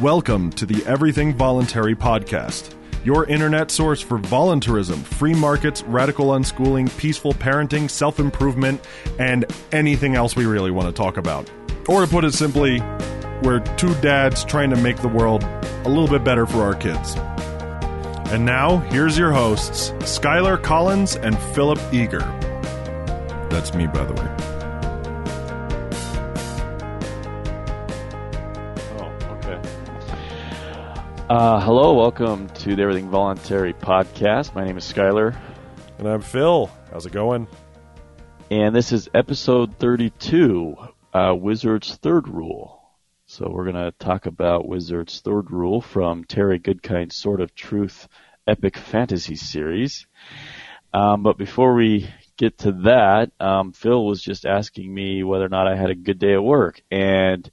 Welcome 0.00 0.50
to 0.52 0.64
the 0.64 0.82
Everything 0.86 1.34
Voluntary 1.34 1.94
Podcast, 1.94 2.74
your 3.04 3.26
internet 3.26 3.70
source 3.70 4.00
for 4.00 4.16
voluntarism, 4.16 5.02
free 5.02 5.34
markets, 5.34 5.82
radical 5.82 6.28
unschooling, 6.28 6.96
peaceful 6.96 7.34
parenting, 7.34 7.90
self 7.90 8.18
improvement, 8.18 8.80
and 9.18 9.44
anything 9.70 10.14
else 10.14 10.34
we 10.34 10.46
really 10.46 10.70
want 10.70 10.88
to 10.88 10.92
talk 10.92 11.18
about. 11.18 11.48
Or 11.88 12.00
to 12.00 12.06
put 12.10 12.24
it 12.24 12.32
simply, 12.32 12.80
we're 13.42 13.60
two 13.76 13.94
dads 13.96 14.44
trying 14.44 14.70
to 14.70 14.76
make 14.76 14.96
the 14.96 15.08
world 15.08 15.44
a 15.44 15.88
little 15.88 16.08
bit 16.08 16.24
better 16.24 16.46
for 16.46 16.62
our 16.62 16.74
kids. 16.74 17.14
And 18.32 18.46
now, 18.46 18.78
here's 18.78 19.18
your 19.18 19.30
hosts, 19.30 19.90
Skyler 20.00 20.60
Collins 20.60 21.16
and 21.16 21.38
Philip 21.38 21.78
Eager. 21.92 22.20
That's 23.50 23.74
me, 23.74 23.86
by 23.86 24.04
the 24.06 24.14
way. 24.14 24.41
Uh, 31.32 31.58
hello, 31.60 31.94
welcome 31.94 32.46
to 32.50 32.76
the 32.76 32.82
Everything 32.82 33.08
Voluntary 33.08 33.72
podcast. 33.72 34.54
My 34.54 34.66
name 34.66 34.76
is 34.76 34.84
Skyler, 34.84 35.34
And 35.96 36.06
I'm 36.06 36.20
Phil. 36.20 36.70
How's 36.90 37.06
it 37.06 37.12
going? 37.14 37.48
and 38.50 38.76
this 38.76 38.92
is 38.92 39.08
episode 39.14 39.78
32, 39.78 40.76
uh, 41.14 41.34
Wizard's 41.34 41.96
Third 41.96 42.28
Rule. 42.28 42.82
So 43.24 43.48
we're 43.50 43.64
going 43.64 43.82
to 43.82 43.94
talk 43.98 44.26
about 44.26 44.68
Wizard's 44.68 45.20
Third 45.20 45.50
Rule 45.50 45.80
from 45.80 46.24
Terry 46.24 46.58
Goodkind's 46.60 47.16
Sword 47.16 47.40
of 47.40 47.54
Truth 47.54 48.08
epic 48.46 48.76
fantasy 48.76 49.36
series. 49.36 50.06
Um, 50.92 51.22
but 51.22 51.38
before 51.38 51.72
we 51.72 52.10
get 52.36 52.58
to 52.58 52.72
that, 52.84 53.30
um, 53.40 53.72
Phil 53.72 54.04
was 54.04 54.20
just 54.20 54.44
asking 54.44 54.92
me 54.92 55.22
whether 55.22 55.46
or 55.46 55.48
not 55.48 55.66
I 55.66 55.76
had 55.76 55.88
a 55.88 55.94
good 55.94 56.18
day 56.18 56.34
at 56.34 56.44
work, 56.44 56.82
and 56.90 57.50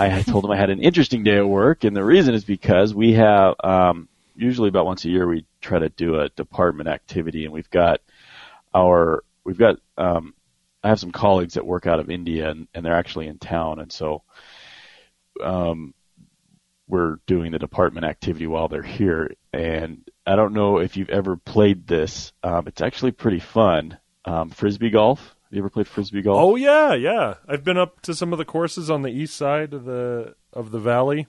I 0.00 0.22
told 0.22 0.44
him 0.44 0.50
I 0.50 0.56
had 0.56 0.70
an 0.70 0.80
interesting 0.80 1.22
day 1.22 1.38
at 1.38 1.48
work, 1.48 1.84
and 1.84 1.96
the 1.96 2.04
reason 2.04 2.34
is 2.34 2.44
because 2.44 2.94
we 2.94 3.12
have 3.14 3.54
um, 3.62 4.08
usually 4.34 4.68
about 4.68 4.86
once 4.86 5.04
a 5.04 5.08
year 5.08 5.26
we 5.26 5.46
try 5.60 5.78
to 5.78 5.88
do 5.88 6.20
a 6.20 6.28
department 6.30 6.88
activity, 6.88 7.44
and 7.44 7.52
we've 7.52 7.70
got 7.70 8.00
our 8.74 9.22
we've 9.44 9.58
got 9.58 9.76
um, 9.96 10.34
I 10.82 10.88
have 10.88 11.00
some 11.00 11.12
colleagues 11.12 11.54
that 11.54 11.66
work 11.66 11.86
out 11.86 12.00
of 12.00 12.10
India, 12.10 12.50
and, 12.50 12.68
and 12.74 12.84
they're 12.84 12.96
actually 12.96 13.28
in 13.28 13.38
town, 13.38 13.78
and 13.78 13.92
so 13.92 14.22
um, 15.42 15.94
we're 16.88 17.18
doing 17.26 17.52
the 17.52 17.58
department 17.58 18.06
activity 18.06 18.46
while 18.46 18.68
they're 18.68 18.82
here. 18.82 19.34
And 19.52 20.08
I 20.26 20.36
don't 20.36 20.52
know 20.52 20.78
if 20.78 20.96
you've 20.96 21.10
ever 21.10 21.36
played 21.36 21.86
this. 21.86 22.32
Um, 22.42 22.66
it's 22.66 22.82
actually 22.82 23.12
pretty 23.12 23.40
fun. 23.40 23.98
Um, 24.24 24.50
frisbee 24.50 24.90
golf. 24.90 25.35
You 25.50 25.58
ever 25.58 25.70
played 25.70 25.86
frisbee 25.86 26.22
golf? 26.22 26.38
Oh 26.40 26.56
yeah, 26.56 26.94
yeah. 26.94 27.34
I've 27.48 27.62
been 27.62 27.78
up 27.78 28.00
to 28.02 28.14
some 28.14 28.32
of 28.32 28.38
the 28.38 28.44
courses 28.44 28.90
on 28.90 29.02
the 29.02 29.10
east 29.10 29.36
side 29.36 29.72
of 29.72 29.84
the 29.84 30.34
of 30.52 30.70
the 30.70 30.80
valley 30.80 31.28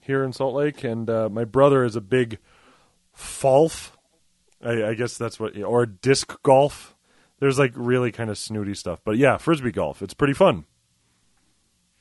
here 0.00 0.24
in 0.24 0.32
Salt 0.32 0.54
Lake, 0.54 0.84
and 0.84 1.08
uh, 1.10 1.28
my 1.28 1.44
brother 1.44 1.84
is 1.84 1.94
a 1.94 2.00
big 2.00 2.38
frolf. 3.16 3.90
I, 4.64 4.84
I 4.84 4.94
guess 4.94 5.18
that's 5.18 5.38
what, 5.38 5.56
or 5.60 5.86
disc 5.86 6.42
golf. 6.42 6.96
There's 7.40 7.58
like 7.58 7.72
really 7.74 8.10
kind 8.10 8.30
of 8.30 8.38
snooty 8.38 8.74
stuff, 8.74 9.00
but 9.04 9.16
yeah, 9.16 9.36
frisbee 9.36 9.70
golf. 9.70 10.02
It's 10.02 10.14
pretty 10.14 10.32
fun. 10.34 10.64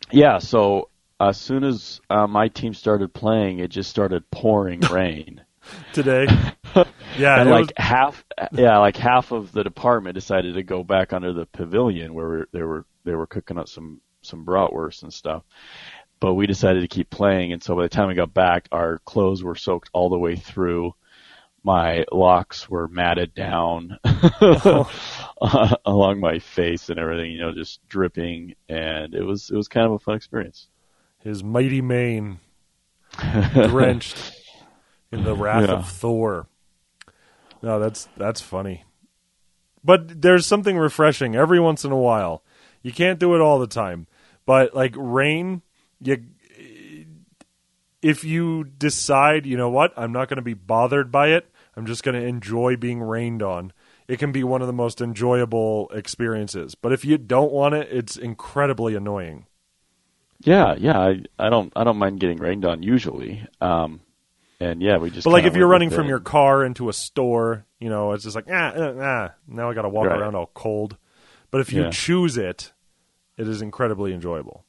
Yeah. 0.10 0.40
So 0.40 0.90
as 1.20 1.38
soon 1.38 1.64
as 1.64 2.00
uh, 2.10 2.28
my 2.28 2.48
team 2.48 2.74
started 2.74 3.14
playing, 3.14 3.60
it 3.60 3.70
just 3.70 3.90
started 3.90 4.30
pouring 4.32 4.80
rain. 4.92 5.42
Today, 5.94 6.28
yeah, 7.18 7.42
and 7.42 7.50
like 7.50 7.66
was- 7.68 7.74
half, 7.78 8.26
yeah, 8.52 8.78
like 8.78 8.98
half 8.98 9.32
of 9.32 9.52
the 9.52 9.64
department 9.64 10.16
decided 10.16 10.56
to 10.56 10.64
go 10.64 10.84
back 10.84 11.14
under 11.14 11.34
the 11.34 11.46
pavilion 11.46 12.14
where 12.14 12.48
they 12.52 12.62
were 12.62 12.86
they 13.04 13.14
were 13.16 13.28
cooking 13.28 13.58
up 13.58 13.68
some 13.68 14.02
some 14.22 14.46
bratwurst 14.46 15.04
and 15.04 15.14
stuff. 15.14 15.44
But 16.20 16.34
we 16.34 16.48
decided 16.48 16.82
to 16.82 16.88
keep 16.88 17.10
playing, 17.10 17.54
and 17.54 17.62
so 17.62 17.76
by 17.76 17.84
the 17.84 17.90
time 17.90 18.08
we 18.08 18.16
got 18.16 18.34
back, 18.34 18.68
our 18.72 19.00
clothes 19.06 19.44
were 19.44 19.56
soaked 19.56 19.90
all 19.94 20.10
the 20.10 20.18
way 20.18 20.36
through. 20.36 20.94
My 21.64 22.06
locks 22.12 22.70
were 22.70 22.88
matted 22.88 23.34
down 23.36 23.98
along 25.86 26.20
my 26.20 26.40
face 26.40 26.90
and 26.90 26.98
everything, 27.00 27.32
you 27.32 27.40
know, 27.40 27.54
just 27.54 27.86
dripping, 27.88 28.56
and 28.70 29.14
it 29.14 29.24
was 29.24 29.50
it 29.50 29.56
was 29.56 29.68
kind 29.68 29.86
of 29.86 29.92
a 29.94 30.00
fun 30.00 30.16
experience. 30.16 30.68
his 31.20 31.44
mighty 31.44 31.82
mane 31.82 32.40
drenched 33.54 34.34
in 35.12 35.24
the 35.24 35.36
wrath 35.36 35.68
Yeah. 35.68 35.76
of 35.76 35.90
Thor. 35.90 36.48
No, 37.62 37.80
that's 37.80 38.08
that's 38.18 38.42
funny. 38.42 38.84
But 39.84 40.22
there's 40.22 40.46
something 40.46 40.78
refreshing 40.78 41.36
every 41.36 41.60
once 41.60 41.86
in 41.86 41.92
a 41.92 41.98
while. 41.98 42.44
You 42.82 42.92
can't 42.92 43.20
do 43.20 43.36
it 43.36 43.42
all 43.42 43.60
the 43.60 43.68
time. 43.68 44.08
But 44.46 44.74
like 44.76 44.94
rain, 44.98 45.62
you 46.02 46.24
if 48.02 48.24
you 48.24 48.64
decide, 48.64 49.46
you 49.46 49.58
know 49.58 49.70
what, 49.70 49.92
I'm 49.98 50.12
not 50.12 50.30
going 50.30 50.38
to 50.38 50.42
be 50.44 50.54
bothered 50.54 51.12
by 51.12 51.30
it. 51.30 51.50
I'm 51.76 51.86
just 51.86 52.04
going 52.04 52.20
to 52.20 52.26
enjoy 52.26 52.76
being 52.76 53.02
rained 53.02 53.42
on. 53.42 53.74
It 54.08 54.20
can 54.20 54.32
be 54.32 54.44
one 54.44 54.62
of 54.62 54.68
the 54.68 54.74
most 54.74 55.02
enjoyable 55.02 55.90
experiences. 55.94 56.76
But 56.76 56.94
if 56.94 57.04
you 57.04 57.18
don't 57.18 57.52
want 57.52 57.76
it, 57.76 57.90
it's 57.92 58.16
incredibly 58.16 58.96
annoying. 58.96 59.48
Yeah, 60.42 60.76
yeah, 60.78 61.00
I, 61.00 61.24
I 61.40 61.50
don't 61.50 61.74
I 61.76 61.84
don't 61.84 61.98
mind 61.98 62.20
getting 62.20 62.38
rained 62.38 62.64
on 62.64 62.84
usually. 62.84 63.46
Um, 63.60 64.02
and 64.60 64.82
yeah, 64.82 64.98
we 64.98 65.10
just. 65.10 65.26
But 65.26 65.32
like 65.32 65.46
if 65.46 65.56
you're 65.56 65.68
running 65.68 65.90
from 65.90 66.06
it. 66.06 66.10
your 66.10 66.20
car 66.20 66.64
into 66.66 66.90
a 66.90 66.94
store, 66.94 67.66
you 67.80 67.90
know, 67.90 68.14
it's 68.14 68.24
just 68.24 68.36
like 68.36 68.46
ah, 68.52 68.70
uh, 68.74 68.94
ah. 69.00 69.34
Now 69.48 69.70
I 69.70 69.74
got 69.74 69.84
to 69.84 69.90
walk 69.90 70.08
Right. 70.08 70.20
around 70.20 70.36
all 70.36 70.50
cold. 70.54 70.98
But 71.52 71.62
if 71.62 71.72
you 71.72 71.84
Yeah. 71.84 71.90
choose 71.92 72.38
it, 72.38 72.74
it 73.38 73.48
is 73.48 73.62
incredibly 73.62 74.14
enjoyable. 74.14 74.66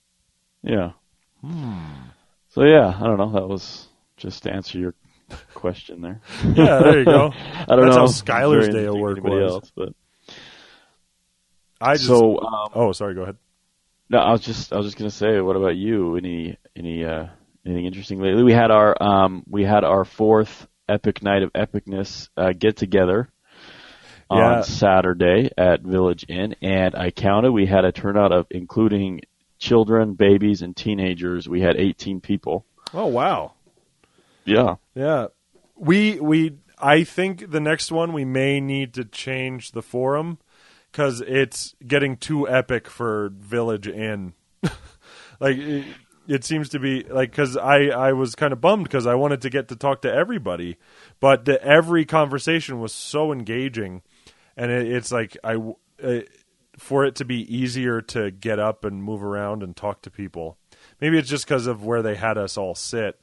Yeah. 0.62 0.92
Hmm. 1.40 1.78
So 2.48 2.64
yeah, 2.64 2.88
I 2.96 3.04
don't 3.04 3.18
know. 3.18 3.32
That 3.32 3.48
was 3.48 3.88
just 4.16 4.42
to 4.44 4.52
answer 4.52 4.78
your 4.78 4.94
question 5.54 6.00
there. 6.00 6.20
Yeah, 6.54 6.78
there 6.80 6.98
you 6.98 7.04
go. 7.04 7.32
I 7.68 7.76
don't 7.76 7.84
That's 7.84 7.96
know. 7.96 8.02
how 8.02 8.04
if 8.04 8.10
Skyler's 8.10 8.68
day 8.68 8.84
to 8.84 8.94
work 8.94 9.22
was. 9.22 9.52
Else, 9.52 9.72
but 9.76 9.90
I 11.80 11.94
just 11.94 12.06
so 12.06 12.40
um, 12.40 12.70
oh, 12.74 12.92
sorry, 12.92 13.14
go 13.14 13.22
ahead. 13.22 13.36
no, 14.10 14.18
I 14.18 14.32
was 14.32 14.40
just 14.40 14.72
I 14.72 14.76
was 14.76 14.86
just 14.86 14.98
gonna 14.98 15.10
say, 15.10 15.40
what 15.40 15.56
about 15.56 15.76
you? 15.76 16.16
Any 16.16 16.56
any 16.76 17.04
uh, 17.04 17.26
anything 17.66 17.86
interesting 17.86 18.20
lately? 18.20 18.42
We 18.42 18.52
had 18.52 18.70
our 18.70 19.00
um 19.02 19.44
we 19.48 19.64
had 19.64 19.84
our 19.84 20.04
fourth 20.04 20.66
epic 20.88 21.22
night 21.22 21.42
of 21.42 21.52
epicness 21.52 22.28
uh, 22.36 22.52
get 22.52 22.76
together 22.76 23.28
Yeah. 24.30 24.58
on 24.58 24.64
Saturday 24.64 25.50
at 25.56 25.82
Village 25.82 26.24
Inn, 26.28 26.54
and 26.62 26.94
I 26.94 27.10
counted 27.10 27.52
we 27.52 27.66
had 27.66 27.84
a 27.84 27.92
turnout 27.92 28.32
of 28.32 28.46
including 28.50 29.20
children, 29.58 30.14
babies, 30.14 30.62
and 30.62 30.74
teenagers. 30.76 31.48
We 31.48 31.60
had 31.60 31.76
18 31.76 32.20
people. 32.20 32.64
Oh 32.94 33.06
wow, 33.06 33.52
Yeah. 34.44 34.76
yeah. 34.94 35.26
We 35.76 36.18
we 36.20 36.58
I 36.80 37.04
think 37.04 37.50
the 37.50 37.60
next 37.60 37.90
one 37.92 38.12
we 38.12 38.24
may 38.24 38.60
need 38.60 38.94
to 38.94 39.04
change 39.04 39.72
the 39.72 39.82
forum 39.82 40.38
because 40.92 41.20
it's 41.20 41.74
getting 41.86 42.16
too 42.16 42.48
epic 42.48 42.88
for 42.88 43.30
Village 43.34 43.88
Inn. 43.88 44.32
like 45.40 45.58
it, 46.28 46.44
seems 46.44 46.68
to 46.70 46.78
be 46.78 47.02
like 47.02 47.30
because 47.30 47.56
I 47.56 47.86
I 47.86 48.12
was 48.12 48.34
kind 48.34 48.52
of 48.52 48.60
bummed 48.60 48.84
because 48.84 49.06
I 49.06 49.14
wanted 49.14 49.42
to 49.42 49.50
get 49.50 49.68
to 49.68 49.76
talk 49.76 50.02
to 50.02 50.12
everybody, 50.12 50.76
but 51.20 51.44
the, 51.44 51.62
every 51.62 52.04
conversation 52.04 52.80
was 52.80 52.92
so 52.92 53.32
engaging, 53.32 54.02
and 54.56 54.70
it, 54.70 54.86
it's 54.86 55.10
like 55.10 55.36
I 55.42 55.56
uh, 56.02 56.20
for 56.76 57.04
it 57.04 57.16
to 57.16 57.24
be 57.24 57.42
easier 57.54 58.00
to 58.00 58.30
get 58.30 58.58
up 58.58 58.84
and 58.84 59.02
move 59.02 59.22
around 59.22 59.62
and 59.62 59.76
talk 59.76 60.02
to 60.02 60.10
people. 60.10 60.56
Maybe 61.00 61.18
it's 61.18 61.28
just 61.28 61.44
because 61.44 61.66
of 61.66 61.84
where 61.84 62.02
they 62.02 62.14
had 62.14 62.38
us 62.38 62.56
all 62.56 62.74
sit, 62.74 63.20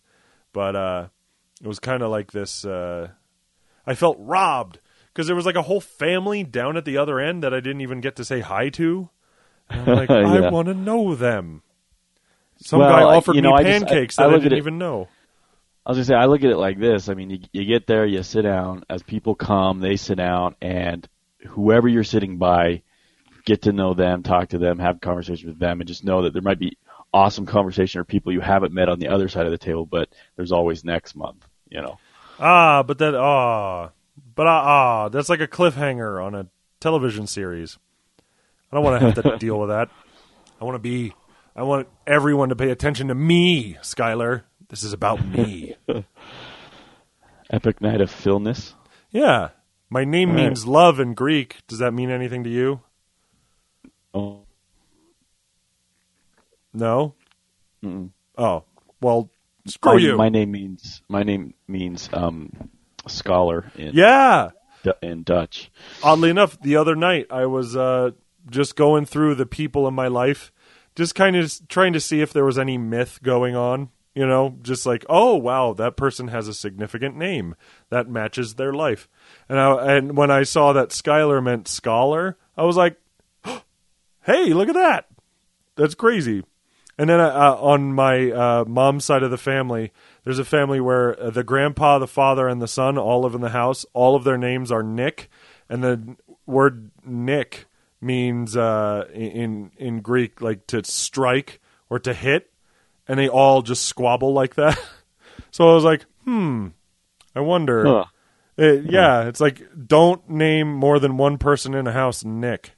but 0.52 0.76
uh, 0.76 1.08
it 1.62 1.68
was 1.68 1.80
kind 1.80 2.04
of 2.04 2.12
like 2.12 2.32
this. 2.32 2.66
Uh, 2.66 3.10
I 3.88 3.96
felt 3.96 4.18
robbed 4.20 4.80
because 5.14 5.28
there 5.28 5.36
was 5.36 5.46
like 5.46 5.56
a 5.56 5.62
whole 5.62 5.82
family 5.82 6.44
down 6.44 6.76
at 6.76 6.86
the 6.86 6.98
other 6.98 7.20
end 7.20 7.44
that 7.44 7.54
I 7.54 7.62
didn't 7.62 7.82
even 7.82 8.02
get 8.02 8.18
to 8.18 8.26
say 8.26 8.42
hi 8.42 8.70
to. 8.70 9.10
And 9.70 9.90
I'm 9.90 9.96
like, 9.96 10.10
I 10.12 10.50
want 10.50 10.68
to 10.68 10.74
know 10.74 11.16
them. 11.16 11.64
Some 12.66 12.80
Well, 12.80 12.90
guy 12.90 13.04
offered 13.04 13.36
you 13.36 13.42
know, 13.44 13.52
me 13.52 13.60
I 13.60 13.64
just- 13.64 13.86
I- 13.86 13.88
pancakes 13.88 14.18
I 14.20 14.26
I 14.26 14.32
didn't 14.32 14.54
it- 14.54 14.58
even 14.58 14.80
know. 14.80 15.08
I 15.86 15.92
was 15.92 15.98
gonna 16.00 16.06
say 16.06 16.16
I 16.16 16.26
look 16.26 16.44
at 16.44 16.50
it 16.50 16.58
like 16.58 16.80
this. 16.80 17.10
I 17.10 17.14
mean, 17.14 17.30
you, 17.30 17.40
you 17.54 17.64
get 17.66 17.86
there, 17.86 18.08
you 18.08 18.24
sit 18.24 18.42
down. 18.42 18.84
As 18.90 19.04
people 19.04 19.36
come, 19.36 19.80
they 19.82 19.98
sit 19.98 20.16
down, 20.16 20.56
and 20.60 21.08
whoever 21.48 21.88
you're 21.88 22.04
sitting 22.04 22.38
by, 22.38 22.82
get 23.46 23.62
to 23.64 23.72
know 23.72 23.94
them, 23.94 24.24
talk 24.24 24.50
to 24.50 24.58
them, 24.58 24.80
have 24.80 25.00
conversations 25.00 25.46
with 25.46 25.60
them, 25.60 25.80
and 25.80 25.88
just 25.88 26.04
know 26.04 26.24
that 26.24 26.34
there 26.34 26.42
might 26.42 26.58
be 26.58 26.76
awesome 27.14 27.46
conversation 27.46 28.02
or 28.02 28.04
people 28.04 28.34
you 28.34 28.42
haven't 28.42 28.74
met 28.74 28.90
on 28.90 28.98
the 28.98 29.10
other 29.10 29.28
side 29.30 29.46
of 29.46 29.52
the 29.52 29.60
table, 29.60 29.86
but 29.86 30.10
there's 30.36 30.52
always 30.52 30.84
next 30.84 31.16
month. 31.16 31.48
You 31.70 31.84
know. 31.84 32.00
Ah, 32.40 32.82
but 32.82 32.98
that 32.98 33.14
ah, 33.14 33.92
but 34.34 34.48
ah, 34.48 34.64
ah, 35.06 35.10
that's 35.10 35.30
like 35.30 35.40
a 35.40 35.48
cliffhanger 35.48 36.24
on 36.26 36.34
a 36.34 36.48
television 36.80 37.28
series. 37.28 37.78
I 38.72 38.76
don't 38.76 38.84
want 38.84 39.00
to 39.02 39.06
have 39.22 39.24
to 39.24 39.38
deal 39.46 39.60
with 39.60 39.70
that. 39.70 39.90
I 40.60 40.66
want 40.66 40.76
to 40.76 40.80
be. 40.80 41.14
I 41.56 41.64
want 41.64 41.88
everyone 42.06 42.50
to 42.50 42.56
pay 42.56 42.70
attention 42.70 43.08
to 43.08 43.16
me, 43.16 43.76
Skyler. 43.82 44.44
This 44.70 44.84
is 44.84 44.94
about 44.94 45.26
me. 45.26 45.76
Epic 47.50 47.80
night 47.82 48.02
of 48.02 48.12
Philness. 48.12 48.74
yeah, 49.12 49.50
my 49.90 50.04
name 50.04 50.32
All 50.32 50.36
right. 50.36 50.46
means 50.46 50.66
love 50.66 51.00
in 51.00 51.14
Greek. 51.14 51.58
Does 51.68 51.80
that 51.80 51.94
mean 51.94 52.10
anything 52.10 52.44
to 52.44 52.50
you? 52.50 52.82
Oh, 54.14 54.42
No. 56.74 57.14
mm-mm. 57.84 58.10
Oh, 58.38 58.64
well, 59.02 59.30
Screw 59.68 59.94
my, 59.94 60.00
you. 60.00 60.18
My 60.18 60.30
name 60.30 60.52
means 60.52 61.02
my 61.08 61.24
name 61.24 61.54
means 61.68 62.10
um, 62.14 62.52
scholar 63.08 63.72
in 63.76 63.92
yeah. 63.96 64.50
In 65.02 65.24
Dutch. 65.24 65.72
Oddly 66.04 66.30
enough, 66.30 66.60
the 66.62 66.76
other 66.76 66.96
night 66.96 67.26
I 67.32 67.48
was 67.48 67.76
uh, 67.76 68.12
just 68.52 68.76
going 68.76 69.06
through 69.06 69.34
the 69.36 69.48
people 69.48 69.88
in 69.88 69.96
my 69.96 70.08
life, 70.08 70.52
just 70.96 71.16
kind 71.16 71.36
of 71.36 71.68
trying 71.68 71.94
to 71.94 72.00
see 72.00 72.22
if 72.22 72.34
there 72.34 72.46
was 72.46 72.58
any 72.58 72.78
myth 72.78 73.20
going 73.22 73.56
on. 73.56 73.90
You 74.14 74.26
know, 74.26 74.58
just 74.62 74.86
like, 74.86 75.06
oh 75.10 75.36
wow, 75.36 75.74
that 75.74 75.98
person 75.98 76.30
has 76.30 76.48
a 76.48 76.54
significant 76.54 77.18
name 77.18 77.54
that 77.90 78.10
matches 78.10 78.56
their 78.56 78.72
life. 78.72 79.10
And 79.50 79.60
I, 79.60 79.98
and 79.98 80.16
when 80.16 80.32
I 80.32 80.44
saw 80.44 80.72
that 80.72 80.90
Skyler 80.90 81.44
meant 81.44 81.68
scholar, 81.68 82.38
I 82.56 82.64
was 82.64 82.78
like, 82.78 82.96
hey, 84.24 84.54
look 84.54 84.70
at 84.70 84.76
that. 84.76 85.08
That's 85.76 85.96
crazy. 85.96 86.46
And 86.98 87.10
then 87.10 87.20
uh, 87.20 87.58
on 87.60 87.94
my 87.94 88.32
uh, 88.32 88.66
mom's 88.66 89.04
side 89.04 89.24
of 89.24 89.32
the 89.32 89.38
family, 89.38 89.92
there's 90.24 90.40
a 90.40 90.46
family 90.46 90.80
where 90.80 91.20
uh, 91.22 91.30
the 91.30 91.44
grandpa, 91.44 92.00
the 92.00 92.08
father, 92.08 92.48
and 92.48 92.62
the 92.62 92.70
son 92.70 92.98
all 92.98 93.22
live 93.22 93.36
in 93.36 93.42
the 93.42 93.50
house. 93.50 93.86
All 93.94 94.16
of 94.16 94.24
their 94.24 94.38
names 94.38 94.72
are 94.72 94.84
Nick, 94.84 95.30
and 95.68 95.84
the 95.84 96.16
word 96.46 96.92
Nick 97.04 97.66
means 98.06 98.56
uh, 98.56 99.06
in 99.14 99.72
in 99.78 100.02
Greek 100.02 100.40
like 100.42 100.68
to 100.68 100.84
strike 100.86 101.60
or 101.90 102.00
to 102.00 102.14
hit, 102.14 102.52
and 103.08 103.20
they 103.20 103.28
all 103.28 103.62
just 103.62 103.84
squabble 103.86 104.34
like 104.34 104.56
that. 104.56 104.80
so 105.52 105.70
I 105.70 105.74
was 105.74 105.84
like, 105.84 106.06
hmm, 106.24 106.68
I 107.36 107.42
wonder. 107.42 107.84
Huh. 107.86 108.06
It- 108.58 108.86
yeah, 108.90 109.24
it's 109.28 109.42
like 109.42 109.62
don't 109.88 110.30
name 110.30 110.72
more 110.74 111.00
than 111.00 111.18
one 111.18 111.38
person 111.38 111.74
in 111.74 111.88
a 111.88 111.92
house 111.92 112.24
Nick. 112.24 112.72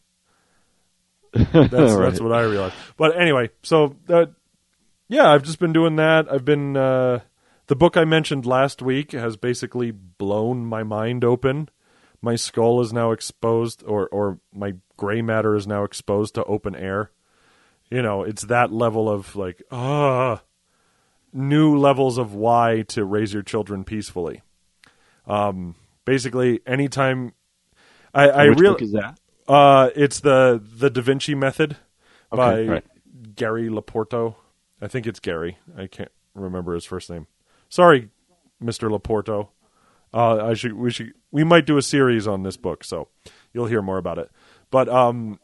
That's 1.34 1.54
Right. 1.54 1.80
that's 2.10 2.22
what 2.22 2.32
I 2.32 2.42
realized. 2.44 2.74
But 2.96 3.20
anyway, 3.20 3.50
so 3.62 3.96
uh, 4.10 4.28
yeah, 5.08 5.30
I've 5.30 5.44
just 5.44 5.60
been 5.60 5.74
doing 5.74 5.98
that. 5.98 6.32
I've 6.32 6.46
been 6.46 6.76
uh, 6.76 7.20
the 7.68 7.76
book 7.76 7.96
I 7.98 8.06
mentioned 8.06 8.46
last 8.48 8.82
week 8.82 9.12
has 9.12 9.38
basically 9.38 9.92
blown 9.92 10.66
my 10.66 10.82
mind 10.84 11.24
open. 11.24 11.70
My 12.22 12.36
skull 12.36 12.82
is 12.82 12.92
now 12.92 13.12
exposed, 13.12 13.84
or 13.86 14.08
or 14.08 14.40
my 14.52 14.74
gray 14.98 15.22
matter 15.22 15.56
is 15.56 15.68
now 15.68 15.84
exposed 15.84 16.36
to 16.36 16.44
open 16.46 16.76
air. 16.76 17.12
You 17.90 18.02
know, 18.02 18.24
it's 18.24 18.44
that 18.46 18.72
level 18.72 19.10
of 19.10 19.36
like 19.36 19.62
ah, 19.72 20.42
new 21.32 21.78
levels 21.78 22.18
of 22.18 22.34
why 22.34 22.84
to 22.90 23.06
raise 23.06 23.34
your 23.34 23.44
children 23.44 23.84
peacefully. 23.84 24.42
Um, 25.28 25.76
basically, 26.06 26.62
anytime 26.66 27.34
I, 28.14 28.30
I 28.30 28.50
Which 28.50 28.60
real 28.60 28.74
book 28.74 28.82
is 28.82 28.94
that? 28.94 29.20
uh, 29.48 29.90
it's 29.96 30.20
the 30.22 30.62
the 30.78 30.90
Da 30.90 31.02
Vinci 31.02 31.36
Method 31.36 31.78
by 32.32 32.64
right. 32.64 32.86
Gary 33.36 33.70
LoPorto. 33.70 34.36
I 34.82 34.88
think 34.88 35.06
it's 35.08 35.20
Gary. 35.20 35.60
I 35.78 35.88
can't 35.88 36.12
remember 36.34 36.74
his 36.74 36.86
first 36.86 37.10
name. 37.10 37.28
Sorry, 37.70 38.10
Mister 38.60 38.90
LoPorto. 38.90 39.50
Uh, 40.14 40.48
I 40.48 40.54
should 40.54 40.74
we 40.74 40.92
should 40.92 41.14
we 41.32 41.44
might 41.44 41.66
do 41.66 41.78
a 41.78 41.82
series 41.82 42.28
on 42.28 42.44
this 42.44 42.58
book, 42.58 42.84
so 42.84 43.10
you'll 43.54 43.68
hear 43.68 43.82
more 43.82 43.98
about 43.98 44.18
it. 44.18 44.32
But 44.72 44.90
um, 44.90 45.40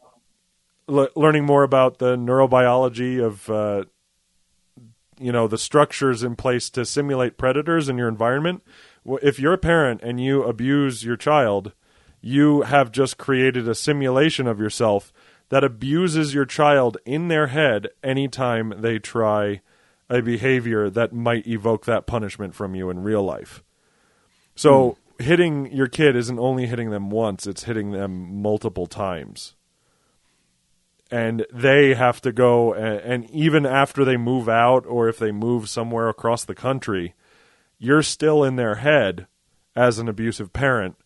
le- 0.86 1.10
learning 1.14 1.44
more 1.44 1.62
about 1.62 1.98
the 1.98 2.16
neurobiology 2.16 3.22
of 3.22 3.48
uh, 3.50 3.84
you 5.18 5.32
know 5.32 5.46
the 5.46 5.58
structures 5.58 6.22
in 6.22 6.36
place 6.36 6.70
to 6.70 6.84
simulate 6.84 7.38
predators 7.38 7.88
in 7.88 7.98
your 7.98 8.08
environment. 8.08 8.62
If 9.22 9.38
you're 9.38 9.52
a 9.52 9.58
parent 9.58 10.00
and 10.02 10.20
you 10.20 10.42
abuse 10.42 11.04
your 11.04 11.16
child, 11.16 11.72
you 12.20 12.62
have 12.62 12.90
just 12.90 13.18
created 13.18 13.68
a 13.68 13.74
simulation 13.74 14.46
of 14.46 14.58
yourself 14.58 15.12
that 15.50 15.62
abuses 15.62 16.32
your 16.32 16.46
child 16.46 16.96
in 17.04 17.28
their 17.28 17.48
head 17.48 17.88
anytime 18.02 18.72
they 18.78 18.98
try 18.98 19.60
a 20.08 20.22
behavior 20.22 20.88
that 20.90 21.12
might 21.12 21.46
evoke 21.46 21.84
that 21.84 22.06
punishment 22.06 22.54
from 22.54 22.74
you 22.74 22.88
in 22.90 23.02
real 23.02 23.22
life. 23.22 23.62
So 24.54 24.96
hmm. 25.18 25.24
hitting 25.24 25.72
your 25.72 25.88
kid 25.88 26.16
isn't 26.16 26.38
only 26.38 26.66
hitting 26.66 26.90
them 26.90 27.10
once, 27.10 27.46
it's 27.46 27.64
hitting 27.64 27.92
them 27.92 28.42
multiple 28.42 28.86
times. 28.86 29.54
And 31.10 31.46
they 31.52 31.94
have 31.94 32.20
to 32.22 32.32
go, 32.32 32.72
and, 32.72 33.00
and 33.00 33.30
even 33.30 33.66
after 33.66 34.04
they 34.04 34.16
move 34.16 34.48
out 34.48 34.84
or 34.86 35.08
if 35.08 35.18
they 35.18 35.32
move 35.32 35.68
somewhere 35.68 36.08
across 36.08 36.44
the 36.44 36.54
country, 36.54 37.14
you're 37.78 38.02
still 38.02 38.42
in 38.42 38.56
their 38.56 38.76
head 38.76 39.26
as 39.76 39.98
an 39.98 40.08
abusive 40.08 40.52
parent 40.52 40.96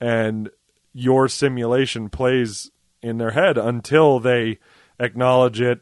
and 0.00 0.50
your 0.92 1.28
simulation 1.28 2.08
plays 2.08 2.70
in 3.02 3.18
their 3.18 3.32
head 3.32 3.58
until 3.58 4.18
they 4.20 4.58
acknowledge 4.98 5.60
it, 5.60 5.80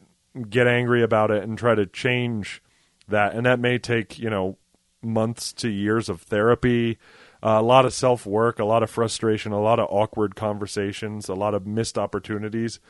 get 0.49 0.67
angry 0.67 1.03
about 1.03 1.31
it, 1.31 1.43
and 1.43 1.57
try 1.59 1.75
to 1.75 1.87
change 1.87 2.63
that. 3.09 3.35
And 3.35 3.47
that 3.47 3.61
may 3.61 3.79
take, 3.79 4.19
you 4.19 4.31
know, 4.31 4.59
months 5.05 5.53
to 5.55 5.69
years 5.69 6.09
of 6.09 6.23
therapy, 6.23 6.99
uh, 7.43 7.59
a 7.61 7.63
lot 7.63 7.85
of 7.85 7.93
self 7.93 8.25
work, 8.25 8.59
a 8.59 8.65
lot 8.65 8.83
of 8.83 8.91
frustration, 8.91 9.53
a 9.53 9.61
lot 9.61 9.79
of 9.79 9.87
awkward 9.91 10.35
conversations, 10.35 11.29
a 11.29 11.35
lot 11.35 11.55
of 11.55 11.67
missed 11.67 11.99
opportunities. 11.99 12.81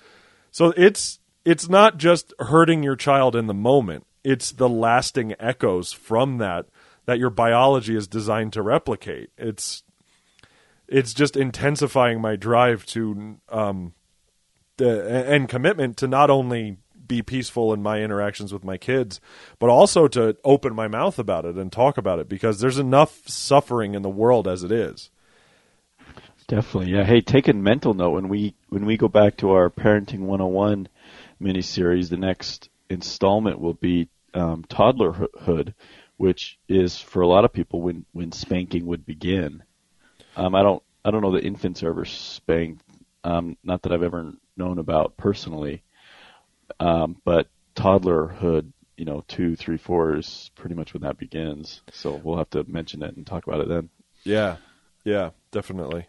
So 0.50 0.72
it's 0.76 1.18
it's 1.44 1.68
not 1.68 1.98
just 1.98 2.32
hurting 2.38 2.82
your 2.82 2.96
child 2.96 3.34
in 3.34 3.46
the 3.46 3.54
moment. 3.54 4.06
It's 4.22 4.52
the 4.52 4.68
lasting 4.68 5.34
echoes 5.38 5.92
from 5.92 6.38
that 6.38 6.66
that 7.06 7.18
your 7.18 7.30
biology 7.30 7.96
is 7.96 8.06
designed 8.06 8.52
to 8.54 8.62
replicate. 8.62 9.30
It's 9.36 9.82
it's 10.86 11.12
just 11.12 11.36
intensifying 11.36 12.20
my 12.20 12.36
drive 12.36 12.86
to 12.86 13.40
um 13.48 13.94
the, 14.76 15.26
and 15.28 15.48
commitment 15.48 15.96
to 15.98 16.08
not 16.08 16.30
only 16.30 16.78
be 17.06 17.22
peaceful 17.22 17.72
in 17.72 17.82
my 17.82 18.00
interactions 18.00 18.52
with 18.52 18.64
my 18.64 18.76
kids 18.76 19.20
but 19.58 19.70
also 19.70 20.08
to 20.08 20.36
open 20.44 20.74
my 20.74 20.88
mouth 20.88 21.18
about 21.18 21.44
it 21.44 21.56
and 21.56 21.70
talk 21.72 21.98
about 21.98 22.18
it 22.18 22.28
because 22.28 22.60
there's 22.60 22.78
enough 22.78 23.28
suffering 23.28 23.94
in 23.94 24.02
the 24.02 24.08
world 24.08 24.46
as 24.48 24.62
it 24.62 24.72
is 24.72 25.10
Definitely, 26.46 26.92
yeah. 26.92 27.04
Hey, 27.04 27.22
take 27.22 27.48
a 27.48 27.54
mental 27.54 27.94
note 27.94 28.10
when 28.10 28.28
we 28.28 28.54
when 28.68 28.84
we 28.84 28.98
go 28.98 29.08
back 29.08 29.38
to 29.38 29.52
our 29.52 29.70
Parenting 29.70 30.20
101 30.20 30.88
miniseries. 31.40 32.10
The 32.10 32.18
next 32.18 32.68
installment 32.90 33.60
will 33.60 33.74
be 33.74 34.08
um, 34.34 34.64
toddlerhood, 34.64 35.72
which 36.18 36.58
is 36.68 36.98
for 36.98 37.22
a 37.22 37.26
lot 37.26 37.46
of 37.46 37.52
people 37.52 37.80
when 37.80 38.04
when 38.12 38.30
spanking 38.30 38.84
would 38.86 39.06
begin. 39.06 39.62
Um, 40.36 40.54
I 40.54 40.62
don't 40.62 40.82
I 41.02 41.10
don't 41.10 41.22
know 41.22 41.32
that 41.32 41.46
infants 41.46 41.82
are 41.82 41.88
ever 41.88 42.04
spanked. 42.04 42.82
Um, 43.22 43.56
not 43.64 43.82
that 43.82 43.92
I've 43.92 44.02
ever 44.02 44.34
known 44.54 44.78
about 44.78 45.16
personally, 45.16 45.82
um, 46.84 47.16
but 47.24 47.48
toddlerhood, 47.74 48.70
you 48.98 49.06
know, 49.06 49.24
two, 49.26 49.56
three, 49.56 49.78
four 49.78 50.16
is 50.16 50.50
pretty 50.54 50.74
much 50.74 50.92
when 50.92 51.02
that 51.02 51.16
begins. 51.16 51.80
So 51.90 52.20
we'll 52.22 52.36
have 52.36 52.50
to 52.50 52.64
mention 52.64 53.02
it 53.02 53.16
and 53.16 53.26
talk 53.26 53.46
about 53.46 53.60
it 53.60 53.68
then. 53.68 53.88
Yeah, 54.22 54.56
yeah, 55.02 55.30
definitely. 55.50 56.06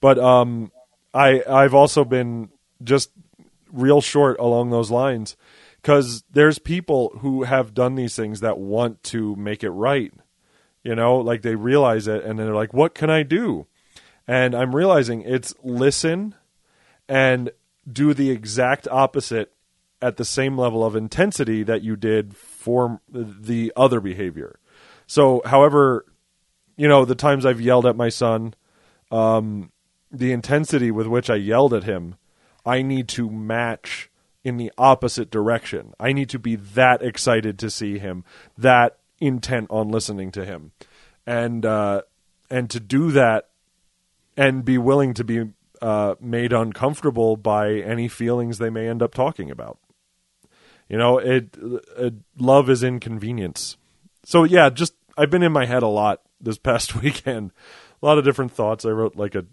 But 0.00 0.18
um, 0.18 0.70
I 1.14 1.42
I've 1.48 1.74
also 1.74 2.04
been 2.04 2.50
just 2.84 3.10
real 3.72 4.02
short 4.02 4.38
along 4.38 4.68
those 4.68 4.90
lines 4.90 5.34
because 5.80 6.24
there's 6.30 6.58
people 6.58 7.16
who 7.20 7.44
have 7.44 7.72
done 7.72 7.94
these 7.94 8.14
things 8.14 8.40
that 8.40 8.58
want 8.58 9.02
to 9.04 9.34
make 9.36 9.64
it 9.64 9.70
right. 9.70 10.12
You 10.82 10.94
know, 10.94 11.16
like 11.16 11.40
they 11.40 11.54
realize 11.54 12.06
it 12.06 12.22
and 12.22 12.38
they're 12.38 12.54
like, 12.54 12.74
"What 12.74 12.94
can 12.94 13.08
I 13.08 13.22
do?" 13.22 13.66
And 14.28 14.54
I'm 14.54 14.76
realizing 14.76 15.22
it's 15.22 15.54
listen 15.62 16.34
and 17.08 17.50
do 17.90 18.12
the 18.12 18.30
exact 18.30 18.86
opposite 18.90 19.52
at 20.02 20.16
the 20.16 20.24
same 20.24 20.58
level 20.58 20.84
of 20.84 20.94
intensity 20.94 21.62
that 21.62 21.82
you 21.82 21.96
did 21.96 22.36
for 22.36 23.00
the 23.08 23.72
other 23.76 24.00
behavior. 24.00 24.58
So, 25.06 25.40
however, 25.44 26.04
you 26.76 26.88
know, 26.88 27.04
the 27.04 27.14
times 27.14 27.46
I've 27.46 27.60
yelled 27.60 27.86
at 27.86 27.96
my 27.96 28.08
son, 28.08 28.54
um, 29.10 29.72
the 30.10 30.32
intensity 30.32 30.90
with 30.90 31.06
which 31.06 31.30
I 31.30 31.36
yelled 31.36 31.72
at 31.72 31.84
him, 31.84 32.16
I 32.64 32.82
need 32.82 33.08
to 33.08 33.30
match 33.30 34.10
in 34.44 34.56
the 34.58 34.72
opposite 34.76 35.30
direction. 35.30 35.94
I 35.98 36.12
need 36.12 36.28
to 36.30 36.38
be 36.38 36.56
that 36.56 37.02
excited 37.02 37.58
to 37.60 37.70
see 37.70 37.98
him, 37.98 38.24
that 38.56 38.98
intent 39.20 39.68
on 39.70 39.88
listening 39.88 40.30
to 40.32 40.44
him, 40.44 40.72
and 41.26 41.64
uh, 41.64 42.02
and 42.50 42.68
to 42.70 42.80
do 42.80 43.10
that, 43.12 43.48
and 44.36 44.64
be 44.64 44.78
willing 44.78 45.14
to 45.14 45.24
be 45.24 45.50
uh, 45.80 46.14
made 46.20 46.52
uncomfortable 46.52 47.36
by 47.36 47.74
any 47.74 48.08
feelings 48.08 48.58
they 48.58 48.70
may 48.70 48.88
end 48.88 49.02
up 49.02 49.14
talking 49.14 49.50
about. 49.50 49.78
You 50.88 50.98
know, 50.98 51.18
it, 51.18 51.56
it 51.96 52.14
love 52.38 52.70
is 52.70 52.82
inconvenience. 52.82 53.76
So 54.24 54.44
yeah, 54.44 54.70
just 54.70 54.94
I've 55.16 55.30
been 55.30 55.42
in 55.42 55.52
my 55.52 55.66
head 55.66 55.82
a 55.82 55.88
lot 55.88 56.22
this 56.40 56.58
past 56.58 57.00
weekend. 57.00 57.52
A 58.02 58.06
lot 58.06 58.18
of 58.18 58.24
different 58.24 58.52
thoughts. 58.52 58.84
I 58.84 58.90
wrote 58.90 59.16
like 59.16 59.34
a 59.34 59.46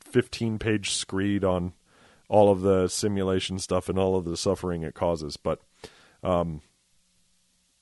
15 0.00 0.58
page 0.58 0.92
screed 0.92 1.44
on 1.44 1.72
all 2.28 2.50
of 2.52 2.60
the 2.60 2.88
simulation 2.88 3.58
stuff 3.58 3.88
and 3.88 3.98
all 3.98 4.16
of 4.16 4.24
the 4.24 4.36
suffering 4.36 4.82
it 4.82 4.94
causes. 4.94 5.36
But, 5.36 5.60
um, 6.22 6.60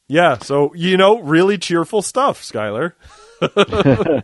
yeah, 0.06 0.38
so, 0.38 0.72
you 0.74 0.96
know, 0.96 1.18
really 1.18 1.58
cheerful 1.58 2.02
stuff, 2.02 2.42
Skyler. 2.42 2.92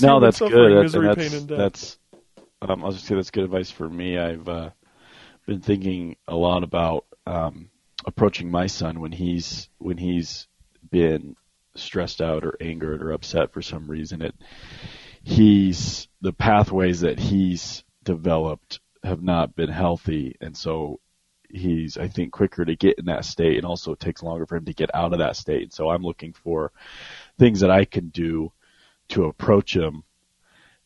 No, 0.00 0.20
that's 0.20 0.38
good. 0.38 0.76
That's, 0.76 0.94
misery, 0.94 1.08
and 1.08 1.16
pain, 1.18 1.46
that's, 1.46 1.48
that's 1.48 1.98
um, 2.62 2.84
I'll 2.84 2.92
just 2.92 3.04
say 3.04 3.14
that's 3.14 3.30
good 3.30 3.44
advice 3.44 3.70
for 3.70 3.88
me. 3.88 4.16
I've 4.16 4.48
uh, 4.48 4.70
been 5.46 5.60
thinking 5.60 6.16
a 6.26 6.34
lot 6.34 6.62
about 6.62 7.04
um, 7.26 7.68
approaching 8.08 8.50
my 8.50 8.66
son 8.66 9.00
when 9.00 9.12
he's 9.12 9.68
when 9.78 9.98
he's 9.98 10.48
been 10.90 11.36
stressed 11.76 12.20
out 12.20 12.44
or 12.44 12.56
angered 12.60 13.02
or 13.02 13.12
upset 13.12 13.52
for 13.52 13.62
some 13.62 13.86
reason, 13.86 14.22
it 14.22 14.34
he's 15.22 16.08
the 16.22 16.32
pathways 16.32 17.02
that 17.02 17.18
he's 17.18 17.84
developed 18.02 18.80
have 19.04 19.22
not 19.22 19.54
been 19.54 19.68
healthy, 19.68 20.36
and 20.40 20.56
so 20.56 21.00
he's 21.50 21.98
I 21.98 22.08
think 22.08 22.32
quicker 22.32 22.64
to 22.64 22.76
get 22.76 22.98
in 22.98 23.04
that 23.06 23.26
state, 23.26 23.58
and 23.58 23.66
also 23.66 23.92
it 23.92 24.00
takes 24.00 24.22
longer 24.22 24.46
for 24.46 24.56
him 24.56 24.64
to 24.64 24.74
get 24.74 24.94
out 24.94 25.12
of 25.12 25.18
that 25.18 25.36
state. 25.36 25.74
So 25.74 25.90
I'm 25.90 26.02
looking 26.02 26.32
for 26.32 26.72
things 27.38 27.60
that 27.60 27.70
I 27.70 27.84
can 27.84 28.08
do 28.08 28.52
to 29.10 29.24
approach 29.24 29.76
him 29.76 30.02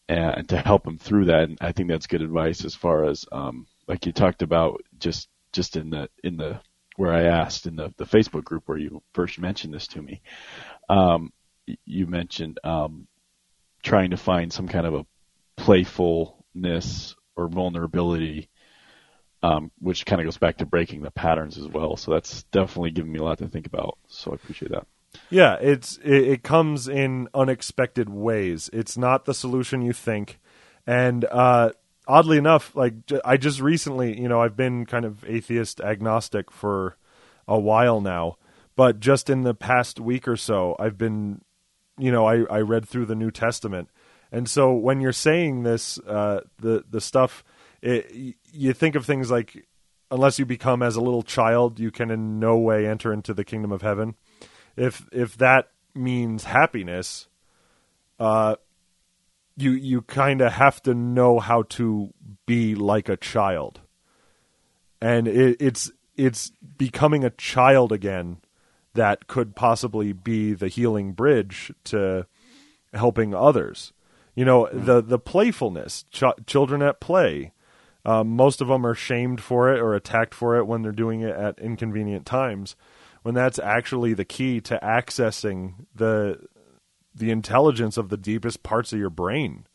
and 0.08 0.48
to 0.48 0.56
help 0.58 0.86
him 0.86 0.98
through 0.98 1.26
that. 1.26 1.44
And 1.44 1.58
I 1.60 1.72
think 1.72 1.88
that's 1.88 2.06
good 2.06 2.22
advice 2.22 2.64
as 2.64 2.74
far 2.74 3.04
as 3.04 3.24
um, 3.30 3.66
like 3.86 4.06
you 4.06 4.12
talked 4.12 4.42
about 4.42 4.82
just 4.98 5.28
just 5.52 5.76
in 5.76 5.90
the 5.90 6.08
in 6.24 6.36
the 6.36 6.60
where 7.02 7.12
I 7.12 7.24
asked 7.24 7.66
in 7.66 7.74
the 7.74 7.92
the 7.96 8.04
Facebook 8.04 8.44
group 8.44 8.62
where 8.66 8.78
you 8.78 9.02
first 9.12 9.36
mentioned 9.40 9.74
this 9.74 9.88
to 9.88 10.00
me. 10.00 10.22
Um, 10.88 11.32
you 11.84 12.06
mentioned 12.06 12.60
um, 12.62 13.08
trying 13.82 14.10
to 14.10 14.16
find 14.16 14.52
some 14.52 14.68
kind 14.68 14.86
of 14.86 14.94
a 14.94 15.06
playfulness 15.56 17.16
or 17.34 17.48
vulnerability, 17.48 18.50
um, 19.42 19.72
which 19.80 20.06
kind 20.06 20.20
of 20.20 20.26
goes 20.26 20.38
back 20.38 20.58
to 20.58 20.66
breaking 20.66 21.02
the 21.02 21.10
patterns 21.10 21.58
as 21.58 21.66
well. 21.66 21.96
So 21.96 22.12
that's 22.12 22.44
definitely 22.44 22.92
given 22.92 23.10
me 23.10 23.18
a 23.18 23.24
lot 23.24 23.38
to 23.38 23.48
think 23.48 23.66
about. 23.66 23.98
So 24.06 24.30
I 24.30 24.36
appreciate 24.36 24.70
that. 24.70 24.86
Yeah, 25.28 25.56
it's 25.60 25.96
it, 26.04 26.28
it 26.28 26.42
comes 26.44 26.86
in 26.86 27.26
unexpected 27.34 28.10
ways. 28.10 28.70
It's 28.72 28.96
not 28.96 29.24
the 29.24 29.34
solution 29.34 29.82
you 29.82 29.92
think, 29.92 30.38
and 30.86 31.24
uh, 31.24 31.70
oddly 32.06 32.38
enough, 32.38 32.74
like 32.74 32.94
I 33.24 33.36
just 33.36 33.60
recently, 33.60 34.20
you 34.20 34.28
know, 34.28 34.40
I've 34.40 34.56
been 34.56 34.86
kind 34.86 35.04
of 35.04 35.24
atheist 35.24 35.80
agnostic 35.80 36.50
for 36.50 36.96
a 37.46 37.58
while 37.58 38.00
now, 38.00 38.36
but 38.76 39.00
just 39.00 39.30
in 39.30 39.42
the 39.42 39.54
past 39.54 40.00
week 40.00 40.26
or 40.26 40.36
so, 40.36 40.76
I've 40.78 40.98
been, 40.98 41.42
you 41.98 42.10
know, 42.10 42.26
I 42.26 42.44
I 42.50 42.60
read 42.60 42.88
through 42.88 43.06
the 43.06 43.14
New 43.14 43.30
Testament, 43.30 43.88
and 44.30 44.48
so 44.48 44.72
when 44.72 45.00
you're 45.00 45.12
saying 45.12 45.62
this, 45.62 45.98
uh, 46.00 46.40
the 46.58 46.84
the 46.88 47.00
stuff, 47.00 47.44
it, 47.80 48.36
you 48.52 48.72
think 48.72 48.94
of 48.94 49.04
things 49.04 49.30
like, 49.30 49.66
unless 50.10 50.38
you 50.38 50.46
become 50.46 50.82
as 50.82 50.96
a 50.96 51.00
little 51.00 51.22
child, 51.22 51.78
you 51.78 51.90
can 51.90 52.10
in 52.10 52.40
no 52.40 52.56
way 52.56 52.86
enter 52.86 53.12
into 53.12 53.34
the 53.34 53.44
kingdom 53.44 53.72
of 53.72 53.82
heaven. 53.82 54.14
If 54.76 55.06
if 55.12 55.36
that 55.38 55.70
means 55.94 56.44
happiness, 56.44 57.28
uh, 58.18 58.56
you 59.56 59.72
you 59.72 60.02
kind 60.02 60.40
of 60.40 60.52
have 60.52 60.82
to 60.82 60.94
know 60.94 61.38
how 61.38 61.62
to 61.62 62.12
be 62.46 62.74
like 62.74 63.08
a 63.08 63.16
child, 63.16 63.80
and 65.00 65.28
it, 65.28 65.56
it's 65.60 65.90
it's 66.16 66.52
becoming 66.78 67.24
a 67.24 67.30
child 67.30 67.92
again 67.92 68.38
that 68.94 69.26
could 69.26 69.56
possibly 69.56 70.12
be 70.12 70.52
the 70.52 70.68
healing 70.68 71.12
bridge 71.12 71.72
to 71.84 72.26
helping 72.92 73.34
others. 73.34 73.92
You 74.34 74.44
know, 74.44 74.64
mm-hmm. 74.64 74.84
the 74.84 75.02
the 75.02 75.18
playfulness, 75.18 76.04
ch- 76.10 76.46
children 76.46 76.82
at 76.82 77.00
play. 77.00 77.52
Um, 78.04 78.30
most 78.30 78.60
of 78.60 78.66
them 78.66 78.84
are 78.84 78.96
shamed 78.96 79.40
for 79.40 79.72
it 79.72 79.78
or 79.78 79.94
attacked 79.94 80.34
for 80.34 80.56
it 80.56 80.66
when 80.66 80.82
they're 80.82 80.90
doing 80.90 81.20
it 81.20 81.36
at 81.36 81.60
inconvenient 81.60 82.26
times 82.26 82.74
when 83.22 83.34
that's 83.34 83.58
actually 83.58 84.14
the 84.14 84.24
key 84.24 84.60
to 84.60 84.78
accessing 84.82 85.74
the 85.94 86.38
the 87.14 87.30
intelligence 87.30 87.96
of 87.96 88.08
the 88.08 88.16
deepest 88.16 88.62
parts 88.62 88.92
of 88.92 88.98
your 88.98 89.10
brain. 89.10 89.66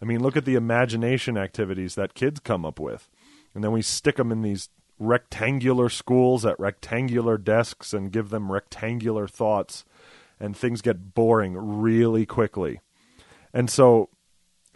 I 0.00 0.04
mean, 0.04 0.22
look 0.22 0.36
at 0.36 0.44
the 0.44 0.54
imagination 0.54 1.36
activities 1.36 1.94
that 1.94 2.14
kids 2.14 2.40
come 2.40 2.64
up 2.64 2.78
with. 2.78 3.08
And 3.54 3.64
then 3.64 3.72
we 3.72 3.82
stick 3.82 4.16
them 4.16 4.30
in 4.30 4.42
these 4.42 4.68
rectangular 4.98 5.88
schools 5.88 6.44
at 6.44 6.58
rectangular 6.60 7.38
desks 7.38 7.92
and 7.92 8.12
give 8.12 8.30
them 8.30 8.52
rectangular 8.52 9.26
thoughts, 9.26 9.84
and 10.38 10.56
things 10.56 10.82
get 10.82 11.14
boring 11.14 11.54
really 11.56 12.26
quickly. 12.26 12.80
And 13.52 13.70
so 13.70 14.10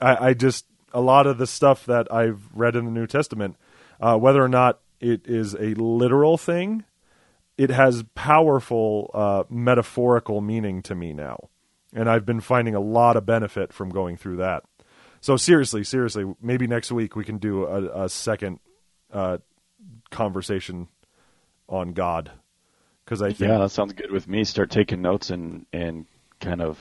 I, 0.01 0.29
I 0.29 0.35
just, 0.35 0.67
a 0.93 1.01
lot 1.01 1.27
of 1.27 1.39
the 1.39 1.47
stuff 1.47 1.85
that 1.87 2.13
I've 2.13 2.49
read 2.55 2.77
in 2.77 2.85
the 2.85 2.91
New 2.91 3.07
Testament, 3.07 3.57
uh, 4.01 4.17
whether 4.17 4.43
or 4.43 4.49
not 4.49 4.81
it 5.01 5.27
is 5.27 5.55
a 5.55 5.75
literal 5.75 6.37
thing 6.39 6.85
it 7.61 7.69
has 7.69 8.05
powerful 8.15 9.11
uh, 9.13 9.45
metaphorical 9.51 10.41
meaning 10.41 10.81
to 10.81 10.95
me 10.95 11.13
now, 11.13 11.51
and 11.95 12.09
I've 12.09 12.27
been 12.27 12.41
finding 12.41 12.75
a 12.75 12.81
lot 12.81 13.17
of 13.17 13.27
benefit 13.27 13.73
from 13.73 13.91
going 13.91 14.17
through 14.17 14.37
that. 14.37 14.65
So 15.21 15.37
seriously, 15.37 15.85
seriously, 15.85 16.25
maybe 16.41 16.67
next 16.67 16.91
week 16.91 17.15
we 17.15 17.25
can 17.25 17.39
do 17.39 17.67
a, 17.67 18.05
a 18.05 18.09
second 18.09 18.61
uh, 19.13 19.39
conversation 20.11 20.89
on 21.69 21.93
God 21.93 22.31
because 23.05 23.23
I 23.23 23.29
think 23.29 23.51
yeah, 23.51 23.59
that 23.59 23.71
sounds 23.71 23.93
good 23.93 24.11
with 24.11 24.29
me. 24.29 24.45
Start 24.45 24.71
taking 24.71 25.03
notes 25.03 25.31
and 25.31 25.67
and 25.73 26.07
kind 26.41 26.63
of, 26.63 26.79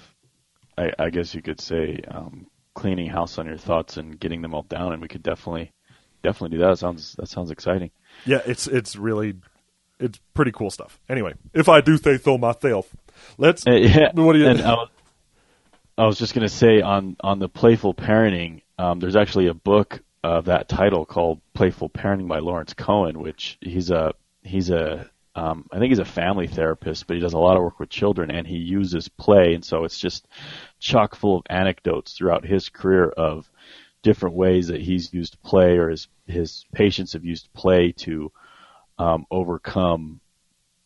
I, 0.77 0.91
I 0.97 1.09
guess 1.09 1.33
you 1.33 1.41
could 1.41 1.59
say, 1.59 2.01
um, 2.07 2.47
cleaning 2.75 3.09
house 3.09 3.37
on 3.37 3.45
your 3.45 3.57
thoughts 3.57 3.97
and 3.97 4.19
getting 4.19 4.41
them 4.41 4.53
all 4.53 4.63
down, 4.63 4.93
and 4.93 5.01
we 5.01 5.07
could 5.07 5.23
definitely 5.23 5.73
definitely 6.23 6.57
do 6.57 6.61
that. 6.63 6.69
that 6.69 6.77
sounds 6.77 7.15
that 7.17 7.27
sounds 7.27 7.51
exciting. 7.51 7.91
Yeah, 8.25 8.41
it's 8.45 8.67
it's 8.67 8.95
really 8.95 9.35
it's 9.99 10.19
pretty 10.33 10.51
cool 10.51 10.69
stuff. 10.69 10.99
Anyway, 11.09 11.33
if 11.53 11.67
I 11.67 11.81
do 11.81 11.97
say 11.97 12.17
so 12.17 12.37
myself, 12.37 12.95
let's. 13.37 13.67
Uh, 13.67 13.71
yeah, 13.71 14.11
what 14.13 14.33
do 14.33 14.39
you? 14.39 14.47
And 14.47 14.61
I, 14.61 14.73
was, 14.73 14.89
I 15.99 16.05
was 16.05 16.17
just 16.17 16.33
going 16.33 16.47
to 16.47 16.53
say 16.53 16.79
on 16.79 17.17
on 17.19 17.39
the 17.39 17.49
playful 17.49 17.93
parenting. 17.93 18.61
Um, 18.77 19.01
there's 19.01 19.17
actually 19.17 19.47
a 19.47 19.53
book 19.53 20.01
of 20.23 20.45
that 20.45 20.69
title 20.69 21.05
called 21.05 21.41
Playful 21.53 21.89
Parenting 21.89 22.29
by 22.29 22.39
Lawrence 22.39 22.73
Cohen, 22.73 23.19
which 23.19 23.57
he's 23.59 23.91
a 23.91 24.13
he's 24.41 24.69
a 24.69 25.09
um, 25.35 25.67
I 25.69 25.77
think 25.77 25.91
he's 25.91 25.99
a 25.99 26.05
family 26.05 26.47
therapist, 26.47 27.05
but 27.05 27.15
he 27.15 27.19
does 27.19 27.33
a 27.33 27.37
lot 27.37 27.57
of 27.57 27.63
work 27.63 27.81
with 27.81 27.89
children, 27.89 28.31
and 28.31 28.47
he 28.47 28.55
uses 28.55 29.09
play, 29.09 29.53
and 29.53 29.63
so 29.63 29.83
it's 29.83 29.99
just 29.99 30.25
chock 30.79 31.15
full 31.15 31.35
of 31.35 31.43
anecdotes 31.49 32.13
throughout 32.13 32.45
his 32.45 32.69
career 32.69 33.09
of 33.09 33.49
different 34.01 34.37
ways 34.37 34.67
that 34.67 34.79
he's 34.79 35.13
used 35.13 35.41
play 35.43 35.77
or 35.77 35.89
his 35.89 36.07
his 36.27 36.65
patients 36.71 37.11
have 37.11 37.25
used 37.25 37.51
play 37.53 37.91
to 37.91 38.31
um, 38.97 39.25
overcome 39.29 40.21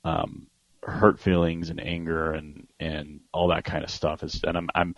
um, 0.04 0.48
hurt 0.86 1.20
feelings 1.20 1.70
and 1.70 1.80
anger 1.80 2.32
and 2.34 2.68
and 2.80 3.22
all 3.32 3.50
that 3.50 3.64
kind 3.64 3.84
of 3.84 3.90
stuff. 3.90 4.24
It's, 4.24 4.44
and 4.44 4.58
I'm 4.58 4.70
I'm 4.76 4.96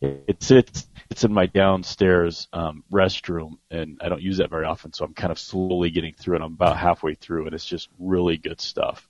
it's 0.00 0.50
it's 0.50 0.86
it's 1.10 1.24
in 1.24 1.32
my 1.32 1.46
downstairs 1.46 2.48
um, 2.52 2.84
restroom, 2.92 3.58
and 3.70 3.98
I 4.00 4.08
don't 4.08 4.22
use 4.22 4.38
that 4.38 4.50
very 4.50 4.64
often, 4.64 4.92
so 4.92 5.04
I'm 5.04 5.14
kind 5.14 5.32
of 5.32 5.38
slowly 5.38 5.90
getting 5.90 6.14
through 6.14 6.36
it. 6.36 6.42
I'm 6.42 6.52
about 6.54 6.76
halfway 6.76 7.14
through, 7.14 7.46
and 7.46 7.54
it's 7.54 7.64
just 7.64 7.88
really 7.98 8.36
good 8.36 8.60
stuff. 8.60 9.08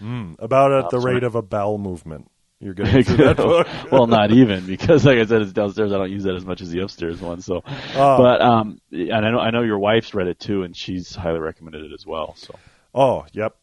Mm, 0.00 0.36
about 0.38 0.72
at 0.72 0.90
the 0.90 0.98
rate 0.98 1.22
of 1.22 1.34
a 1.34 1.42
bowel 1.42 1.78
movement. 1.78 2.30
You're 2.60 2.74
getting 2.74 3.04
through 3.04 3.24
that 3.26 3.36
book. 3.36 3.68
well, 3.92 4.06
not 4.06 4.32
even 4.32 4.66
because, 4.66 5.04
like 5.04 5.18
I 5.18 5.26
said, 5.26 5.42
it's 5.42 5.52
downstairs. 5.52 5.92
I 5.92 5.98
don't 5.98 6.10
use 6.10 6.24
that 6.24 6.34
as 6.34 6.44
much 6.44 6.62
as 6.62 6.70
the 6.70 6.80
upstairs 6.80 7.20
one. 7.20 7.40
So, 7.42 7.62
uh, 7.66 8.16
but 8.16 8.40
um, 8.40 8.80
and 8.90 9.12
I 9.12 9.30
know 9.30 9.38
I 9.38 9.50
know 9.50 9.62
your 9.62 9.78
wife's 9.78 10.14
read 10.14 10.28
it 10.28 10.40
too, 10.40 10.62
and 10.62 10.74
she's 10.76 11.14
highly 11.14 11.40
recommended 11.40 11.84
it 11.84 11.92
as 11.92 12.06
well. 12.06 12.34
So, 12.36 12.58
Oh, 12.94 13.26
yep. 13.32 13.56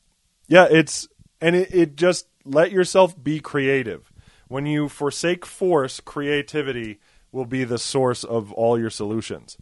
Yeah, 0.48 0.67
it's 0.69 1.07
and 1.41 1.55
it, 1.55 1.74
it 1.74 1.95
just 1.95 2.27
let 2.45 2.71
yourself 2.71 3.21
be 3.21 3.39
creative. 3.39 4.12
When 4.48 4.65
you 4.65 4.89
forsake 4.89 5.45
force, 5.45 6.00
creativity 6.00 7.00
will 7.31 7.45
be 7.45 7.63
the 7.63 7.79
source 7.79 8.24
of 8.24 8.51
all 8.53 8.79
your 8.79 8.89
solutions. 8.89 9.57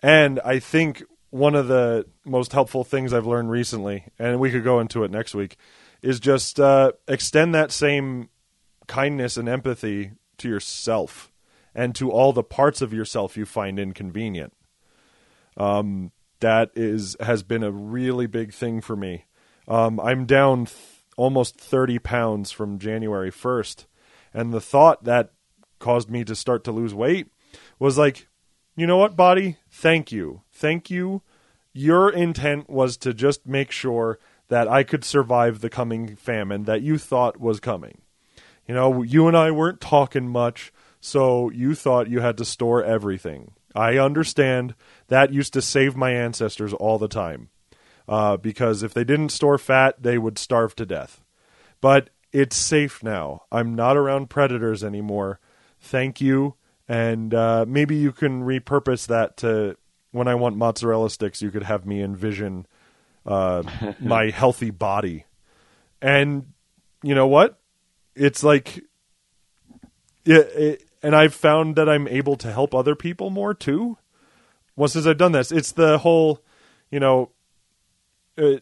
And 0.00 0.40
I 0.44 0.58
think 0.60 1.02
one 1.30 1.54
of 1.54 1.68
the 1.68 2.06
most 2.24 2.52
helpful 2.52 2.84
things 2.84 3.12
I've 3.12 3.26
learned 3.26 3.50
recently, 3.50 4.06
and 4.18 4.40
we 4.40 4.50
could 4.50 4.64
go 4.64 4.80
into 4.80 5.04
it 5.04 5.10
next 5.10 5.34
week, 5.34 5.56
is 6.02 6.20
just 6.20 6.60
uh, 6.60 6.92
extend 7.06 7.54
that 7.54 7.72
same 7.72 8.28
kindness 8.86 9.36
and 9.36 9.48
empathy 9.48 10.12
to 10.38 10.48
yourself 10.48 11.32
and 11.74 11.94
to 11.96 12.10
all 12.10 12.32
the 12.32 12.42
parts 12.42 12.80
of 12.80 12.92
yourself 12.92 13.36
you 13.36 13.44
find 13.44 13.78
inconvenient. 13.78 14.52
Um, 15.56 16.12
that 16.40 16.70
is 16.76 17.16
has 17.20 17.42
been 17.42 17.64
a 17.64 17.70
really 17.70 18.26
big 18.26 18.52
thing 18.54 18.80
for 18.80 18.94
me. 18.96 19.24
Um, 19.66 19.98
I'm 20.00 20.24
down 20.24 20.66
th- 20.66 20.97
almost 21.18 21.58
30 21.58 21.98
pounds 21.98 22.50
from 22.50 22.78
January 22.78 23.30
1st, 23.30 23.84
and 24.32 24.52
the 24.52 24.60
thought 24.60 25.04
that 25.04 25.32
caused 25.78 26.08
me 26.08 26.24
to 26.24 26.34
start 26.34 26.64
to 26.64 26.72
lose 26.72 26.94
weight 26.94 27.26
was 27.78 27.98
like, 27.98 28.28
you 28.76 28.86
know 28.86 28.96
what, 28.96 29.16
body? 29.16 29.56
Thank 29.70 30.12
you, 30.12 30.42
thank 30.52 30.88
you. 30.88 31.22
Your 31.72 32.08
intent 32.08 32.70
was 32.70 32.96
to 32.98 33.12
just 33.12 33.46
make 33.46 33.70
sure 33.70 34.18
that 34.48 34.68
I 34.68 34.82
could 34.82 35.04
survive 35.04 35.60
the 35.60 35.68
coming 35.68 36.16
famine 36.16 36.64
that 36.64 36.82
you 36.82 36.96
thought 36.96 37.38
was 37.38 37.60
coming. 37.60 38.00
You 38.66 38.74
know, 38.74 39.02
you 39.02 39.26
and 39.28 39.36
I 39.36 39.50
weren't 39.50 39.80
talking 39.80 40.28
much, 40.28 40.72
so 41.00 41.50
you 41.50 41.74
thought 41.74 42.08
you 42.08 42.20
had 42.20 42.36
to 42.38 42.44
store 42.44 42.82
everything. 42.82 43.52
I 43.74 43.98
understand 43.98 44.74
that 45.08 45.32
used 45.32 45.52
to 45.54 45.62
save 45.62 45.96
my 45.96 46.12
ancestors 46.12 46.72
all 46.72 46.98
the 46.98 47.08
time. 47.08 47.50
Uh, 48.08 48.36
because 48.36 48.82
if 48.82 48.94
they 48.94 49.04
didn't 49.04 49.28
store 49.28 49.58
fat, 49.58 50.02
they 50.02 50.16
would 50.16 50.38
starve 50.38 50.74
to 50.76 50.86
death. 50.86 51.22
But 51.80 52.10
it's 52.32 52.56
safe 52.56 53.02
now. 53.02 53.42
I'm 53.52 53.74
not 53.74 53.96
around 53.96 54.30
predators 54.30 54.82
anymore. 54.82 55.40
Thank 55.78 56.20
you. 56.20 56.54
And 56.88 57.34
uh, 57.34 57.66
maybe 57.68 57.96
you 57.96 58.12
can 58.12 58.42
repurpose 58.42 59.06
that 59.08 59.36
to 59.38 59.76
when 60.10 60.26
I 60.26 60.34
want 60.34 60.56
mozzarella 60.56 61.10
sticks, 61.10 61.42
you 61.42 61.50
could 61.50 61.64
have 61.64 61.84
me 61.84 62.02
envision 62.02 62.66
uh, 63.26 63.62
my 64.00 64.30
healthy 64.30 64.70
body. 64.70 65.26
And 66.00 66.52
you 67.02 67.14
know 67.14 67.26
what? 67.26 67.58
it's 68.18 68.42
like 68.42 68.84
yeah, 70.24 70.38
it, 70.38 70.84
and 71.02 71.14
I've 71.14 71.34
found 71.34 71.76
that 71.76 71.88
I'm 71.88 72.08
able 72.08 72.36
to 72.36 72.52
help 72.52 72.74
other 72.74 72.94
people 72.94 73.30
more 73.30 73.54
too. 73.54 73.96
Once 74.76 74.92
since 74.92 75.06
I've 75.06 75.16
done 75.16 75.32
this, 75.32 75.50
it's 75.50 75.72
the 75.72 75.98
whole, 75.98 76.42
you 76.90 77.00
know, 77.00 77.30
uh, 78.38 78.58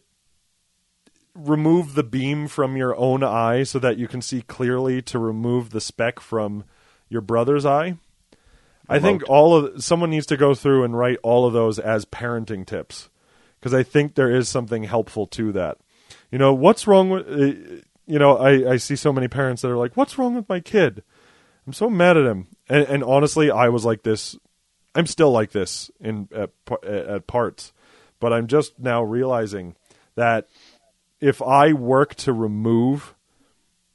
remove 1.34 1.94
the 1.94 2.02
beam 2.02 2.48
from 2.48 2.76
your 2.76 2.96
own 2.96 3.22
eye 3.22 3.62
so 3.62 3.78
that 3.78 3.98
you 3.98 4.08
can 4.08 4.22
see 4.22 4.42
clearly 4.42 5.02
to 5.02 5.18
remove 5.18 5.70
the 5.70 5.80
speck 5.80 6.20
from 6.20 6.64
your 7.08 7.20
brother's 7.20 7.66
eye. 7.66 7.96
I 8.88 9.00
think 9.00 9.28
all 9.28 9.56
of 9.56 9.82
someone 9.82 10.10
needs 10.10 10.26
to 10.26 10.36
go 10.36 10.54
through 10.54 10.84
and 10.84 10.96
write 10.96 11.18
all 11.24 11.44
of 11.44 11.52
those 11.52 11.80
as 11.80 12.04
parenting 12.04 12.64
tips 12.64 13.10
because 13.58 13.74
I 13.74 13.82
think 13.82 14.14
there 14.14 14.30
is 14.30 14.48
something 14.48 14.84
helpful 14.84 15.26
to 15.28 15.50
that. 15.52 15.78
You 16.30 16.38
know, 16.38 16.54
what's 16.54 16.86
wrong 16.86 17.10
with 17.10 17.28
uh, 17.28 17.82
you 18.06 18.18
know, 18.18 18.36
I 18.36 18.72
I 18.72 18.76
see 18.76 18.94
so 18.94 19.12
many 19.12 19.26
parents 19.26 19.62
that 19.62 19.70
are 19.70 19.76
like, 19.76 19.96
"What's 19.96 20.18
wrong 20.18 20.36
with 20.36 20.48
my 20.48 20.60
kid?" 20.60 21.02
I'm 21.66 21.72
so 21.72 21.90
mad 21.90 22.16
at 22.16 22.26
him. 22.26 22.46
And, 22.68 22.84
and 22.84 23.04
honestly, 23.04 23.50
I 23.50 23.68
was 23.68 23.84
like 23.84 24.02
this. 24.02 24.36
I'm 24.94 25.06
still 25.06 25.30
like 25.30 25.50
this 25.50 25.90
in 26.00 26.28
at, 26.34 26.50
at 26.84 27.26
parts, 27.26 27.72
but 28.20 28.32
I'm 28.32 28.46
just 28.46 28.78
now 28.78 29.02
realizing 29.02 29.76
that 30.14 30.48
if 31.20 31.40
I 31.42 31.72
work 31.72 32.14
to 32.16 32.32
remove 32.32 33.14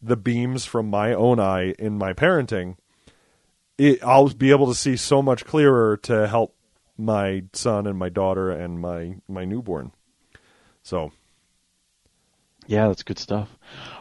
the 0.02 0.18
beams 0.18 0.66
from 0.66 0.90
my 0.90 1.14
own 1.14 1.40
eye 1.40 1.74
in 1.78 1.98
my 1.98 2.14
parenting, 2.14 2.78
it, 3.78 4.04
I'll 4.04 4.30
be 4.30 4.52
able 4.52 4.68
to 4.68 4.76
see 4.76 4.96
so 4.96 5.22
much 5.22 5.46
clearer 5.46 5.98
to 6.04 6.28
help 6.28 6.56
my 6.98 7.44
son 7.54 7.88
and 7.88 7.98
my 7.98 8.10
daughter 8.10 8.52
and 8.52 8.80
my 8.80 9.16
my 9.28 9.46
newborn. 9.46 9.92
So, 10.84 11.12
yeah, 12.68 12.88
that's 12.88 13.04
good 13.04 13.20
stuff. 13.20 13.50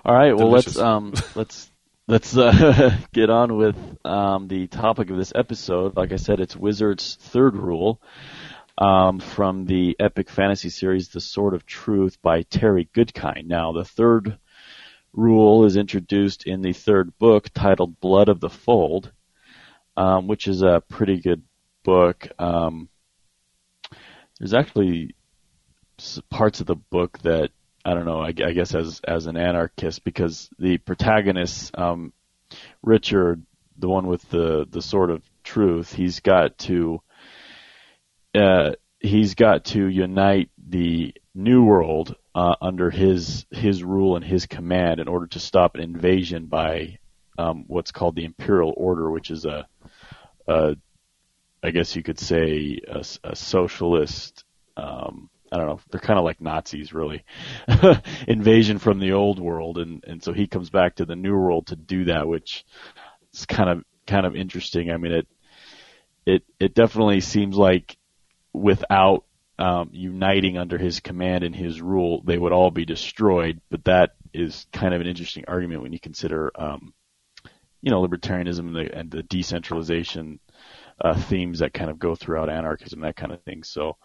All 0.05 0.15
right, 0.15 0.37
well 0.37 0.50
let's 0.50 0.79
um 0.79 1.15
let's 1.35 1.71
let's 2.11 2.37
uh, 2.37 2.97
get 3.12 3.31
on 3.31 3.57
with 3.57 3.77
um, 4.05 4.49
the 4.49 4.67
topic 4.67 5.11
of 5.11 5.17
this 5.17 5.33
episode. 5.35 5.97
Like 5.97 6.12
I 6.12 6.17
said, 6.17 6.41
it's 6.41 6.57
Wizard's 6.57 7.17
third 7.17 7.57
rule 7.57 8.03
um, 8.81 9.21
from 9.21 9.67
the 9.67 9.95
epic 10.01 10.31
fantasy 10.31 10.71
series, 10.71 11.09
The 11.09 11.21
Sword 11.21 11.53
of 11.55 11.67
Truth 11.67 12.21
by 12.23 12.43
Terry 12.43 12.89
Goodkind. 12.95 13.47
Now, 13.47 13.73
the 13.73 13.85
third 13.85 14.39
rule 15.13 15.67
is 15.67 15.77
introduced 15.77 16.47
in 16.47 16.63
the 16.63 16.73
third 16.73 17.17
book 17.19 17.51
titled 17.53 18.01
Blood 18.01 18.31
of 18.31 18.41
the 18.41 18.49
Fold, 18.49 19.13
um, 19.97 20.27
which 20.29 20.49
is 20.49 20.63
a 20.63 20.83
pretty 20.89 21.21
good 21.21 21.43
book. 21.83 22.27
Um, 22.39 22.89
there's 24.39 24.55
actually 24.55 25.15
parts 26.31 26.61
of 26.61 26.67
the 26.67 26.77
book 26.77 27.19
that 27.19 27.51
I 27.85 27.93
don't 27.93 28.07
know. 28.07 28.21
I, 28.21 28.29
I, 28.29 28.53
guess 28.53 28.75
as 28.75 29.01
as 29.07 29.27
an 29.27 29.37
anarchist, 29.37 30.05
because 30.05 30.49
the 30.59 30.79
protagonist, 30.79 31.77
um, 31.77 32.13
Richard, 32.83 33.43
the 33.79 33.89
one 33.89 34.07
with 34.07 34.27
the 34.31 34.67
the 34.71 34.83
sword 34.83 35.11
of 35.11 35.23
truth, 35.43 35.93
he's 35.93 36.21
got 36.21 36.57
to 36.59 37.03
uh, 38.35 38.73
he's 38.99 39.35
got 39.35 39.65
to 39.67 39.87
unite 39.87 40.51
the 40.69 41.15
new 41.35 41.65
world 41.65 42.15
uh, 42.35 42.55
under 42.61 42.91
his 42.91 43.47
his 43.51 43.83
rule 43.83 44.17
and 44.17 44.25
his 44.25 44.47
command 44.47 45.01
in 45.01 45.09
order 45.09 45.27
to 45.27 45.41
stop 45.41 45.75
an 45.75 45.81
invasion 45.81 46.47
by 46.47 46.99
um, 47.39 47.65
what's 47.67 47.93
called 47.93 48.15
the 48.15 48.25
Imperial 48.25 48.73
Order, 48.77 49.11
which 49.11 49.31
is 49.31 49.45
a, 49.45 49.67
a 50.47 50.77
I 51.63 51.71
guess 51.71 51.97
you 51.97 52.03
could 52.03 52.19
say 52.19 52.81
a, 52.87 53.05
a 53.25 53.37
socialist. 53.37 54.45
Um, 54.77 55.29
I 55.53 55.57
don't 55.57 55.67
know. 55.67 55.81
They're 55.91 56.01
kind 56.01 56.19
of 56.19 56.25
like 56.25 56.41
Nazis, 56.41 56.93
really. 56.93 57.25
Invasion 58.29 58.79
from 58.79 59.01
the 59.01 59.13
old 59.13 59.41
world, 59.41 59.79
and 59.79 60.05
and 60.07 60.23
so 60.23 60.33
he 60.33 60.47
comes 60.47 60.71
back 60.71 60.97
to 60.97 61.05
the 61.05 61.17
new 61.17 61.37
world 61.37 61.69
to 61.69 61.77
do 61.77 62.05
that, 62.05 62.29
which 62.29 62.65
is 63.35 63.47
kind 63.47 63.71
of 63.71 63.85
kind 64.07 64.27
of 64.27 64.37
interesting. 64.37 64.91
I 64.91 64.97
mean, 64.97 65.13
it 65.13 65.28
it 66.26 66.43
it 66.61 66.75
definitely 66.75 67.21
seems 67.21 67.57
like 67.57 67.97
without 68.52 69.25
um, 69.58 69.91
uniting 69.93 70.56
under 70.56 70.78
his 70.78 71.00
command 71.00 71.45
and 71.45 71.54
his 71.54 71.80
rule, 71.80 72.23
they 72.25 72.39
would 72.39 72.52
all 72.52 72.71
be 72.71 72.84
destroyed. 72.84 73.60
But 73.71 73.84
that 73.84 74.15
is 74.32 74.67
kind 74.73 74.95
of 74.95 75.00
an 75.00 75.06
interesting 75.06 75.45
argument 75.49 75.82
when 75.82 75.93
you 75.93 76.00
consider, 76.00 76.50
um, 76.54 76.95
you 77.82 77.91
know, 77.91 78.06
libertarianism 78.06 78.58
and 78.60 78.76
the, 78.76 78.99
and 78.99 79.10
the 79.10 79.23
decentralization 79.23 80.41
uh, 81.00 81.15
themes 81.15 81.60
that 81.60 81.75
kind 81.75 81.91
of 81.91 81.99
go 81.99 82.15
throughout 82.15 82.50
anarchism, 82.50 83.00
that 83.00 83.17
kind 83.17 83.32
of 83.32 83.43
thing. 83.43 83.63
So, 83.63 83.97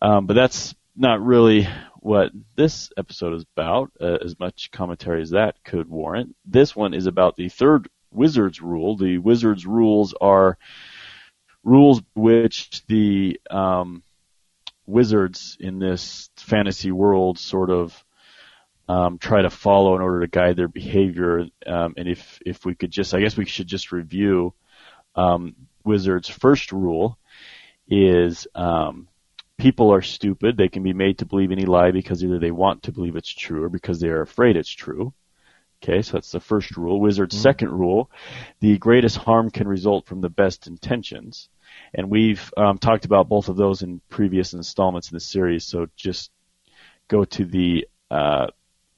um, 0.00 0.26
but 0.26 0.34
that's 0.34 0.74
not 0.96 1.24
really 1.24 1.68
what 2.00 2.32
this 2.56 2.90
episode 2.96 3.34
is 3.34 3.44
about, 3.56 3.92
uh, 4.00 4.18
as 4.24 4.38
much 4.38 4.70
commentary 4.70 5.22
as 5.22 5.30
that 5.30 5.62
could 5.64 5.88
warrant. 5.88 6.34
This 6.44 6.76
one 6.76 6.94
is 6.94 7.06
about 7.06 7.36
the 7.36 7.48
third 7.48 7.88
wizard's 8.10 8.60
rule. 8.60 8.96
The 8.96 9.18
wizard's 9.18 9.66
rules 9.66 10.14
are 10.20 10.58
rules 11.64 12.02
which 12.14 12.82
the 12.86 13.40
um, 13.50 14.02
wizards 14.86 15.56
in 15.60 15.78
this 15.78 16.30
fantasy 16.36 16.90
world 16.90 17.38
sort 17.38 17.70
of 17.70 18.04
um, 18.88 19.18
try 19.18 19.42
to 19.42 19.50
follow 19.50 19.94
in 19.94 20.02
order 20.02 20.20
to 20.20 20.26
guide 20.26 20.56
their 20.56 20.68
behavior. 20.68 21.46
Um, 21.66 21.94
and 21.96 22.08
if 22.08 22.40
if 22.44 22.64
we 22.64 22.74
could 22.74 22.90
just, 22.90 23.14
I 23.14 23.20
guess 23.20 23.36
we 23.36 23.46
should 23.46 23.68
just 23.68 23.92
review 23.92 24.54
um, 25.14 25.54
wizard's 25.84 26.28
first 26.28 26.72
rule 26.72 27.18
is 27.88 28.46
um, 28.54 29.08
people 29.58 29.92
are 29.92 30.02
stupid. 30.02 30.56
They 30.56 30.68
can 30.68 30.82
be 30.82 30.92
made 30.92 31.18
to 31.18 31.26
believe 31.26 31.52
any 31.52 31.64
lie 31.64 31.90
because 31.90 32.24
either 32.24 32.38
they 32.38 32.50
want 32.50 32.84
to 32.84 32.92
believe 32.92 33.16
it's 33.16 33.32
true 33.32 33.64
or 33.64 33.68
because 33.68 34.00
they 34.00 34.08
are 34.08 34.22
afraid 34.22 34.56
it's 34.56 34.70
true. 34.70 35.12
Okay, 35.82 36.02
so 36.02 36.12
that's 36.12 36.30
the 36.30 36.40
first 36.40 36.76
rule. 36.76 37.00
Wizard's 37.00 37.34
mm-hmm. 37.34 37.42
second 37.42 37.72
rule, 37.72 38.08
the 38.60 38.78
greatest 38.78 39.16
harm 39.16 39.50
can 39.50 39.66
result 39.66 40.06
from 40.06 40.20
the 40.20 40.28
best 40.28 40.68
intentions. 40.68 41.48
And 41.92 42.08
we've 42.08 42.52
um, 42.56 42.78
talked 42.78 43.04
about 43.04 43.28
both 43.28 43.48
of 43.48 43.56
those 43.56 43.82
in 43.82 44.00
previous 44.08 44.52
installments 44.52 45.10
in 45.10 45.16
the 45.16 45.20
series, 45.20 45.64
so 45.64 45.88
just 45.96 46.30
go 47.08 47.24
to 47.24 47.44
the 47.44 47.88
uh, 48.10 48.46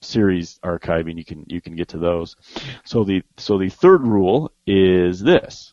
series 0.02 0.58
archive 0.62 1.06
and 1.06 1.18
you 1.18 1.24
can 1.24 1.44
you 1.48 1.60
can 1.60 1.74
get 1.74 1.88
to 1.88 1.98
those. 1.98 2.36
So 2.84 3.04
the 3.04 3.22
so 3.38 3.58
the 3.58 3.70
third 3.70 4.02
rule 4.02 4.52
is 4.66 5.20
this: 5.20 5.72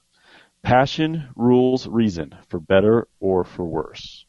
passion 0.62 1.28
rules 1.36 1.88
reason 1.88 2.36
for 2.47 2.60
better 2.60 3.08
or 3.19 3.43
for 3.43 3.65
worse. 3.65 4.26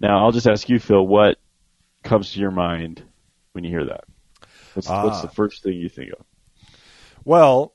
Now 0.00 0.24
I'll 0.24 0.32
just 0.32 0.48
ask 0.48 0.68
you, 0.68 0.78
Phil, 0.78 1.06
what 1.06 1.38
comes 2.02 2.32
to 2.32 2.40
your 2.40 2.50
mind 2.50 3.02
when 3.52 3.64
you 3.64 3.70
hear 3.70 3.84
that? 3.86 4.04
What's, 4.76 4.90
ah. 4.90 5.04
what's 5.04 5.22
the 5.22 5.28
first 5.28 5.62
thing 5.62 5.74
you 5.74 5.88
think 5.88 6.12
of? 6.12 6.24
Well, 7.24 7.74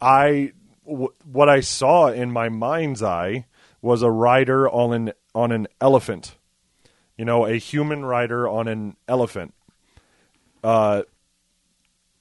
I 0.00 0.52
w- 0.86 1.12
what 1.30 1.48
I 1.48 1.60
saw 1.60 2.08
in 2.08 2.32
my 2.32 2.48
mind's 2.48 3.02
eye 3.02 3.46
was 3.82 4.02
a 4.02 4.10
rider 4.10 4.68
on 4.68 4.94
an 4.94 5.12
on 5.34 5.52
an 5.52 5.68
elephant. 5.80 6.36
You 7.16 7.26
know, 7.26 7.44
a 7.44 7.56
human 7.56 8.04
rider 8.04 8.48
on 8.48 8.68
an 8.68 8.96
elephant. 9.06 9.52
Uh, 10.64 11.02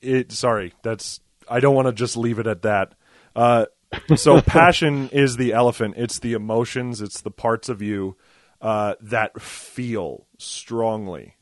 it. 0.02 0.32
Sorry, 0.34 0.74
that's. 0.84 1.22
I 1.50 1.62
don't 1.62 1.76
want 1.76 1.88
to 1.88 1.94
just 1.94 2.18
leave 2.18 2.40
it 2.40 2.48
at 2.48 2.64
that. 2.64 2.94
Uh, 3.36 3.68
so 4.16 4.42
passion 4.46 5.10
is 5.14 5.38
the 5.38 5.54
elephant. 5.54 5.96
It's 5.98 6.20
the 6.20 6.34
emotions. 6.34 7.02
It's 7.02 7.22
the 7.22 7.32
parts 7.32 7.70
of 7.70 7.82
you 7.82 8.18
uh, 8.62 8.96
that 9.02 9.42
feel 9.42 10.28
strongly. 10.38 11.36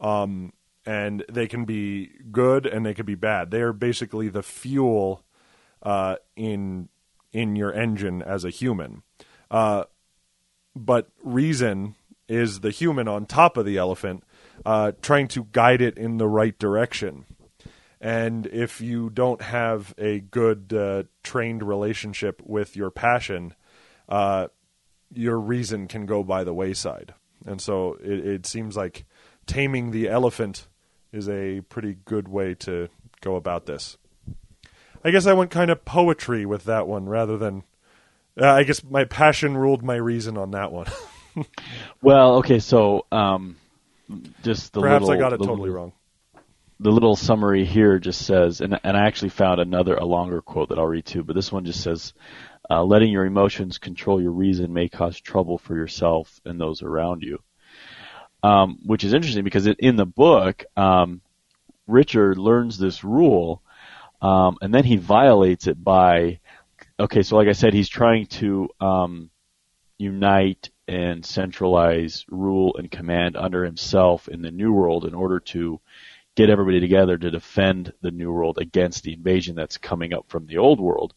Um, 0.00 0.52
and 0.86 1.24
they 1.30 1.46
can 1.46 1.64
be 1.64 2.10
good 2.30 2.66
and 2.66 2.84
they 2.84 2.94
can 2.94 3.06
be 3.06 3.14
bad. 3.14 3.50
They 3.50 3.60
are 3.60 3.72
basically 3.72 4.28
the 4.28 4.42
fuel 4.42 5.24
uh, 5.82 6.16
in 6.36 6.88
in 7.32 7.56
your 7.56 7.72
engine 7.72 8.22
as 8.22 8.44
a 8.44 8.50
human. 8.50 9.02
Uh, 9.50 9.84
but 10.74 11.08
reason 11.22 11.94
is 12.28 12.60
the 12.60 12.70
human 12.70 13.08
on 13.08 13.26
top 13.26 13.56
of 13.56 13.64
the 13.64 13.76
elephant, 13.76 14.24
uh, 14.64 14.92
trying 15.02 15.28
to 15.28 15.46
guide 15.52 15.80
it 15.80 15.98
in 15.98 16.18
the 16.18 16.28
right 16.28 16.58
direction. 16.58 17.24
And 18.00 18.46
if 18.46 18.80
you 18.80 19.10
don't 19.10 19.42
have 19.42 19.94
a 19.98 20.20
good 20.20 20.72
uh, 20.72 21.02
trained 21.22 21.62
relationship 21.62 22.40
with 22.44 22.76
your 22.76 22.90
passion, 22.90 23.54
uh, 24.08 24.48
your 25.12 25.38
reason 25.38 25.86
can 25.86 26.06
go 26.06 26.22
by 26.22 26.44
the 26.44 26.54
wayside. 26.54 27.14
And 27.44 27.60
so 27.60 27.96
it, 28.02 28.26
it 28.26 28.46
seems 28.46 28.76
like 28.76 29.04
taming 29.46 29.90
the 29.90 30.08
elephant 30.08 30.68
is 31.12 31.28
a 31.28 31.60
pretty 31.62 31.96
good 32.04 32.28
way 32.28 32.54
to 32.54 32.88
go 33.20 33.36
about 33.36 33.66
this. 33.66 33.96
I 35.04 35.10
guess 35.10 35.26
I 35.26 35.32
went 35.32 35.50
kind 35.50 35.70
of 35.70 35.84
poetry 35.84 36.44
with 36.44 36.64
that 36.64 36.86
one 36.86 37.08
rather 37.08 37.36
than. 37.36 37.64
Uh, 38.40 38.46
I 38.46 38.62
guess 38.62 38.84
my 38.84 39.04
passion 39.04 39.56
ruled 39.56 39.82
my 39.82 39.96
reason 39.96 40.38
on 40.38 40.52
that 40.52 40.72
one. 40.72 40.86
well, 42.02 42.36
okay, 42.36 42.58
so 42.58 43.06
um, 43.10 43.56
just 44.42 44.72
the 44.72 44.80
perhaps 44.80 45.06
little, 45.06 45.16
I 45.16 45.20
got 45.20 45.32
it 45.32 45.38
totally 45.38 45.70
little, 45.70 45.74
wrong. 45.74 45.92
The 46.78 46.90
little 46.90 47.16
summary 47.16 47.64
here 47.64 47.98
just 47.98 48.24
says, 48.24 48.60
and 48.60 48.78
and 48.84 48.96
I 48.96 49.06
actually 49.06 49.30
found 49.30 49.60
another 49.60 49.94
a 49.94 50.04
longer 50.04 50.40
quote 50.40 50.68
that 50.68 50.78
I'll 50.78 50.86
read 50.86 51.06
too, 51.06 51.24
but 51.24 51.34
this 51.34 51.50
one 51.50 51.64
just 51.64 51.82
says, 51.82 52.14
uh, 52.70 52.82
"Letting 52.84 53.10
your 53.10 53.26
emotions 53.26 53.78
control 53.78 54.22
your 54.22 54.32
reason 54.32 54.72
may 54.72 54.88
cause 54.88 55.20
trouble 55.20 55.58
for 55.58 55.74
yourself 55.74 56.40
and 56.44 56.60
those 56.60 56.82
around 56.82 57.22
you." 57.22 57.40
Um, 58.42 58.78
which 58.84 59.04
is 59.04 59.12
interesting 59.12 59.44
because 59.44 59.66
it, 59.66 59.78
in 59.80 59.96
the 59.96 60.06
book, 60.06 60.64
um, 60.76 61.20
Richard 61.86 62.38
learns 62.38 62.78
this 62.78 63.04
rule 63.04 63.62
Um, 64.22 64.58
and 64.60 64.72
then 64.74 64.84
he 64.84 64.96
violates 64.96 65.66
it 65.66 65.82
by, 65.82 66.40
okay, 66.98 67.22
so 67.22 67.36
like 67.36 67.48
I 67.48 67.52
said, 67.52 67.72
he's 67.72 67.88
trying 67.88 68.26
to 68.26 68.68
um, 68.78 69.30
unite 69.96 70.70
and 70.86 71.24
centralize 71.24 72.26
rule 72.28 72.76
and 72.76 72.90
command 72.90 73.36
under 73.36 73.64
himself 73.64 74.28
in 74.28 74.42
the 74.42 74.50
New 74.50 74.72
World 74.72 75.04
in 75.04 75.14
order 75.14 75.40
to 75.40 75.80
get 76.34 76.50
everybody 76.50 76.80
together 76.80 77.16
to 77.16 77.30
defend 77.30 77.92
the 78.02 78.10
New 78.10 78.30
World 78.32 78.58
against 78.58 79.04
the 79.04 79.12
invasion 79.12 79.56
that's 79.56 79.78
coming 79.78 80.12
up 80.12 80.26
from 80.28 80.46
the 80.46 80.58
Old 80.58 80.80
World. 80.80 81.14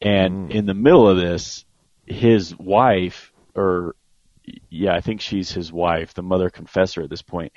And 0.00 0.48
mm. 0.48 0.54
in 0.54 0.66
the 0.66 0.74
middle 0.74 1.08
of 1.08 1.18
this, 1.18 1.64
his 2.06 2.56
wife, 2.56 3.32
or 3.54 3.94
yeah, 4.70 4.94
I 4.94 5.00
think 5.00 5.20
she's 5.20 5.50
his 5.50 5.72
wife, 5.72 6.14
the 6.14 6.22
mother 6.22 6.50
confessor 6.50 7.02
at 7.02 7.10
this 7.10 7.22
point, 7.22 7.52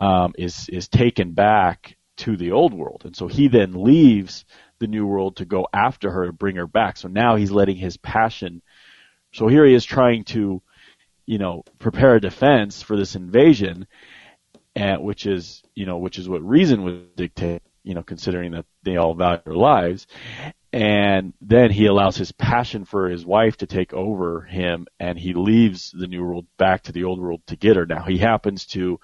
um, 0.00 0.34
is 0.38 0.68
is 0.68 0.88
taken 0.88 1.32
back 1.32 1.96
to 2.18 2.36
the 2.36 2.52
old 2.52 2.74
world, 2.74 3.02
and 3.04 3.16
so 3.16 3.28
he 3.28 3.48
then 3.48 3.84
leaves 3.84 4.44
the 4.78 4.86
new 4.86 5.06
world 5.06 5.36
to 5.36 5.44
go 5.44 5.66
after 5.72 6.10
her 6.10 6.26
to 6.26 6.32
bring 6.32 6.56
her 6.56 6.66
back. 6.66 6.96
So 6.96 7.08
now 7.08 7.36
he's 7.36 7.50
letting 7.50 7.76
his 7.76 7.96
passion. 7.96 8.62
So 9.32 9.48
here 9.48 9.64
he 9.64 9.74
is 9.74 9.84
trying 9.84 10.24
to, 10.24 10.62
you 11.26 11.38
know, 11.38 11.64
prepare 11.78 12.14
a 12.14 12.20
defense 12.20 12.82
for 12.82 12.96
this 12.96 13.14
invasion, 13.14 13.86
and 14.74 15.02
which 15.02 15.26
is 15.26 15.62
you 15.74 15.86
know 15.86 15.98
which 15.98 16.18
is 16.18 16.28
what 16.28 16.42
reason 16.42 16.84
would 16.84 17.16
dictate. 17.16 17.62
You 17.84 17.94
know, 17.94 18.02
considering 18.02 18.52
that 18.52 18.66
they 18.82 18.96
all 18.96 19.14
value 19.14 19.40
their 19.44 19.54
lives, 19.54 20.06
and 20.72 21.32
then 21.40 21.70
he 21.70 21.86
allows 21.86 22.16
his 22.16 22.32
passion 22.32 22.84
for 22.84 23.08
his 23.08 23.24
wife 23.24 23.56
to 23.56 23.66
take 23.66 23.94
over 23.94 24.42
him 24.42 24.86
and 25.00 25.18
he 25.18 25.32
leaves 25.32 25.92
the 25.92 26.06
new 26.06 26.24
world 26.24 26.46
back 26.58 26.82
to 26.82 26.92
the 26.92 27.04
old 27.04 27.20
world 27.20 27.40
to 27.46 27.56
get 27.56 27.76
her 27.76 27.86
now 27.86 28.02
he 28.02 28.18
happens 28.18 28.66
to 28.66 29.00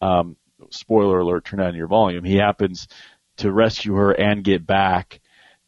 um, 0.00 0.36
spoiler 0.70 1.20
alert, 1.20 1.44
turn 1.44 1.60
on 1.60 1.74
your 1.74 1.86
volume. 1.86 2.24
He 2.24 2.36
happens 2.36 2.88
to 3.38 3.52
rescue 3.52 3.94
her 3.94 4.12
and 4.12 4.44
get 4.44 4.66
back 4.66 5.20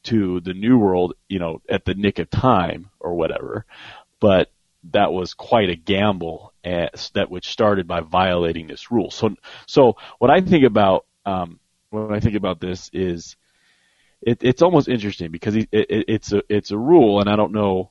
to 0.04 0.40
the 0.40 0.54
new 0.54 0.78
world, 0.78 1.14
you 1.28 1.38
know, 1.38 1.62
at 1.68 1.84
the 1.84 1.94
nick 1.94 2.18
of 2.18 2.30
time 2.30 2.90
or 3.00 3.14
whatever. 3.14 3.64
But 4.20 4.52
that 4.92 5.12
was 5.12 5.34
quite 5.34 5.68
a 5.68 5.76
gamble 5.76 6.52
as, 6.62 7.10
that 7.14 7.30
which 7.30 7.48
started 7.48 7.88
by 7.88 8.00
violating 8.00 8.68
this 8.68 8.90
rule. 8.90 9.10
So, 9.10 9.34
so 9.66 9.96
what 10.18 10.30
I 10.30 10.40
think 10.40 10.64
about, 10.64 11.06
um, 11.24 11.58
when 11.90 12.12
I 12.12 12.20
think 12.20 12.36
about 12.36 12.60
this 12.60 12.88
is, 12.92 13.36
it, 14.22 14.38
it's 14.42 14.62
almost 14.62 14.88
interesting 14.88 15.30
because 15.30 15.56
it, 15.56 15.68
it, 15.72 16.04
it's 16.08 16.32
a, 16.32 16.42
it's 16.48 16.70
a 16.70 16.78
rule 16.78 17.20
and 17.20 17.28
I 17.28 17.36
don't 17.36 17.52
know, 17.52 17.90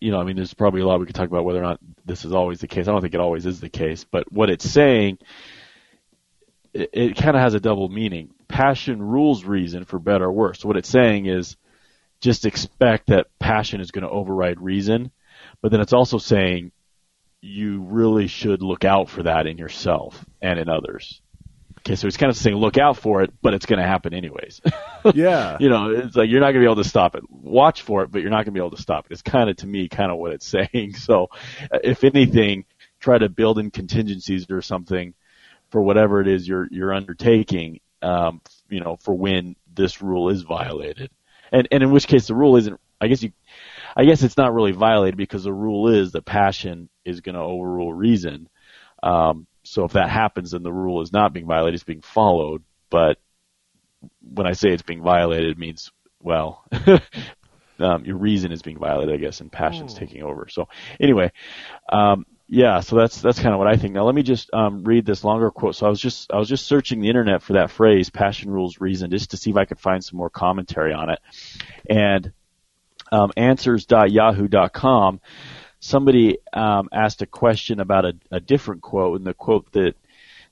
you 0.00 0.10
know, 0.10 0.20
I 0.20 0.24
mean, 0.24 0.36
there's 0.36 0.54
probably 0.54 0.82
a 0.82 0.86
lot 0.86 1.00
we 1.00 1.06
could 1.06 1.14
talk 1.14 1.28
about 1.28 1.44
whether 1.44 1.60
or 1.60 1.66
not 1.66 1.80
this 2.04 2.24
is 2.24 2.32
always 2.32 2.60
the 2.60 2.68
case. 2.68 2.86
I 2.86 2.92
don't 2.92 3.00
think 3.00 3.14
it 3.14 3.20
always 3.20 3.46
is 3.46 3.60
the 3.60 3.68
case, 3.68 4.04
but 4.04 4.30
what 4.30 4.50
it's 4.50 4.68
saying 4.68 5.18
it, 6.76 6.90
it 6.92 7.16
kind 7.16 7.36
of 7.36 7.42
has 7.42 7.54
a 7.54 7.60
double 7.60 7.88
meaning. 7.88 8.30
Passion 8.48 9.02
rules 9.02 9.44
reason 9.44 9.84
for 9.84 9.98
better 9.98 10.26
or 10.26 10.32
worse. 10.32 10.60
So 10.60 10.68
what 10.68 10.76
it's 10.76 10.88
saying 10.88 11.26
is 11.26 11.56
just 12.20 12.46
expect 12.46 13.08
that 13.08 13.26
passion 13.38 13.80
is 13.80 13.90
going 13.90 14.04
to 14.04 14.10
override 14.10 14.60
reason, 14.60 15.10
but 15.60 15.70
then 15.70 15.80
it's 15.80 15.92
also 15.92 16.18
saying 16.18 16.72
you 17.40 17.82
really 17.82 18.26
should 18.26 18.62
look 18.62 18.84
out 18.84 19.08
for 19.08 19.24
that 19.24 19.46
in 19.46 19.58
yourself 19.58 20.24
and 20.40 20.58
in 20.58 20.68
others. 20.68 21.20
Okay, 21.86 21.94
so 21.94 22.08
it's 22.08 22.16
kind 22.16 22.30
of 22.30 22.36
saying 22.36 22.56
look 22.56 22.78
out 22.78 22.96
for 22.96 23.22
it, 23.22 23.32
but 23.40 23.54
it's 23.54 23.64
going 23.64 23.78
to 23.78 23.86
happen 23.86 24.12
anyways. 24.12 24.60
yeah. 25.14 25.56
you 25.60 25.68
know, 25.68 25.90
it's 25.90 26.16
like 26.16 26.28
you're 26.28 26.40
not 26.40 26.46
going 26.46 26.56
to 26.56 26.60
be 26.60 26.64
able 26.64 26.82
to 26.82 26.88
stop 26.88 27.14
it. 27.14 27.22
Watch 27.30 27.82
for 27.82 28.02
it, 28.02 28.10
but 28.10 28.22
you're 28.22 28.30
not 28.30 28.38
going 28.38 28.46
to 28.46 28.50
be 28.50 28.58
able 28.58 28.74
to 28.74 28.82
stop 28.82 29.06
it. 29.06 29.12
It's 29.12 29.22
kind 29.22 29.48
of 29.48 29.56
to 29.58 29.68
me 29.68 29.88
kind 29.88 30.10
of 30.10 30.18
what 30.18 30.32
it's 30.32 30.46
saying. 30.72 30.94
So, 30.94 31.28
if 31.70 32.02
anything, 32.02 32.64
try 32.98 33.18
to 33.18 33.28
build 33.28 33.60
in 33.60 33.70
contingencies 33.70 34.50
or 34.50 34.62
something 34.62 35.14
for 35.70 35.80
whatever 35.80 36.20
it 36.20 36.26
is 36.26 36.48
you're 36.48 36.66
you're 36.72 36.92
undertaking, 36.92 37.78
um, 38.02 38.40
you 38.68 38.80
know, 38.80 38.96
for 38.96 39.14
when 39.14 39.54
this 39.72 40.02
rule 40.02 40.28
is 40.30 40.42
violated, 40.42 41.12
and 41.52 41.68
and 41.70 41.84
in 41.84 41.92
which 41.92 42.08
case 42.08 42.26
the 42.26 42.34
rule 42.34 42.56
isn't. 42.56 42.80
I 43.00 43.06
guess 43.06 43.22
you, 43.22 43.30
I 43.96 44.06
guess 44.06 44.24
it's 44.24 44.38
not 44.38 44.54
really 44.54 44.72
violated 44.72 45.18
because 45.18 45.44
the 45.44 45.52
rule 45.52 45.88
is 45.88 46.12
that 46.12 46.24
passion 46.24 46.88
is 47.04 47.20
going 47.20 47.36
to 47.36 47.42
overrule 47.42 47.92
reason. 47.92 48.48
Um, 49.04 49.46
so 49.66 49.84
if 49.84 49.92
that 49.92 50.08
happens, 50.08 50.52
then 50.52 50.62
the 50.62 50.72
rule 50.72 51.02
is 51.02 51.12
not 51.12 51.32
being 51.32 51.46
violated; 51.46 51.74
it's 51.74 51.84
being 51.84 52.02
followed. 52.02 52.62
But 52.90 53.18
when 54.20 54.46
I 54.46 54.52
say 54.52 54.70
it's 54.70 54.82
being 54.82 55.02
violated, 55.02 55.50
it 55.50 55.58
means 55.58 55.90
well, 56.22 56.64
um, 57.78 58.04
your 58.04 58.16
reason 58.16 58.52
is 58.52 58.62
being 58.62 58.78
violated, 58.78 59.14
I 59.14 59.18
guess, 59.18 59.40
and 59.40 59.50
passion's 59.50 59.94
oh. 59.94 59.98
taking 59.98 60.22
over. 60.22 60.48
So 60.50 60.68
anyway, 61.00 61.32
um, 61.88 62.26
yeah, 62.48 62.80
so 62.80 62.96
that's 62.96 63.20
that's 63.20 63.40
kind 63.40 63.54
of 63.54 63.58
what 63.58 63.68
I 63.68 63.76
think. 63.76 63.94
Now 63.94 64.04
let 64.04 64.14
me 64.14 64.22
just 64.22 64.52
um, 64.52 64.84
read 64.84 65.04
this 65.04 65.24
longer 65.24 65.50
quote. 65.50 65.74
So 65.74 65.86
I 65.86 65.88
was 65.88 66.00
just 66.00 66.32
I 66.32 66.38
was 66.38 66.48
just 66.48 66.66
searching 66.66 67.00
the 67.00 67.08
internet 67.08 67.42
for 67.42 67.54
that 67.54 67.70
phrase 67.70 68.08
"passion 68.10 68.50
rules 68.50 68.80
reason" 68.80 69.10
just 69.10 69.32
to 69.32 69.36
see 69.36 69.50
if 69.50 69.56
I 69.56 69.64
could 69.64 69.80
find 69.80 70.04
some 70.04 70.16
more 70.16 70.30
commentary 70.30 70.92
on 70.92 71.10
it. 71.10 71.18
And 71.90 72.32
um, 73.10 73.32
answers.yahoo.com, 73.36 75.20
somebody 75.86 76.38
um, 76.52 76.88
asked 76.92 77.22
a 77.22 77.26
question 77.26 77.80
about 77.80 78.04
a, 78.04 78.14
a 78.30 78.40
different 78.40 78.82
quote, 78.82 79.18
and 79.18 79.26
the 79.26 79.34
quote 79.34 79.72
that 79.72 79.94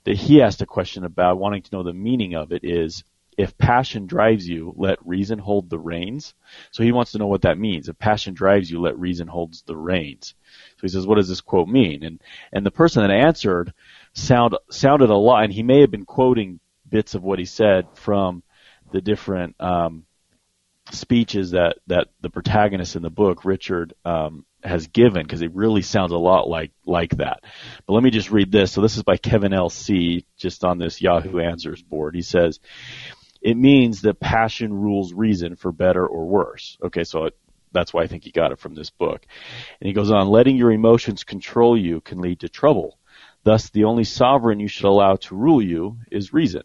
that 0.05 0.17
he 0.17 0.43
asked 0.43 0.63
a 0.63 0.67
question 0.67 1.05
about, 1.05 1.39
wanting 1.39 1.63
to 1.63 1.75
know 1.75 1.83
the 1.83 1.93
meaning 1.93 2.35
of 2.35 2.53
it, 2.53 2.63
is 2.63 3.05
if 3.39 3.57
passion 3.57 4.07
drives 4.07 4.47
you, 4.47 4.75
let 4.77 5.05
reason 5.05 5.39
hold 5.39 5.71
the 5.71 5.79
reins. 5.79 6.35
So 6.71 6.83
he 6.83 6.93
wants 6.93 7.13
to 7.13 7.19
know 7.19 7.27
what 7.27 7.43
that 7.43 7.59
means. 7.59 7.89
If 7.89 7.99
passion 7.99 8.35
drives 8.35 8.71
you, 8.71 8.81
let 8.81 8.99
reason 8.99 9.27
holds 9.27 9.63
the 9.63 9.77
reins. 9.77 10.35
So 10.77 10.83
he 10.83 10.89
says, 10.89 11.07
what 11.07 11.17
does 11.17 11.29
this 11.29 11.41
quote 11.41 11.69
mean? 11.69 12.05
And, 12.05 12.21
and 12.53 12.67
the 12.67 12.71
person 12.71 13.03
that 13.03 13.11
answered 13.11 13.73
sound, 14.13 14.57
sounded 14.71 15.11
a 15.11 15.17
lot, 15.17 15.45
and 15.45 15.53
he 15.53 15.63
may 15.63 15.81
have 15.81 15.91
been 15.91 16.05
quoting 16.05 16.61
bits 16.89 17.15
of 17.15 17.23
what 17.23 17.39
he 17.39 17.47
said 17.47 17.87
from 17.95 18.43
the 18.93 19.01
different, 19.01 19.57
um, 19.59 20.05
speeches 20.93 21.53
that, 21.53 21.79
that 21.87 22.09
the 22.21 22.31
protagonist 22.31 22.95
in 22.95 23.03
the 23.03 23.11
book, 23.11 23.47
Richard, 23.47 23.95
um, 24.05 24.45
has 24.65 24.87
given 24.87 25.23
because 25.23 25.43
it 25.43 25.55
really 25.55 25.83
sounds 25.83 26.13
a 26.13 26.19
lot 26.19 26.49
like 26.49 26.73
like 26.87 27.17
that. 27.19 27.45
But 27.87 27.93
let 27.93 28.03
me 28.03 28.11
just 28.11 28.31
read 28.31 28.51
this. 28.51 28.73
So 28.73 28.81
this 28.81 28.97
is 28.97 29.03
by 29.03 29.17
Kevin 29.17 29.53
L. 29.53 29.69
C. 29.69 30.25
Just 30.37 30.65
on 30.65 30.79
this 30.79 31.03
Yahoo 31.03 31.39
Answers 31.39 31.83
board. 31.83 32.15
He 32.15 32.23
says, 32.23 32.61
it 33.43 33.57
means 33.57 34.03
that 34.03 34.21
passion 34.21 34.73
rules 34.73 35.13
reason 35.13 35.57
for 35.57 35.71
better 35.71 36.07
or 36.07 36.27
worse. 36.27 36.79
Okay, 36.83 37.05
so 37.05 37.27
it, 37.27 37.37
that's 37.73 37.93
why 37.93 38.03
I 38.03 38.07
think 38.07 38.25
he 38.25 38.31
got 38.31 38.53
it 38.53 38.59
from 38.59 38.75
this 38.75 38.91
book. 38.91 39.27
And 39.81 39.87
he 39.87 39.93
goes 39.93 40.11
on, 40.11 40.29
letting 40.29 40.57
your 40.57 40.73
emotions 40.73 41.25
control 41.25 41.77
you 41.77 42.01
can 42.01 42.21
lead 42.21 42.41
to 42.41 42.49
trouble. 42.49 42.99
Thus, 43.43 43.69
the 43.69 43.85
only 43.85 44.05
sovereign 44.05 44.61
you 44.61 44.69
should 44.69 44.87
allow 44.87 45.17
to 45.17 45.37
rule 45.37 45.61
you 45.61 45.99
is 46.11 46.33
reason. 46.33 46.63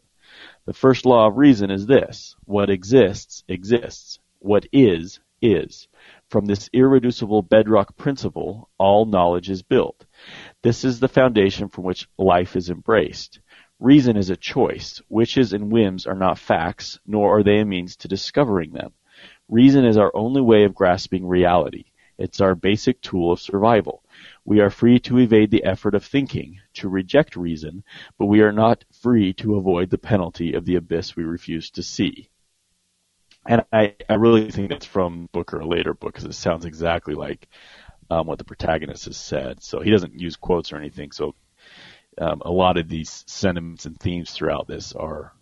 The 0.65 0.73
first 0.73 1.05
law 1.05 1.27
of 1.27 1.37
reason 1.37 1.71
is 1.71 1.85
this. 1.85 2.37
What 2.45 2.69
exists, 2.69 3.43
exists. 3.49 4.19
What 4.39 4.65
is, 4.71 5.19
is. 5.41 5.87
From 6.29 6.45
this 6.45 6.69
irreducible 6.73 7.41
bedrock 7.41 7.97
principle, 7.97 8.69
all 8.77 9.05
knowledge 9.05 9.49
is 9.49 9.63
built. 9.63 10.05
This 10.61 10.83
is 10.83 10.99
the 10.99 11.07
foundation 11.07 11.69
from 11.69 11.83
which 11.85 12.07
life 12.17 12.55
is 12.55 12.69
embraced. 12.69 13.39
Reason 13.79 14.17
is 14.17 14.29
a 14.29 14.35
choice. 14.35 15.01
Wishes 15.09 15.53
and 15.53 15.71
whims 15.71 16.05
are 16.05 16.15
not 16.15 16.37
facts, 16.37 16.99
nor 17.05 17.37
are 17.37 17.43
they 17.43 17.59
a 17.59 17.65
means 17.65 17.95
to 17.97 18.07
discovering 18.07 18.73
them. 18.73 18.91
Reason 19.47 19.85
is 19.85 19.97
our 19.97 20.11
only 20.13 20.41
way 20.41 20.65
of 20.65 20.75
grasping 20.75 21.25
reality. 21.25 21.85
It's 22.17 22.41
our 22.41 22.53
basic 22.53 22.99
tool 22.99 23.31
of 23.31 23.39
survival. 23.39 24.03
We 24.43 24.59
are 24.59 24.69
free 24.69 24.99
to 24.99 25.19
evade 25.19 25.51
the 25.51 25.63
effort 25.63 25.95
of 25.95 26.03
thinking, 26.03 26.59
to 26.73 26.89
reject 26.89 27.37
reason, 27.37 27.85
but 28.17 28.25
we 28.25 28.41
are 28.41 28.51
not 28.51 28.83
free 28.91 29.31
to 29.35 29.55
avoid 29.55 29.89
the 29.89 29.97
penalty 29.97 30.53
of 30.53 30.65
the 30.65 30.75
abyss 30.75 31.15
we 31.15 31.23
refuse 31.23 31.69
to 31.71 31.81
see. 31.81 32.29
And 33.49 33.63
I, 33.73 33.95
I 34.07 34.13
really 34.13 34.51
think 34.51 34.69
that's 34.69 34.85
from 34.85 35.27
Booker, 35.31 35.59
a 35.59 35.67
later 35.67 35.95
book, 35.95 36.13
because 36.13 36.25
it 36.25 36.33
sounds 36.33 36.65
exactly 36.65 37.15
like 37.15 37.47
um, 38.11 38.27
what 38.27 38.37
the 38.37 38.43
protagonist 38.45 39.05
has 39.05 39.17
said. 39.17 39.63
So 39.63 39.81
he 39.81 39.89
doesn't 39.89 40.19
use 40.19 40.35
quotes 40.35 40.71
or 40.71 40.77
anything, 40.77 41.11
so 41.11 41.33
um, 42.21 42.43
a 42.45 42.51
lot 42.51 42.77
of 42.77 42.87
these 42.87 43.23
sentiments 43.27 43.87
and 43.87 43.99
themes 43.99 44.31
throughout 44.31 44.67
this 44.67 44.93
are 44.93 45.33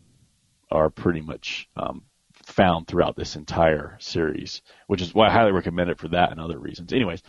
are 0.72 0.89
pretty 0.89 1.20
much 1.20 1.67
um, 1.76 2.04
found 2.46 2.88
throughout 2.88 3.17
this 3.17 3.36
entire 3.36 3.98
series, 4.00 4.62
which 4.88 5.02
is 5.02 5.13
why 5.13 5.28
I 5.28 5.32
highly 5.32 5.52
recommend 5.52 5.89
it 5.89 6.00
for 6.00 6.08
that 6.10 6.32
and 6.32 6.39
other 6.39 6.60
reasons. 6.60 6.93
Anyways, 6.93 7.22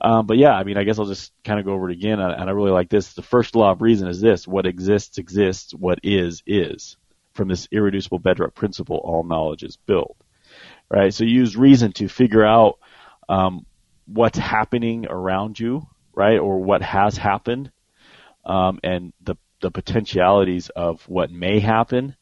um, 0.00 0.26
but 0.26 0.38
yeah, 0.38 0.54
I 0.54 0.64
mean, 0.64 0.76
I 0.76 0.82
guess 0.82 0.98
I'll 0.98 1.06
just 1.06 1.32
kind 1.44 1.60
of 1.60 1.66
go 1.66 1.72
over 1.72 1.88
it 1.88 1.96
again, 1.96 2.18
and 2.18 2.50
I 2.50 2.52
really 2.52 2.72
like 2.72 2.88
this. 2.88 3.12
The 3.12 3.22
first 3.22 3.54
law 3.54 3.70
of 3.70 3.80
reason 3.80 4.08
is 4.08 4.20
this: 4.20 4.48
what 4.48 4.66
exists 4.66 5.18
exists, 5.18 5.72
what 5.72 6.00
is 6.02 6.42
is. 6.46 6.96
From 7.40 7.48
this 7.48 7.68
irreducible 7.72 8.18
bedrock 8.18 8.54
principle, 8.54 9.00
all 9.02 9.24
knowledge 9.24 9.62
is 9.62 9.78
built. 9.78 10.14
Right. 10.90 11.14
So 11.14 11.24
you 11.24 11.30
use 11.30 11.56
reason 11.56 11.90
to 11.92 12.06
figure 12.06 12.44
out 12.44 12.78
um, 13.30 13.64
what's 14.04 14.36
happening 14.36 15.06
around 15.08 15.58
you, 15.58 15.86
right, 16.12 16.38
or 16.38 16.62
what 16.62 16.82
has 16.82 17.16
happened, 17.16 17.72
um, 18.44 18.78
and 18.84 19.14
the 19.22 19.36
the 19.62 19.70
potentialities 19.70 20.68
of 20.68 21.00
what 21.08 21.30
may 21.30 21.60
happen, 21.60 22.14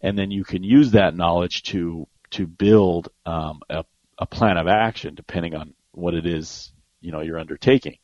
and 0.00 0.18
then 0.18 0.30
you 0.30 0.42
can 0.42 0.64
use 0.64 0.92
that 0.92 1.14
knowledge 1.14 1.64
to 1.64 2.08
to 2.30 2.46
build 2.46 3.10
um, 3.26 3.60
a, 3.68 3.84
a 4.16 4.24
plan 4.24 4.56
of 4.56 4.68
action 4.68 5.14
depending 5.14 5.54
on 5.54 5.74
what 5.90 6.14
it 6.14 6.24
is 6.24 6.72
you 7.02 7.12
know 7.12 7.20
you're 7.20 7.38
undertaking. 7.38 7.98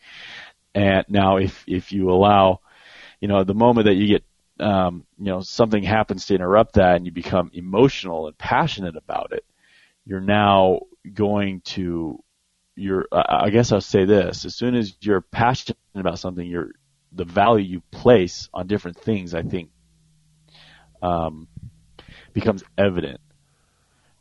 And 0.74 1.06
now, 1.08 1.38
if 1.38 1.64
if 1.66 1.92
you 1.92 2.10
allow, 2.10 2.60
you 3.22 3.28
know, 3.28 3.42
the 3.42 3.54
moment 3.54 3.86
that 3.86 3.94
you 3.94 4.06
get 4.06 4.27
um, 4.60 5.04
you 5.18 5.26
know 5.26 5.40
something 5.40 5.82
happens 5.82 6.26
to 6.26 6.34
interrupt 6.34 6.74
that 6.74 6.96
and 6.96 7.06
you 7.06 7.12
become 7.12 7.50
emotional 7.54 8.26
and 8.26 8.36
passionate 8.38 8.96
about 8.96 9.32
it, 9.32 9.44
you're 10.04 10.20
now 10.20 10.80
going 11.14 11.60
to 11.62 12.22
you're 12.74 13.06
I 13.12 13.50
guess 13.50 13.72
I'll 13.72 13.80
say 13.80 14.04
this. 14.04 14.44
As 14.44 14.54
soon 14.54 14.74
as 14.74 14.94
you're 15.00 15.20
passionate 15.20 15.78
about 15.94 16.18
something 16.18 16.46
you're 16.46 16.70
the 17.12 17.24
value 17.24 17.64
you 17.64 17.82
place 17.90 18.48
on 18.52 18.66
different 18.66 18.98
things 18.98 19.34
I 19.34 19.42
think 19.42 19.70
um, 21.02 21.48
becomes 22.32 22.62
evident. 22.76 23.20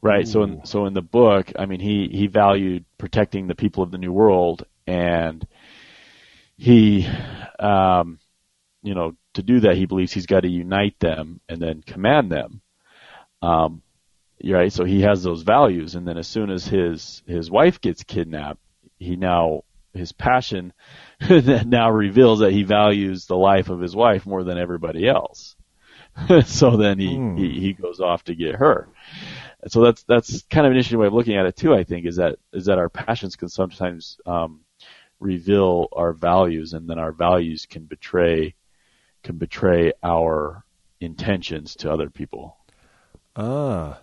Right? 0.01 0.27
Ooh. 0.27 0.31
so 0.31 0.43
in 0.43 0.65
so 0.65 0.85
in 0.85 0.93
the 0.93 1.01
book 1.01 1.51
I 1.57 1.65
mean 1.65 1.79
he 1.79 2.09
he 2.11 2.27
valued 2.27 2.85
protecting 2.97 3.47
the 3.47 3.55
people 3.55 3.83
of 3.83 3.91
the 3.91 3.97
new 3.97 4.11
world 4.11 4.65
and 4.85 5.45
he 6.57 7.07
um, 7.59 8.19
you 8.87 8.95
know 8.95 9.15
to 9.33 9.43
do 9.43 9.59
that 9.59 9.77
he 9.77 9.85
believes 9.85 10.11
he's 10.11 10.25
got 10.25 10.41
to 10.41 10.49
unite 10.49 10.97
them 10.99 11.39
and 11.49 11.61
then 11.61 11.81
command 11.81 12.31
them 12.31 12.61
um, 13.41 13.81
right? 14.43 14.71
So 14.71 14.83
he 14.85 15.01
has 15.01 15.23
those 15.23 15.43
values, 15.43 15.95
and 15.95 16.07
then 16.07 16.17
as 16.17 16.27
soon 16.27 16.49
as 16.49 16.65
his 16.67 17.23
his 17.27 17.49
wife 17.49 17.81
gets 17.81 18.03
kidnapped, 18.03 18.59
he 18.97 19.15
now 19.15 19.63
his 19.93 20.11
passion 20.11 20.73
now 21.29 21.89
reveals 21.89 22.39
that 22.39 22.51
he 22.51 22.63
values 22.63 23.25
the 23.25 23.37
life 23.37 23.69
of 23.69 23.79
his 23.79 23.95
wife 23.95 24.25
more 24.25 24.43
than 24.43 24.57
everybody 24.57 25.07
else. 25.07 25.55
so 26.45 26.77
then 26.77 26.99
he, 26.99 27.15
mm. 27.15 27.37
he 27.37 27.59
he 27.59 27.73
goes 27.73 27.99
off 27.99 28.23
to 28.23 28.35
get 28.35 28.55
her. 28.55 28.89
so 29.67 29.81
that's 29.81 30.03
that's 30.03 30.43
kind 30.43 30.65
of 30.65 30.71
an 30.71 30.77
interesting 30.77 30.99
way 30.99 31.07
of 31.07 31.13
looking 31.13 31.37
at 31.37 31.45
it 31.45 31.55
too. 31.55 31.73
I 31.73 31.83
think 31.83 32.05
is 32.05 32.17
that 32.17 32.37
is 32.53 32.65
that 32.65 32.79
our 32.79 32.89
passions 32.89 33.35
can 33.35 33.49
sometimes 33.49 34.19
um, 34.25 34.61
reveal 35.19 35.87
our 35.91 36.13
values, 36.13 36.73
and 36.73 36.89
then 36.89 36.99
our 36.99 37.11
values 37.11 37.65
can 37.67 37.85
betray 37.85 38.55
can 39.27 39.37
betray 39.37 39.91
our 40.01 40.63
intentions 41.01 41.75
to 41.75 41.91
other 41.91 42.09
people. 42.09 42.57
Ah, 43.35 43.99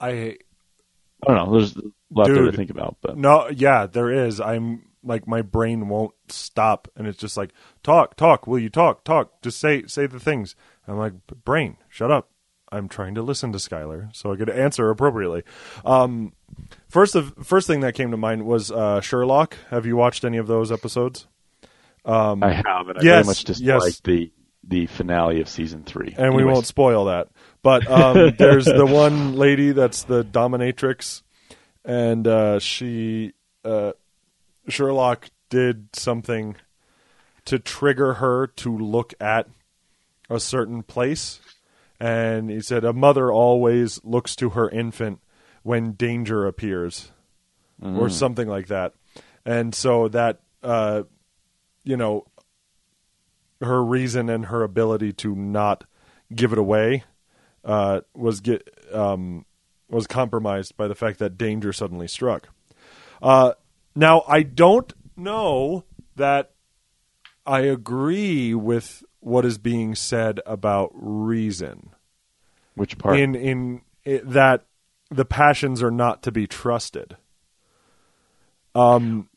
I 0.00 0.10
I 0.10 1.34
don't 1.34 1.36
know. 1.36 1.52
There's 1.52 1.76
a 1.76 1.82
lot 2.10 2.26
Dude, 2.26 2.36
there 2.36 2.50
to 2.50 2.56
think 2.56 2.70
about, 2.70 2.96
but 3.00 3.16
no, 3.16 3.48
yeah, 3.48 3.86
there 3.86 4.10
is. 4.10 4.40
I'm 4.40 4.88
like 5.04 5.26
my 5.28 5.40
brain 5.40 5.88
won't 5.88 6.14
stop, 6.28 6.88
and 6.96 7.06
it's 7.06 7.18
just 7.18 7.36
like 7.36 7.52
talk, 7.84 8.16
talk. 8.16 8.46
Will 8.46 8.58
you 8.58 8.70
talk, 8.70 9.04
talk? 9.04 9.40
Just 9.40 9.60
say 9.60 9.84
say 9.86 10.06
the 10.06 10.20
things. 10.20 10.56
I'm 10.86 10.98
like 10.98 11.14
brain, 11.44 11.76
shut 11.88 12.10
up. 12.10 12.28
I'm 12.72 12.88
trying 12.88 13.14
to 13.14 13.22
listen 13.22 13.52
to 13.52 13.58
Skyler 13.58 14.14
so 14.16 14.32
I 14.32 14.36
could 14.36 14.50
answer 14.50 14.90
appropriately. 14.90 15.42
Um, 15.84 16.32
first, 16.88 17.14
of 17.14 17.34
first 17.42 17.66
thing 17.66 17.80
that 17.80 17.94
came 17.94 18.10
to 18.10 18.16
mind 18.16 18.46
was 18.46 18.72
uh, 18.72 19.00
Sherlock. 19.00 19.56
Have 19.70 19.86
you 19.86 19.94
watched 19.94 20.24
any 20.24 20.38
of 20.38 20.48
those 20.48 20.72
episodes? 20.72 21.28
Um, 22.04 22.42
I 22.42 22.52
have, 22.52 22.88
and 22.88 22.98
I 22.98 23.02
yes, 23.02 23.14
very 23.14 23.24
much 23.24 23.44
dislike 23.44 23.84
yes. 23.84 24.00
the 24.00 24.32
the 24.64 24.86
finale 24.86 25.40
of 25.40 25.48
season 25.48 25.82
three. 25.82 26.08
And 26.08 26.26
Anyways. 26.26 26.36
we 26.36 26.44
won't 26.44 26.66
spoil 26.66 27.06
that. 27.06 27.28
But 27.62 27.88
um, 27.90 28.34
there's 28.38 28.64
the 28.64 28.86
one 28.86 29.34
lady 29.34 29.72
that's 29.72 30.04
the 30.04 30.24
dominatrix, 30.24 31.22
and 31.84 32.26
uh, 32.26 32.58
she 32.58 33.32
uh, 33.64 33.92
Sherlock 34.68 35.30
did 35.48 35.88
something 35.94 36.56
to 37.44 37.58
trigger 37.58 38.14
her 38.14 38.46
to 38.46 38.76
look 38.76 39.14
at 39.20 39.48
a 40.30 40.40
certain 40.40 40.82
place, 40.82 41.40
and 42.00 42.50
he 42.50 42.60
said 42.60 42.84
a 42.84 42.92
mother 42.92 43.30
always 43.30 44.00
looks 44.04 44.34
to 44.36 44.50
her 44.50 44.68
infant 44.68 45.20
when 45.62 45.92
danger 45.92 46.46
appears, 46.46 47.10
mm. 47.80 47.96
or 47.98 48.08
something 48.08 48.48
like 48.48 48.68
that, 48.68 48.94
and 49.44 49.74
so 49.74 50.08
that 50.08 50.40
uh, 50.62 51.02
you 51.84 51.96
know 51.96 52.26
her 53.60 53.82
reason 53.82 54.28
and 54.28 54.46
her 54.46 54.62
ability 54.62 55.12
to 55.12 55.34
not 55.34 55.84
give 56.34 56.52
it 56.52 56.58
away 56.58 57.04
uh, 57.64 58.00
was 58.14 58.40
get 58.40 58.68
um, 58.92 59.44
was 59.88 60.06
compromised 60.06 60.76
by 60.76 60.88
the 60.88 60.94
fact 60.94 61.18
that 61.18 61.38
danger 61.38 61.72
suddenly 61.72 62.08
struck. 62.08 62.48
Uh, 63.20 63.52
now 63.94 64.22
I 64.26 64.42
don't 64.42 64.92
know 65.16 65.84
that 66.16 66.52
I 67.46 67.60
agree 67.60 68.54
with 68.54 69.04
what 69.20 69.44
is 69.44 69.58
being 69.58 69.94
said 69.94 70.40
about 70.46 70.90
reason. 70.94 71.90
Which 72.74 72.98
part? 72.98 73.18
In 73.18 73.34
in 73.34 73.82
it, 74.04 74.28
that 74.28 74.66
the 75.10 75.24
passions 75.24 75.82
are 75.82 75.90
not 75.90 76.22
to 76.24 76.32
be 76.32 76.46
trusted. 76.46 77.16
Um, 78.74 79.28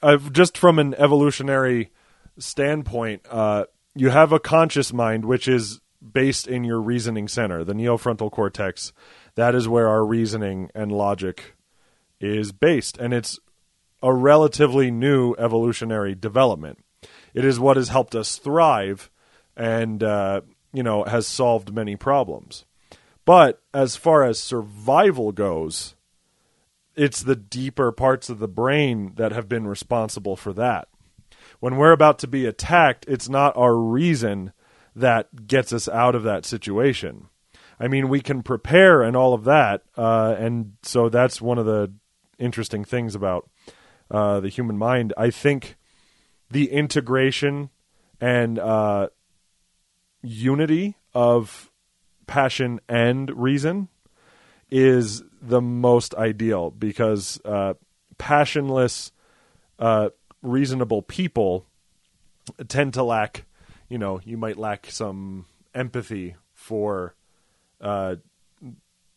I've, 0.00 0.32
just 0.32 0.56
from 0.56 0.78
an 0.78 0.94
evolutionary 0.94 1.90
standpoint, 2.38 3.22
uh, 3.30 3.64
you 3.94 4.10
have 4.10 4.32
a 4.32 4.40
conscious 4.40 4.92
mind, 4.92 5.24
which 5.24 5.48
is 5.48 5.80
based 6.12 6.46
in 6.46 6.64
your 6.64 6.80
reasoning 6.80 7.28
center, 7.28 7.64
the 7.64 7.72
neofrontal 7.72 8.30
cortex. 8.30 8.92
That 9.36 9.54
is 9.54 9.68
where 9.68 9.88
our 9.88 10.04
reasoning 10.04 10.70
and 10.74 10.92
logic 10.92 11.54
is 12.20 12.52
based, 12.52 12.98
and 12.98 13.12
it's 13.12 13.38
a 14.02 14.12
relatively 14.12 14.90
new 14.90 15.34
evolutionary 15.38 16.14
development. 16.14 16.84
It 17.32 17.44
is 17.44 17.58
what 17.58 17.76
has 17.76 17.88
helped 17.88 18.14
us 18.14 18.36
thrive, 18.36 19.10
and 19.56 20.02
uh, 20.02 20.42
you 20.72 20.82
know 20.82 21.04
has 21.04 21.26
solved 21.26 21.74
many 21.74 21.96
problems. 21.96 22.64
But 23.24 23.62
as 23.72 23.96
far 23.96 24.24
as 24.24 24.38
survival 24.38 25.32
goes, 25.32 25.94
it's 26.94 27.22
the 27.22 27.36
deeper 27.36 27.90
parts 27.92 28.28
of 28.28 28.38
the 28.38 28.48
brain 28.48 29.12
that 29.16 29.32
have 29.32 29.48
been 29.48 29.66
responsible 29.66 30.36
for 30.36 30.52
that. 30.52 30.88
When 31.60 31.76
we're 31.76 31.92
about 31.92 32.18
to 32.20 32.26
be 32.26 32.46
attacked, 32.46 33.04
it's 33.08 33.28
not 33.28 33.56
our 33.56 33.76
reason 33.76 34.52
that 34.94 35.46
gets 35.46 35.72
us 35.72 35.88
out 35.88 36.14
of 36.14 36.22
that 36.24 36.44
situation. 36.44 37.28
I 37.80 37.88
mean, 37.88 38.08
we 38.08 38.20
can 38.20 38.42
prepare 38.42 39.02
and 39.02 39.16
all 39.16 39.34
of 39.34 39.44
that, 39.44 39.82
uh, 39.96 40.36
and 40.38 40.74
so 40.82 41.08
that's 41.08 41.42
one 41.42 41.58
of 41.58 41.66
the 41.66 41.92
interesting 42.38 42.84
things 42.84 43.14
about 43.14 43.48
uh, 44.10 44.40
the 44.40 44.48
human 44.48 44.78
mind. 44.78 45.12
I 45.16 45.30
think 45.30 45.76
the 46.50 46.70
integration 46.70 47.70
and 48.20 48.58
uh, 48.58 49.08
unity 50.22 50.96
of 51.14 51.70
passion 52.26 52.80
and 52.88 53.30
reason 53.30 53.88
is 54.70 55.22
the 55.40 55.60
most 55.60 56.14
ideal 56.14 56.70
because 56.70 57.40
uh, 57.44 57.74
passionless, 58.18 59.12
uh, 59.78 60.10
reasonable 60.44 61.02
people 61.02 61.66
tend 62.68 62.94
to 62.94 63.02
lack 63.02 63.46
you 63.88 63.98
know 63.98 64.20
you 64.24 64.36
might 64.36 64.56
lack 64.56 64.86
some 64.90 65.46
empathy 65.74 66.36
for 66.52 67.14
uh, 67.80 68.16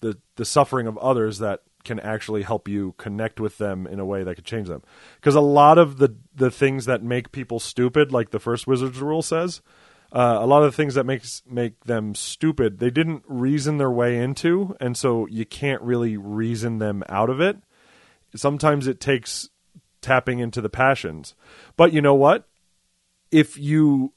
the 0.01 0.17
the 0.35 0.45
suffering 0.45 0.87
of 0.87 0.97
others 0.97 1.39
that 1.39 1.61
can 1.83 1.99
actually 2.01 2.43
help 2.43 2.67
you 2.67 2.93
connect 2.97 3.39
with 3.39 3.57
them 3.57 3.87
in 3.87 3.99
a 3.99 4.05
way 4.05 4.23
that 4.23 4.35
could 4.35 4.45
change 4.45 4.67
them. 4.67 4.83
Because 5.15 5.35
a 5.35 5.41
lot 5.41 5.77
of 5.77 5.97
the 5.97 6.15
the 6.35 6.51
things 6.51 6.85
that 6.85 7.01
make 7.01 7.31
people 7.31 7.59
stupid, 7.59 8.11
like 8.11 8.31
the 8.31 8.39
first 8.39 8.67
wizard's 8.67 8.99
rule 8.99 9.21
says, 9.21 9.61
uh, 10.11 10.37
a 10.39 10.45
lot 10.45 10.63
of 10.63 10.71
the 10.71 10.75
things 10.75 10.95
that 10.95 11.05
makes 11.05 11.43
make 11.49 11.85
them 11.85 12.13
stupid, 12.13 12.79
they 12.79 12.91
didn't 12.91 13.23
reason 13.27 13.77
their 13.77 13.91
way 13.91 14.17
into, 14.17 14.75
and 14.79 14.97
so 14.97 15.25
you 15.27 15.45
can't 15.45 15.81
really 15.81 16.17
reason 16.17 16.79
them 16.79 17.03
out 17.09 17.29
of 17.29 17.39
it. 17.39 17.57
Sometimes 18.35 18.87
it 18.87 18.99
takes 18.99 19.49
tapping 20.01 20.39
into 20.39 20.61
the 20.61 20.69
passions, 20.69 21.35
but 21.75 21.93
you 21.93 22.01
know 22.01 22.15
what? 22.15 22.47
If 23.31 23.57
you 23.57 24.13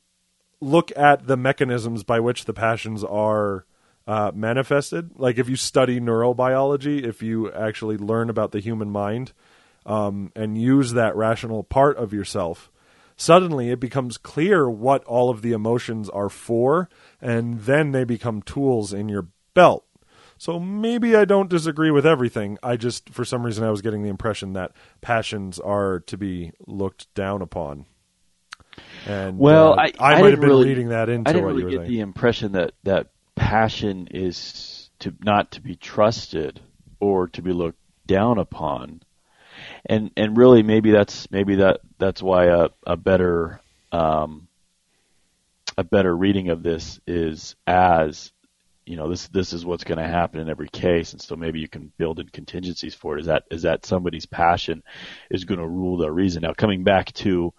look 0.61 0.93
at 0.97 1.27
the 1.27 1.37
mechanisms 1.37 2.03
by 2.03 2.21
which 2.21 2.45
the 2.45 2.53
passions 2.53 3.03
are 3.03 3.65
uh, 4.07 4.33
manifested. 4.35 5.13
Like 5.17 5.39
if 5.39 5.49
you 5.49 5.57
study 5.57 6.01
neurobiology, 6.01 7.05
if 7.05 7.23
you 7.23 7.53
actually 7.53 7.97
learn 7.97 8.29
about 8.29 8.53
the 8.53 8.61
human 8.61 8.91
mind 8.91 9.33
um, 9.87 10.33
and 10.35 10.61
use 10.61 10.93
that 10.93 11.17
rational 11.17 11.63
part 11.63 11.97
of 11.97 12.13
yourself, 12.13 12.71
suddenly 13.17 13.71
it 13.71 13.81
becomes 13.81 14.19
clear 14.19 14.69
what 14.69 15.05
all 15.05 15.31
of 15.31 15.43
the 15.43 15.53
emotions 15.53 16.09
are 16.09 16.29
for, 16.29 16.89
and 17.21 17.61
then 17.61 17.93
they 17.93 18.05
become 18.05 18.43
tools 18.43 18.93
in 18.93 19.09
your 19.09 19.29
belt. 19.55 19.85
So 20.41 20.59
maybe 20.59 21.15
I 21.15 21.27
don't 21.27 21.51
disagree 21.51 21.91
with 21.91 22.07
everything. 22.07 22.57
I 22.63 22.79
just, 22.79 23.11
for 23.11 23.27
some 23.27 23.45
reason, 23.45 23.63
I 23.63 23.71
was 23.71 23.83
getting 23.83 24.03
the 24.03 24.09
impression 24.09 24.55
that 24.55 24.73
passions 25.03 25.59
are 25.59 26.01
to 26.07 26.17
be 26.17 26.53
looked 26.67 27.13
down 27.13 27.43
upon. 27.43 27.85
And 29.07 29.39
well, 29.39 29.75
uh, 29.75 29.83
I, 29.83 29.93
I, 30.01 30.15
I 30.15 30.21
might 30.23 30.31
have 30.31 30.41
been 30.41 30.49
really, 30.49 30.69
reading 30.69 30.89
that 30.89 31.11
into 31.11 31.29
I 31.29 31.35
didn't 31.35 31.47
really 31.47 31.71
get 31.71 31.87
the 31.87 32.01
impression 32.01 32.53
that 32.53 32.73
that 32.85 33.09
passion 33.35 34.09
is 34.13 34.89
to 35.01 35.15
not 35.21 35.51
to 35.51 35.61
be 35.61 35.77
trusted 35.77 36.59
or 37.01 37.29
to 37.29 37.43
be 37.43 37.53
looked 37.53 37.79
down 38.07 38.39
upon, 38.39 39.03
and 39.85 40.11
and 40.17 40.39
really 40.39 40.63
maybe 40.63 40.91
that's 40.91 41.31
maybe 41.31 41.57
that 41.57 41.81
that's 41.99 42.23
why 42.23 42.47
a 42.47 42.71
a 42.87 42.97
better 42.97 43.61
um, 43.93 44.49
a 45.77 45.85
better 45.85 46.17
reading 46.17 46.49
of 46.49 46.63
this 46.63 46.99
is 47.07 47.57
as 47.67 48.33
you 48.91 48.97
know 48.97 49.09
this 49.09 49.29
this 49.29 49.53
is 49.53 49.65
what's 49.65 49.85
going 49.85 49.99
to 49.99 50.07
happen 50.09 50.41
in 50.41 50.49
every 50.49 50.69
case 50.69 51.13
and 51.13 51.23
so 51.23 51.37
maybe 51.37 51.61
you 51.61 51.69
can 51.69 51.93
build 51.97 52.19
in 52.19 52.29
contingencies 52.29 52.95
for 52.95 53.17
it 53.17 53.21
is 53.21 53.27
that 53.27 53.45
is 53.51 53.63
that 53.63 53.87
somebody's 53.87 54.27
passion 54.27 54.83
is 55.31 55.45
going 55.45 55.61
to 55.61 55.67
rule 55.67 55.97
their 55.97 56.13
reason 56.13 56.43
now 56.43 56.53
coming 56.53 56.83
back 56.83 57.13
to 57.13 57.53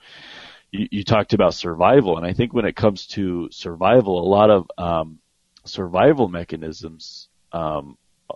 you, 0.72 0.88
you 0.90 1.04
talked 1.04 1.34
about 1.34 1.54
survival, 1.54 2.18
and 2.18 2.26
I 2.26 2.34
think 2.34 2.54
when 2.54 2.66
it 2.66 2.76
comes 2.76 3.08
to 3.08 3.50
survival, 3.52 4.20
a 4.20 4.28
lot 4.28 4.50
of 4.50 4.72
um, 4.78 5.20
survival 5.66 6.28
mechanisms, 6.28 7.28
um, 7.52 7.98
a 8.30 8.36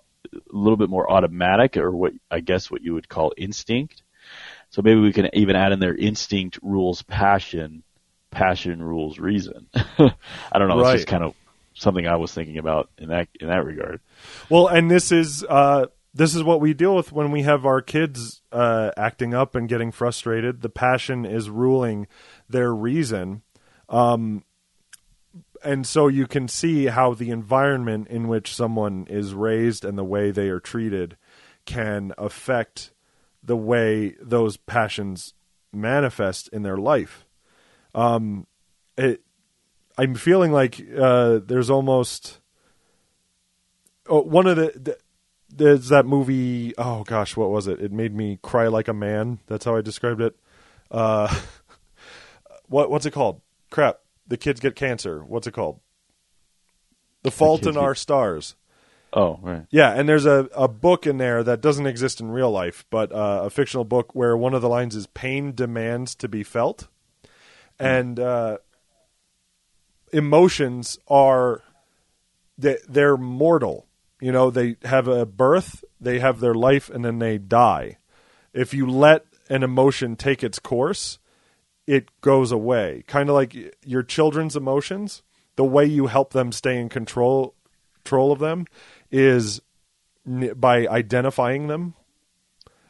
little 0.51 0.77
bit 0.77 0.89
more 0.89 1.09
automatic, 1.09 1.77
or 1.77 1.91
what 1.91 2.13
I 2.29 2.41
guess 2.41 2.69
what 2.69 2.81
you 2.81 2.93
would 2.93 3.07
call 3.07 3.33
instinct. 3.37 4.03
So 4.69 4.81
maybe 4.81 4.99
we 4.99 5.13
can 5.13 5.29
even 5.33 5.55
add 5.55 5.71
in 5.71 5.79
there 5.79 5.95
instinct 5.95 6.59
rules 6.61 7.01
passion, 7.03 7.83
passion 8.31 8.83
rules 8.83 9.17
reason. 9.17 9.67
I 9.73 10.59
don't 10.59 10.67
know. 10.67 10.81
Right. 10.81 10.95
It's 10.95 11.03
just 11.03 11.07
kind 11.07 11.23
of 11.23 11.35
something 11.75 12.07
I 12.07 12.15
was 12.15 12.33
thinking 12.33 12.57
about 12.57 12.89
in 12.97 13.09
that 13.09 13.27
in 13.39 13.47
that 13.47 13.63
regard. 13.63 13.99
Well, 14.49 14.67
and 14.67 14.89
this 14.89 15.11
is 15.11 15.45
uh, 15.47 15.87
this 16.13 16.33
is 16.33 16.43
what 16.43 16.61
we 16.61 16.73
deal 16.73 16.95
with 16.95 17.11
when 17.11 17.31
we 17.31 17.43
have 17.43 17.65
our 17.65 17.81
kids 17.81 18.41
uh, 18.51 18.91
acting 18.97 19.33
up 19.33 19.53
and 19.53 19.69
getting 19.69 19.91
frustrated. 19.91 20.61
The 20.61 20.69
passion 20.69 21.25
is 21.25 21.49
ruling 21.49 22.07
their 22.49 22.73
reason, 22.73 23.43
um, 23.89 24.43
and 25.63 25.85
so 25.85 26.07
you 26.07 26.25
can 26.25 26.47
see 26.47 26.85
how 26.87 27.13
the 27.13 27.29
environment 27.29 28.07
in 28.07 28.27
which 28.27 28.55
someone 28.55 29.05
is 29.09 29.33
raised 29.33 29.85
and 29.85 29.97
the 29.97 30.03
way 30.03 30.31
they 30.31 30.49
are 30.49 30.59
treated 30.59 31.17
can 31.65 32.13
affect 32.17 32.91
the 33.43 33.57
way 33.57 34.15
those 34.21 34.57
passions 34.57 35.33
manifest 35.73 36.47
in 36.49 36.63
their 36.63 36.77
life. 36.77 37.25
Um, 37.93 38.47
it, 38.97 39.21
I'm 39.97 40.15
feeling 40.15 40.51
like 40.51 40.81
uh, 40.97 41.39
there's 41.45 41.69
almost 41.69 42.39
oh, 44.07 44.21
one 44.21 44.47
of 44.47 44.57
the, 44.57 44.71
the 44.75 44.97
there's 45.49 45.89
that 45.89 46.05
movie. 46.05 46.73
Oh 46.77 47.03
gosh, 47.03 47.37
what 47.37 47.49
was 47.49 47.67
it? 47.67 47.81
It 47.81 47.91
made 47.91 48.13
me 48.13 48.39
cry 48.41 48.67
like 48.67 48.87
a 48.87 48.93
man. 48.93 49.39
That's 49.47 49.65
how 49.65 49.75
I 49.75 49.81
described 49.81 50.21
it. 50.21 50.35
Uh, 50.91 51.33
what 52.67 52.89
what's 52.89 53.05
it 53.05 53.11
called? 53.11 53.41
Crap. 53.69 53.99
The 54.27 54.37
kids 54.37 54.59
get 54.59 54.75
cancer. 54.75 55.23
What's 55.23 55.47
it 55.47 55.53
called? 55.53 55.79
The 57.23 57.31
Fault 57.31 57.61
in 57.61 57.69
Kids 57.69 57.77
Our 57.77 57.95
Stars. 57.95 58.55
Oh, 59.13 59.39
right. 59.41 59.65
Yeah, 59.69 59.91
and 59.91 60.09
there's 60.09 60.25
a, 60.25 60.49
a 60.53 60.67
book 60.67 61.07
in 61.07 61.17
there 61.17 61.41
that 61.43 61.61
doesn't 61.61 61.87
exist 61.87 62.19
in 62.19 62.29
real 62.29 62.51
life, 62.51 62.85
but 62.89 63.11
uh, 63.13 63.43
a 63.45 63.49
fictional 63.49 63.85
book 63.85 64.13
where 64.13 64.35
one 64.35 64.53
of 64.53 64.61
the 64.61 64.67
lines 64.67 64.95
is 64.95 65.07
"pain 65.07 65.53
demands 65.55 66.15
to 66.15 66.27
be 66.27 66.43
felt," 66.43 66.87
and 67.79 68.19
uh, 68.19 68.57
emotions 70.15 70.97
are 71.07 71.61
they, 72.57 72.77
they're 72.87 73.17
mortal. 73.17 73.85
You 74.21 74.31
know, 74.31 74.49
they 74.49 74.77
have 74.83 75.07
a 75.07 75.25
birth, 75.25 75.83
they 75.99 76.19
have 76.19 76.39
their 76.39 76.53
life, 76.53 76.89
and 76.89 77.03
then 77.03 77.19
they 77.19 77.37
die. 77.37 77.97
If 78.53 78.73
you 78.73 78.89
let 78.89 79.25
an 79.49 79.61
emotion 79.61 80.15
take 80.15 80.41
its 80.41 80.57
course, 80.57 81.19
it 81.85 82.09
goes 82.21 82.51
away. 82.51 83.03
Kind 83.07 83.29
of 83.29 83.35
like 83.35 83.55
your 83.85 84.03
children's 84.03 84.55
emotions. 84.55 85.21
The 85.57 85.65
way 85.65 85.85
you 85.85 86.07
help 86.07 86.31
them 86.31 86.51
stay 86.51 86.79
in 86.79 86.89
control 86.89 87.53
control 88.03 88.31
of 88.31 88.39
them 88.39 88.67
is 89.11 89.61
by 90.25 90.87
identifying 90.87 91.67
them. 91.67 91.95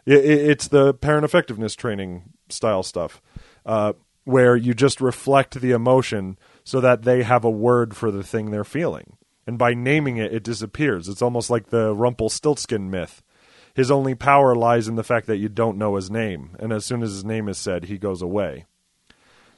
It's 0.05 0.67
the 0.67 0.93
parent 0.93 1.25
effectiveness 1.25 1.73
training 1.73 2.33
style 2.49 2.83
stuff, 2.83 3.21
uh, 3.65 3.93
where 4.25 4.55
you 4.55 4.73
just 4.73 5.01
reflect 5.01 5.59
the 5.59 5.71
emotion 5.71 6.38
so 6.65 6.82
that 6.82 7.04
they 7.04 7.23
have 7.23 7.45
a 7.45 7.49
word 7.49 7.95
for 7.95 8.12
the 8.12 8.23
thing 8.23 8.51
they're 8.51 8.65
feeling, 8.65 9.15
and 9.47 9.58
by 9.58 9.73
naming 9.73 10.17
it, 10.17 10.34
it 10.34 10.43
disappears. 10.43 11.08
It's 11.08 11.21
almost 11.21 11.49
like 11.49 11.67
the 11.67 11.95
Rumpelstiltskin 11.95 12.91
myth. 12.91 13.23
His 13.73 13.89
only 13.89 14.15
power 14.15 14.56
lies 14.56 14.89
in 14.89 14.95
the 14.95 15.04
fact 15.04 15.28
that 15.28 15.38
you 15.38 15.47
don't 15.47 15.78
know 15.78 15.95
his 15.95 16.12
name, 16.12 16.58
and 16.60 16.73
as 16.73 16.84
soon 16.84 17.01
as 17.01 17.12
his 17.12 17.23
name 17.23 17.47
is 17.47 17.58
said, 17.58 17.86
he 17.86 17.97
goes 17.97 18.21
away. 18.21 18.65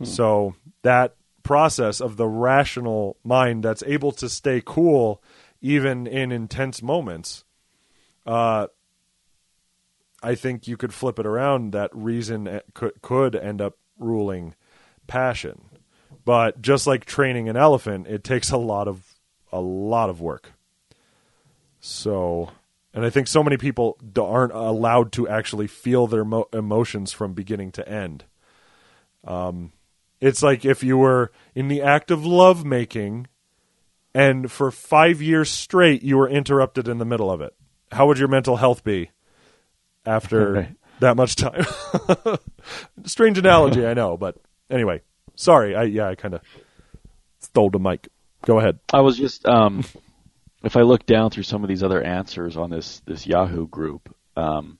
So 0.03 0.55
that 0.83 1.15
process 1.43 2.01
of 2.01 2.17
the 2.17 2.27
rational 2.27 3.17
mind 3.23 3.63
that's 3.63 3.83
able 3.87 4.11
to 4.11 4.29
stay 4.29 4.61
cool 4.63 5.23
even 5.61 6.05
in 6.05 6.31
intense 6.31 6.83
moments, 6.83 7.43
uh, 8.25 8.67
I 10.21 10.35
think 10.35 10.67
you 10.67 10.77
could 10.77 10.93
flip 10.93 11.19
it 11.19 11.25
around. 11.25 11.71
That 11.71 11.89
reason 11.93 12.47
eh, 12.47 12.59
could 12.73 13.01
could 13.01 13.35
end 13.35 13.61
up 13.61 13.77
ruling 13.97 14.55
passion, 15.07 15.66
but 16.27 16.61
just 16.61 16.85
like 16.85 17.05
training 17.05 17.47
an 17.47 17.55
elephant, 17.55 18.05
it 18.05 18.21
takes 18.21 18.51
a 18.51 18.57
lot 18.57 18.85
of 18.89 19.15
a 19.49 19.61
lot 19.61 20.09
of 20.09 20.19
work. 20.19 20.51
So, 21.79 22.49
and 22.93 23.05
I 23.05 23.09
think 23.09 23.29
so 23.29 23.41
many 23.41 23.55
people 23.55 23.97
aren't 24.19 24.51
allowed 24.51 25.13
to 25.13 25.29
actually 25.29 25.67
feel 25.67 26.05
their 26.05 26.25
mo- 26.25 26.49
emotions 26.51 27.13
from 27.13 27.31
beginning 27.31 27.71
to 27.71 27.87
end. 27.87 28.25
Um, 29.23 29.71
it's 30.19 30.43
like 30.43 30.65
if 30.65 30.83
you 30.83 30.97
were 30.97 31.31
in 31.55 31.69
the 31.69 31.81
act 31.81 32.11
of 32.11 32.25
love 32.25 32.65
making 32.65 33.27
and 34.13 34.51
for 34.51 34.69
five 34.69 35.21
years 35.21 35.49
straight 35.49 36.03
you 36.03 36.17
were 36.17 36.27
interrupted 36.27 36.89
in 36.89 36.97
the 36.97 37.05
middle 37.05 37.31
of 37.31 37.39
it. 37.39 37.53
How 37.93 38.05
would 38.07 38.19
your 38.19 38.27
mental 38.27 38.57
health 38.57 38.83
be 38.83 39.11
after 40.05 40.51
Right. 40.53 40.75
that 40.99 41.15
much 41.15 41.37
time? 41.37 41.65
Strange 43.05 43.37
analogy, 43.37 43.87
I 43.87 43.93
know, 43.93 44.17
but 44.17 44.35
anyway, 44.69 45.03
sorry. 45.37 45.75
I 45.75 45.83
yeah, 45.83 46.09
I 46.09 46.15
kind 46.15 46.33
of 46.33 46.41
stole 47.39 47.69
the 47.69 47.79
mic. 47.79 48.09
Go 48.45 48.59
ahead. 48.59 48.79
I 48.93 49.01
was 49.01 49.17
just 49.17 49.45
um, 49.47 49.85
if 50.63 50.75
I 50.75 50.81
look 50.81 51.05
down 51.05 51.31
through 51.31 51.43
some 51.43 51.63
of 51.63 51.69
these 51.69 51.83
other 51.83 52.01
answers 52.01 52.57
on 52.57 52.69
this 52.69 53.01
this 53.05 53.25
Yahoo 53.25 53.67
group 53.67 54.13
um, 54.35 54.77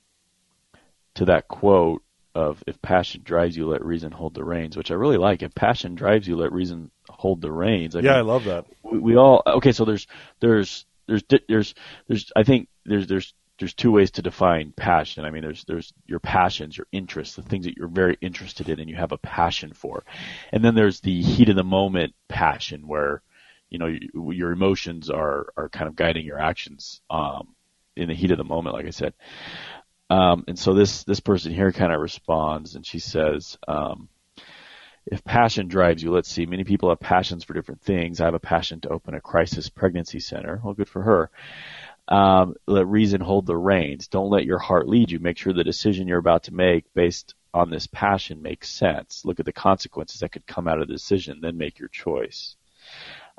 to 1.14 1.24
that 1.26 1.48
quote 1.48 2.02
of 2.34 2.62
if 2.66 2.80
passion 2.82 3.22
drives 3.24 3.56
you, 3.56 3.66
let 3.66 3.84
reason 3.84 4.12
hold 4.12 4.34
the 4.34 4.44
reins, 4.44 4.76
which 4.76 4.90
I 4.90 4.94
really 4.94 5.16
like. 5.16 5.42
If 5.42 5.54
passion 5.54 5.94
drives 5.94 6.28
you, 6.28 6.36
let 6.36 6.52
reason 6.52 6.90
hold 7.08 7.40
the 7.40 7.50
reins. 7.50 7.96
I 7.96 8.00
yeah, 8.00 8.16
I 8.16 8.20
love 8.20 8.44
that. 8.44 8.66
we, 8.82 8.98
we 8.98 9.16
all 9.16 9.42
okay. 9.46 9.72
So 9.72 9.84
there's 9.84 10.06
there's 10.40 10.86
there's 11.06 11.22
there's 11.48 11.74
there's 12.06 12.32
I 12.36 12.42
think 12.44 12.68
there's 12.84 13.06
there's 13.06 13.34
there's 13.58 13.74
two 13.74 13.90
ways 13.90 14.12
to 14.12 14.22
define 14.22 14.72
passion. 14.72 15.24
I 15.24 15.30
mean, 15.30 15.42
there's 15.42 15.64
there's 15.64 15.92
your 16.06 16.20
passions, 16.20 16.76
your 16.76 16.86
interests, 16.92 17.36
the 17.36 17.42
things 17.42 17.64
that 17.64 17.76
you're 17.76 17.88
very 17.88 18.16
interested 18.20 18.68
in 18.68 18.78
and 18.78 18.88
you 18.88 18.96
have 18.96 19.12
a 19.12 19.18
passion 19.18 19.72
for, 19.72 20.04
and 20.52 20.64
then 20.64 20.74
there's 20.74 21.00
the 21.00 21.20
heat 21.22 21.48
of 21.48 21.56
the 21.56 21.64
moment 21.64 22.14
passion 22.28 22.86
where 22.86 23.22
you 23.68 23.78
know 23.78 23.86
you, 23.86 24.32
your 24.32 24.52
emotions 24.52 25.10
are 25.10 25.52
are 25.56 25.68
kind 25.68 25.88
of 25.88 25.96
guiding 25.96 26.24
your 26.24 26.38
actions 26.38 27.00
um, 27.10 27.48
in 27.96 28.08
the 28.08 28.14
heat 28.14 28.30
of 28.30 28.38
the 28.38 28.44
moment, 28.44 28.76
like 28.76 28.86
I 28.86 28.90
said. 28.90 29.14
Um, 30.08 30.44
and 30.46 30.58
so 30.58 30.74
this 30.74 31.04
this 31.04 31.20
person 31.20 31.52
here 31.52 31.72
kind 31.72 31.92
of 31.92 32.00
responds, 32.00 32.76
and 32.76 32.86
she 32.86 33.00
says. 33.00 33.58
Um, 33.66 34.08
if 35.10 35.24
passion 35.24 35.68
drives 35.68 36.02
you, 36.02 36.10
let's 36.10 36.30
see, 36.30 36.44
many 36.44 36.64
people 36.64 36.90
have 36.90 37.00
passions 37.00 37.42
for 37.42 37.54
different 37.54 37.80
things. 37.80 38.20
I 38.20 38.26
have 38.26 38.34
a 38.34 38.38
passion 38.38 38.80
to 38.80 38.90
open 38.90 39.14
a 39.14 39.20
crisis 39.22 39.70
pregnancy 39.70 40.20
center. 40.20 40.60
Well, 40.62 40.74
good 40.74 40.88
for 40.88 41.00
her. 41.00 41.30
Um, 42.08 42.54
let 42.66 42.86
reason 42.86 43.20
hold 43.20 43.46
the 43.46 43.56
reins. 43.56 44.08
Don't 44.08 44.30
let 44.30 44.44
your 44.46 44.58
heart 44.58 44.88
lead 44.88 45.10
you. 45.10 45.18
Make 45.18 45.36
sure 45.36 45.52
the 45.52 45.62
decision 45.64 46.08
you're 46.08 46.18
about 46.18 46.44
to 46.44 46.54
make 46.54 46.84
based 46.94 47.34
on 47.52 47.70
this 47.70 47.86
passion 47.86 48.40
makes 48.42 48.70
sense. 48.70 49.24
Look 49.24 49.40
at 49.40 49.46
the 49.46 49.52
consequences 49.52 50.20
that 50.20 50.32
could 50.32 50.46
come 50.46 50.68
out 50.68 50.80
of 50.80 50.88
the 50.88 50.94
decision, 50.94 51.40
then 51.42 51.58
make 51.58 51.78
your 51.78 51.88
choice. 51.88 52.56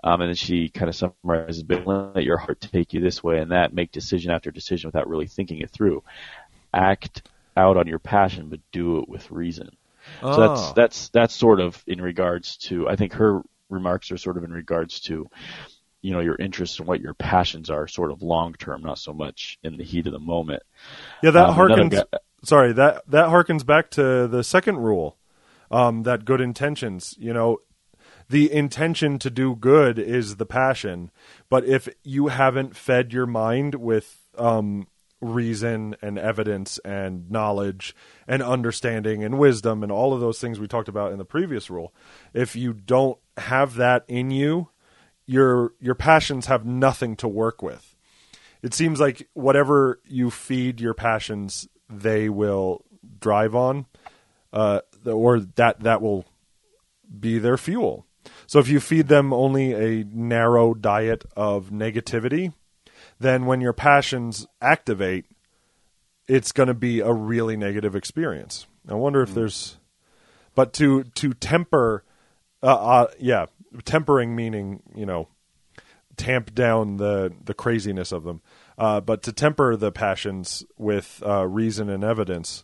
Um, 0.03 0.21
and 0.21 0.29
then 0.29 0.36
she 0.36 0.69
kind 0.69 0.88
of 0.88 0.95
summarizes, 0.95 1.63
but 1.63 1.86
let 1.86 2.23
your 2.23 2.38
heart 2.38 2.62
take 2.62 2.93
you 2.93 3.01
this 3.01 3.23
way 3.23 3.39
and 3.39 3.51
that. 3.51 3.73
Make 3.73 3.91
decision 3.91 4.32
after 4.32 4.51
decision 4.51 4.88
without 4.88 5.10
really 5.10 5.27
thinking 5.27 5.60
it 5.60 5.71
through. 5.71 6.03
Act 6.73 7.27
out 7.58 7.75
on 7.75 7.88
your 7.88 7.99
passion, 7.99 8.49
but 8.49 8.60
do 8.71 8.99
it 8.99 9.10
with 9.10 9.29
reason. 9.32 9.69
So 10.21 10.36
that's 10.39 10.62
Oh. 10.62 10.73
that's 10.75 11.10
that's 11.10 11.36
sort 11.36 11.60
of 11.60 11.84
in 11.86 12.01
regards 12.01 12.58
to. 12.58 12.88
I 12.88 12.95
think 12.95 13.13
her 13.13 13.41
remarks 13.69 14.12
are 14.12 14.17
sort 14.17 14.38
of 14.38 14.43
in 14.43 14.51
regards 14.53 15.01
to, 15.01 15.29
you 16.01 16.12
know, 16.13 16.19
your 16.19 16.35
interests 16.35 16.79
and 16.79 16.88
what 16.88 17.01
your 17.01 17.13
passions 17.13 17.69
are, 17.69 17.88
sort 17.88 18.12
of 18.12 18.21
long 18.21 18.53
term, 18.53 18.81
not 18.81 18.97
so 18.97 19.13
much 19.13 19.57
in 19.63 19.77
the 19.77 19.83
heat 19.83 20.07
of 20.07 20.13
the 20.13 20.19
moment. 20.19 20.63
Yeah, 21.21 21.31
that 21.31 21.49
Um, 21.49 21.55
harkens. 21.55 21.91
guy- 21.91 22.19
sorry, 22.43 22.73
that 22.73 23.03
that 23.07 23.27
harkens 23.29 23.65
back 23.65 23.89
to 23.91 24.27
the 24.27 24.43
second 24.43 24.77
rule, 24.77 25.17
um, 25.71 26.03
that 26.03 26.25
good 26.25 26.41
intentions. 26.41 27.15
You 27.19 27.33
know, 27.33 27.59
the 28.29 28.52
intention 28.52 29.19
to 29.19 29.29
do 29.29 29.56
good 29.56 29.97
is 30.00 30.37
the 30.37 30.45
passion, 30.45 31.12
but 31.50 31.65
if 31.65 31.89
you 32.04 32.27
haven't 32.27 32.75
fed 32.75 33.12
your 33.12 33.25
mind 33.25 33.75
with 33.75 34.17
um, 34.37 34.87
reason 35.19 35.95
and 36.02 36.17
evidence 36.17 36.77
and 36.85 37.29
knowledge 37.29 37.93
and 38.25 38.41
understanding 38.41 39.21
and 39.23 39.37
wisdom 39.37 39.83
and 39.83 39.91
all 39.91 40.13
of 40.13 40.21
those 40.21 40.39
things 40.39 40.60
we 40.60 40.67
talked 40.67 40.87
about 40.87 41.12
in 41.12 41.17
the 41.17 41.25
previous 41.25 41.69
rule, 41.69 41.93
if 42.33 42.56
you 42.56 42.71
don't 42.71 43.17
have 43.35 43.75
that 43.75 44.06
in 44.08 44.31
you, 44.31 44.69
your 45.30 45.73
your 45.80 45.96
passions 45.96 46.48
have 46.48 46.65
nothing 46.65 47.15
to 47.17 47.27
work 47.27 47.62
with 47.62 47.96
it 48.62 48.73
seems 48.73 49.00
like 49.00 49.27
whatever 49.34 50.00
you 50.06 50.30
feed 50.30 50.82
your 50.82 50.94
passions, 50.94 51.67
they 51.90 52.30
will 52.30 52.84
drive 53.19 53.56
on, 53.56 53.86
uh, 54.52 54.82
or 55.06 55.40
that 55.40 55.82
that 55.82 56.02
will 56.02 56.25
be 57.19 57.40
their 57.40 57.58
fuel. 57.58 58.06
So 58.48 58.60
if 58.60 58.67
you 58.67 58.80
feed 58.80 59.08
them 59.08 59.34
only 59.34 59.73
a 59.73 60.04
narrow 60.04 60.73
diet 60.73 61.23
of 61.36 61.69
negativity, 61.69 62.54
then 63.19 63.46
when 63.46 63.62
your 63.62 63.73
passions 63.73 64.46
activate, 64.62 65.25
it's 66.27 66.52
going 66.52 66.67
to 66.67 66.73
be 66.73 67.00
a 67.00 67.12
really 67.12 67.56
negative 67.56 67.96
experience. 67.96 68.67
I 68.88 68.96
wonder 68.96 69.21
if 69.21 69.34
there's, 69.34 69.77
but 70.54 70.73
to 70.73 71.04
to 71.04 71.34
temper, 71.34 72.04
uh, 72.62 72.65
uh, 72.65 73.08
yeah, 73.19 73.46
tempering 73.86 74.36
meaning 74.36 74.82
you 74.96 75.06
know, 75.06 75.28
tamp 76.17 76.54
down 76.54 76.98
the 76.98 77.34
the 77.44 77.54
craziness 77.54 78.12
of 78.12 78.24
them. 78.24 78.42
Uh, 78.78 79.02
but 79.02 79.24
to 79.24 79.34
temper 79.34 79.76
the 79.76 79.92
passions 79.92 80.63
with 80.78 81.22
uh, 81.26 81.46
reason 81.46 81.90
and 81.90 82.04
evidence, 82.04 82.63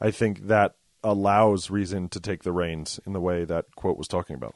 I 0.00 0.10
think 0.10 0.46
that 0.46 0.74
allows 1.02 1.70
reason 1.70 2.08
to 2.10 2.20
take 2.20 2.42
the 2.42 2.52
reins 2.52 3.00
in 3.06 3.12
the 3.12 3.20
way 3.20 3.44
that 3.44 3.66
quote 3.76 3.96
was 3.96 4.08
talking 4.08 4.36
about. 4.36 4.54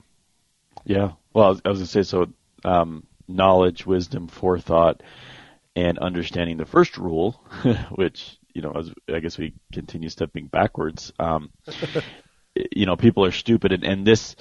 Yeah. 0.85 1.13
Well, 1.33 1.47
I 1.47 1.49
was, 1.49 1.61
going 1.61 1.77
to 1.77 1.87
say 1.87 2.03
so. 2.03 2.29
Um, 2.65 3.07
knowledge, 3.29 3.87
wisdom, 3.87 4.29
forethought, 4.29 5.03
and 5.75 5.99
understanding 5.99 6.57
the 6.57 6.67
first 6.67 6.99
rule, 6.99 7.41
which 7.91 8.39
you 8.55 8.63
know, 8.63 8.73
as 8.73 8.93
I 9.13 9.21
guess 9.21 9.39
we 9.39 9.55
continue 9.73 10.09
stepping 10.09 10.47
backwards. 10.47 11.13
Um, 11.19 11.51
you 12.55 12.87
know, 12.87 12.97
people 12.97 13.25
are 13.25 13.33
stupid, 13.33 13.73
and, 13.73 13.85
and 13.85 14.07
this 14.07 14.37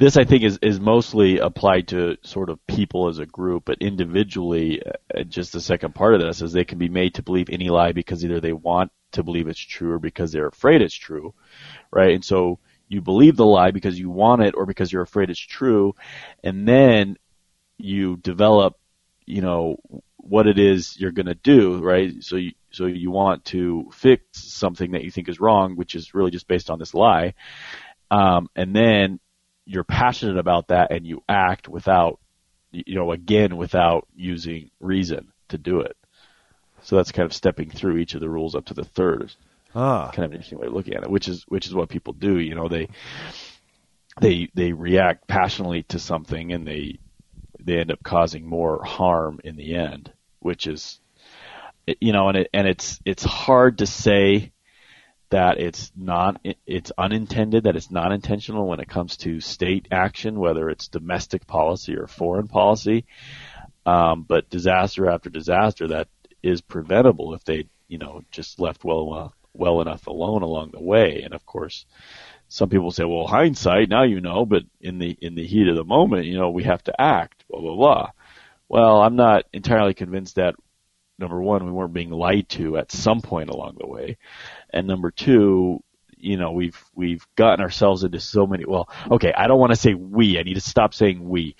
this 0.00 0.16
I 0.16 0.24
think 0.24 0.44
is 0.44 0.58
is 0.62 0.80
mostly 0.80 1.38
applied 1.38 1.88
to 1.88 2.16
sort 2.22 2.48
of 2.48 2.66
people 2.66 3.08
as 3.08 3.18
a 3.18 3.26
group, 3.26 3.66
but 3.66 3.82
individually, 3.82 4.82
uh, 4.82 5.24
just 5.24 5.52
the 5.52 5.60
second 5.60 5.94
part 5.94 6.14
of 6.14 6.22
this 6.22 6.40
is 6.40 6.52
they 6.52 6.64
can 6.64 6.78
be 6.78 6.88
made 6.88 7.14
to 7.14 7.22
believe 7.22 7.50
any 7.50 7.68
lie 7.68 7.92
because 7.92 8.24
either 8.24 8.40
they 8.40 8.54
want 8.54 8.90
to 9.12 9.22
believe 9.22 9.46
it's 9.46 9.60
true 9.60 9.92
or 9.92 9.98
because 9.98 10.32
they're 10.32 10.46
afraid 10.46 10.80
it's 10.80 10.94
true, 10.94 11.34
right? 11.92 12.14
And 12.14 12.24
so 12.24 12.58
you 12.88 13.02
believe 13.02 13.36
the 13.36 13.44
lie 13.44 13.72
because 13.72 13.98
you 13.98 14.08
want 14.08 14.40
it 14.40 14.54
or 14.56 14.64
because 14.64 14.90
you're 14.90 15.02
afraid 15.02 15.28
it's 15.28 15.38
true, 15.38 15.94
and 16.42 16.66
then 16.66 17.18
you 17.76 18.16
develop, 18.16 18.78
you 19.26 19.42
know, 19.42 19.76
what 20.16 20.46
it 20.46 20.58
is 20.58 20.98
you're 20.98 21.12
going 21.12 21.26
to 21.26 21.34
do, 21.34 21.78
right? 21.78 22.24
So 22.24 22.36
you, 22.36 22.52
so 22.70 22.86
you 22.86 23.10
want 23.10 23.44
to 23.46 23.90
fix 23.92 24.22
something 24.32 24.92
that 24.92 25.04
you 25.04 25.10
think 25.10 25.28
is 25.28 25.40
wrong, 25.40 25.76
which 25.76 25.94
is 25.94 26.14
really 26.14 26.30
just 26.30 26.48
based 26.48 26.70
on 26.70 26.78
this 26.78 26.94
lie. 26.94 27.34
Um, 28.10 28.48
and 28.56 28.74
then 28.74 29.20
you're 29.64 29.84
passionate 29.84 30.38
about 30.38 30.68
that 30.68 30.90
and 30.90 31.06
you 31.06 31.22
act 31.28 31.68
without, 31.68 32.18
you 32.72 32.94
know, 32.94 33.12
again, 33.12 33.56
without 33.56 34.06
using 34.14 34.70
reason 34.80 35.32
to 35.48 35.58
do 35.58 35.80
it. 35.80 35.96
So 36.82 36.96
that's 36.96 37.12
kind 37.12 37.26
of 37.26 37.34
stepping 37.34 37.70
through 37.70 37.98
each 37.98 38.14
of 38.14 38.20
the 38.20 38.30
rules 38.30 38.54
up 38.54 38.66
to 38.66 38.74
the 38.74 38.84
third. 38.84 39.32
Ah. 39.74 40.10
Kind 40.12 40.24
of 40.24 40.30
an 40.30 40.36
interesting 40.36 40.58
way 40.58 40.66
of 40.66 40.72
looking 40.72 40.94
at 40.94 41.02
it, 41.02 41.10
which 41.10 41.28
is, 41.28 41.44
which 41.48 41.66
is 41.66 41.74
what 41.74 41.88
people 41.88 42.12
do. 42.12 42.38
You 42.38 42.54
know, 42.54 42.68
they, 42.68 42.88
they, 44.20 44.48
they 44.54 44.72
react 44.72 45.26
passionately 45.26 45.84
to 45.84 45.98
something 45.98 46.52
and 46.52 46.66
they, 46.66 46.98
they 47.62 47.78
end 47.78 47.92
up 47.92 48.02
causing 48.02 48.46
more 48.46 48.82
harm 48.82 49.40
in 49.44 49.56
the 49.56 49.74
end, 49.74 50.12
which 50.40 50.66
is, 50.66 50.98
you 52.00 52.12
know, 52.12 52.28
and 52.28 52.38
it, 52.38 52.50
and 52.52 52.66
it's 52.66 53.00
it's 53.04 53.24
hard 53.24 53.78
to 53.78 53.86
say 53.86 54.52
that 55.30 55.58
it's 55.58 55.92
not 55.96 56.44
it's 56.66 56.92
unintended 56.98 57.64
that 57.64 57.76
it's 57.76 57.90
not 57.90 58.12
intentional 58.12 58.68
when 58.68 58.80
it 58.80 58.88
comes 58.88 59.16
to 59.18 59.40
state 59.40 59.88
action, 59.90 60.38
whether 60.38 60.68
it's 60.68 60.88
domestic 60.88 61.46
policy 61.46 61.96
or 61.96 62.06
foreign 62.06 62.48
policy. 62.48 63.06
Um, 63.86 64.24
but 64.28 64.50
disaster 64.50 65.08
after 65.08 65.30
disaster 65.30 65.88
that 65.88 66.08
is 66.42 66.60
preventable 66.60 67.34
if 67.34 67.44
they 67.44 67.66
you 67.88 67.98
know 67.98 68.22
just 68.30 68.60
left 68.60 68.84
well 68.84 69.32
well 69.54 69.80
enough 69.80 70.06
alone 70.06 70.42
along 70.42 70.70
the 70.72 70.82
way. 70.82 71.22
And 71.24 71.34
of 71.34 71.44
course, 71.46 71.86
some 72.48 72.68
people 72.68 72.90
say, 72.90 73.04
well, 73.04 73.26
hindsight, 73.26 73.88
now 73.88 74.02
you 74.02 74.20
know, 74.20 74.44
but 74.44 74.64
in 74.80 74.98
the 74.98 75.16
in 75.20 75.34
the 75.34 75.46
heat 75.46 75.68
of 75.68 75.76
the 75.76 75.84
moment, 75.84 76.26
you 76.26 76.38
know, 76.38 76.50
we 76.50 76.64
have 76.64 76.82
to 76.84 77.00
act. 77.00 77.44
Blah 77.48 77.60
blah 77.60 77.76
blah. 77.76 78.10
Well, 78.68 79.00
I'm 79.00 79.16
not 79.16 79.44
entirely 79.52 79.94
convinced 79.94 80.36
that 80.36 80.54
number 81.20 81.40
one, 81.40 81.64
we 81.64 81.72
weren't 81.72 81.92
being 81.92 82.10
lied 82.10 82.48
to 82.50 82.76
at 82.78 82.90
some 82.90 83.20
point 83.20 83.50
along 83.50 83.76
the 83.78 83.86
way, 83.86 84.16
and 84.70 84.86
number 84.86 85.10
two, 85.10 85.82
you 86.16 86.36
know, 86.36 86.52
we've 86.52 86.82
we've 86.94 87.26
gotten 87.36 87.60
ourselves 87.60 88.04
into 88.04 88.20
so 88.20 88.46
many. 88.46 88.64
Well, 88.66 88.88
okay, 89.10 89.32
I 89.36 89.46
don't 89.46 89.60
want 89.60 89.70
to 89.70 89.76
say 89.76 89.94
we. 89.94 90.38
I 90.38 90.42
need 90.42 90.54
to 90.54 90.60
stop 90.60 90.94
saying 90.94 91.28
we. 91.28 91.56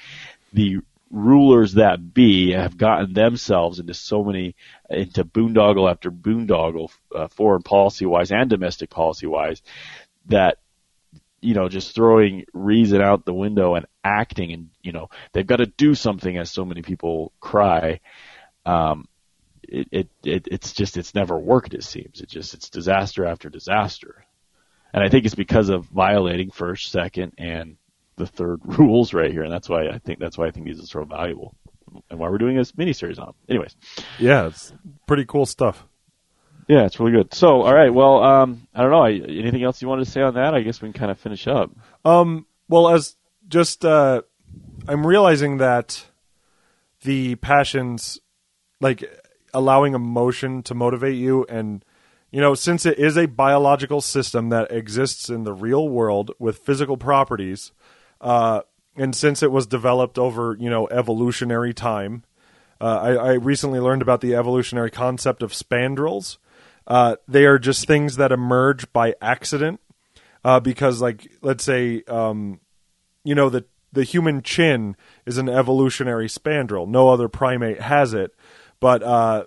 The 0.52 0.78
rulers 1.10 1.74
that 1.74 2.14
be 2.14 2.52
have 2.52 2.76
gotten 2.76 3.12
themselves 3.12 3.80
into 3.80 3.94
so 3.94 4.22
many 4.22 4.54
into 4.88 5.24
boondoggle 5.24 5.90
after 5.90 6.10
boondoggle, 6.10 6.90
uh, 7.14 7.28
foreign 7.28 7.62
policy 7.62 8.06
wise 8.06 8.30
and 8.30 8.48
domestic 8.48 8.90
policy 8.90 9.26
wise, 9.26 9.62
that 10.26 10.58
you 11.40 11.54
know, 11.54 11.68
just 11.68 11.94
throwing 11.94 12.44
reason 12.52 13.00
out 13.00 13.24
the 13.24 13.34
window 13.34 13.74
and 13.74 13.86
acting 14.04 14.52
and, 14.52 14.70
you 14.82 14.92
know, 14.92 15.08
they've 15.32 15.46
got 15.46 15.56
to 15.56 15.66
do 15.66 15.94
something 15.94 16.36
as 16.36 16.50
so 16.50 16.64
many 16.64 16.82
people 16.82 17.32
cry. 17.40 18.00
Um, 18.66 19.08
it, 19.70 19.88
it, 19.90 20.08
it, 20.24 20.48
it's 20.50 20.72
just, 20.72 20.96
it's 20.96 21.14
never 21.14 21.38
worked, 21.38 21.74
it 21.74 21.84
seems. 21.84 22.20
It 22.20 22.28
just, 22.28 22.54
it's 22.54 22.68
disaster 22.68 23.24
after 23.24 23.48
disaster. 23.48 24.24
And 24.92 25.02
I 25.02 25.08
think 25.08 25.24
it's 25.24 25.34
because 25.34 25.68
of 25.68 25.84
violating 25.86 26.50
first, 26.50 26.90
second, 26.90 27.34
and 27.38 27.76
the 28.16 28.26
third 28.26 28.60
rules 28.64 29.14
right 29.14 29.30
here. 29.30 29.42
And 29.42 29.52
that's 29.52 29.68
why 29.68 29.88
I 29.88 29.98
think, 29.98 30.18
that's 30.18 30.36
why 30.36 30.46
I 30.46 30.50
think 30.50 30.66
these 30.66 30.82
are 30.82 30.86
so 30.86 31.04
valuable 31.04 31.54
and 32.08 32.18
why 32.18 32.28
we're 32.28 32.38
doing 32.38 32.56
this 32.56 32.76
mini-series 32.76 33.18
on 33.18 33.26
them. 33.26 33.34
Anyways. 33.48 33.76
Yeah, 34.18 34.46
it's 34.46 34.72
pretty 35.06 35.24
cool 35.24 35.46
stuff. 35.46 35.84
Yeah, 36.68 36.84
it's 36.84 37.00
really 37.00 37.12
good. 37.12 37.34
So, 37.34 37.62
all 37.62 37.74
right. 37.74 37.92
Well, 37.92 38.22
um, 38.22 38.68
I 38.72 38.82
don't 38.82 38.92
know. 38.92 39.04
Anything 39.04 39.64
else 39.64 39.82
you 39.82 39.88
wanted 39.88 40.04
to 40.04 40.10
say 40.10 40.22
on 40.22 40.34
that? 40.34 40.54
I 40.54 40.60
guess 40.60 40.80
we 40.80 40.86
can 40.86 40.98
kind 40.98 41.10
of 41.10 41.18
finish 41.18 41.48
up. 41.48 41.72
Um, 42.04 42.46
well, 42.68 42.90
as 42.90 43.16
just 43.48 43.84
uh, 43.84 44.22
I'm 44.86 45.04
realizing 45.04 45.56
that 45.56 46.04
the 47.02 47.34
passions, 47.36 48.20
like 48.80 49.04
allowing 49.52 49.94
emotion 49.94 50.62
to 50.64 50.74
motivate 50.74 51.16
you, 51.16 51.44
and 51.48 51.84
you 52.30 52.40
know, 52.40 52.54
since 52.54 52.86
it 52.86 52.98
is 52.98 53.16
a 53.16 53.26
biological 53.26 54.00
system 54.00 54.50
that 54.50 54.70
exists 54.70 55.28
in 55.28 55.44
the 55.44 55.52
real 55.52 55.88
world 55.88 56.32
with 56.38 56.58
physical 56.58 56.96
properties, 56.96 57.72
uh, 58.20 58.60
and 58.96 59.14
since 59.14 59.42
it 59.42 59.50
was 59.50 59.66
developed 59.66 60.18
over 60.18 60.56
you 60.58 60.70
know 60.70 60.88
evolutionary 60.88 61.74
time, 61.74 62.24
uh, 62.80 62.98
I, 63.00 63.12
I 63.12 63.32
recently 63.34 63.80
learned 63.80 64.02
about 64.02 64.20
the 64.20 64.34
evolutionary 64.34 64.90
concept 64.90 65.42
of 65.42 65.52
spandrels 65.52 66.38
uh, 66.90 67.14
they 67.28 67.44
are 67.44 67.58
just 67.58 67.86
things 67.86 68.16
that 68.16 68.32
emerge 68.32 68.92
by 68.92 69.14
accident. 69.22 69.80
Uh, 70.42 70.58
because, 70.58 71.00
like, 71.00 71.30
let's 71.42 71.62
say, 71.62 72.02
um, 72.08 72.60
you 73.24 73.34
know, 73.34 73.48
the 73.48 73.64
the 73.92 74.04
human 74.04 74.40
chin 74.40 74.96
is 75.26 75.36
an 75.36 75.48
evolutionary 75.48 76.28
spandrel. 76.28 76.88
No 76.88 77.10
other 77.10 77.28
primate 77.28 77.80
has 77.80 78.14
it, 78.14 78.34
but 78.80 79.02
uh, 79.02 79.44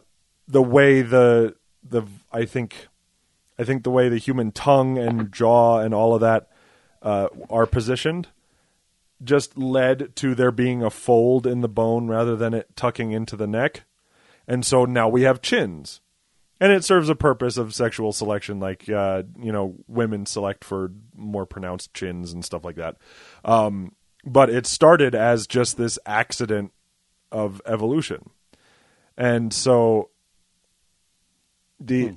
the 0.48 0.62
way 0.62 1.02
the 1.02 1.56
the 1.84 2.04
I 2.32 2.46
think 2.46 2.88
I 3.58 3.64
think 3.64 3.84
the 3.84 3.92
way 3.92 4.10
the 4.10 4.18
human 4.18 4.52
tongue 4.52 4.98
and 4.98 5.32
jaw 5.32 5.80
and 5.80 5.94
all 5.94 6.16
of 6.16 6.22
that 6.22 6.50
uh, 7.02 7.28
are 7.50 7.66
positioned 7.66 8.30
just 9.24 9.58
led 9.58 10.16
to 10.18 10.36
there 10.36 10.52
being 10.52 10.84
a 10.84 10.90
fold 10.90 11.48
in 11.48 11.62
the 11.62 11.70
bone 11.70 12.08
rather 12.08 12.36
than 12.36 12.54
it 12.54 12.76
tucking 12.76 13.12
into 13.12 13.36
the 13.36 13.48
neck, 13.48 13.84
and 14.48 14.66
so 14.66 14.86
now 14.86 15.08
we 15.10 15.24
have 15.24 15.42
chins. 15.42 16.02
And 16.60 16.72
it 16.72 16.86
serves 16.86 17.10
a 17.10 17.16
purpose 17.16 17.58
of 17.58 17.74
sexual 17.74 18.14
selection, 18.14 18.60
like 18.60 18.88
uh, 18.88 19.24
you 19.38 19.52
know, 19.52 19.76
women 19.88 20.26
select 20.26 20.64
for 20.64 20.92
more 21.16 21.46
pronounced 21.46 21.94
chins 21.94 22.32
and 22.32 22.46
stuff 22.46 22.64
like 22.64 22.76
that. 22.78 22.96
Um, 23.44 23.96
but 24.24 24.50
it 24.50 24.66
started 24.66 25.14
as 25.14 25.48
just 25.48 25.76
this 25.76 26.00
accident 26.06 26.72
of 27.32 27.62
evolution, 27.66 28.30
and 29.18 29.54
so 29.54 30.10
the 31.80 32.08
hmm. 32.08 32.16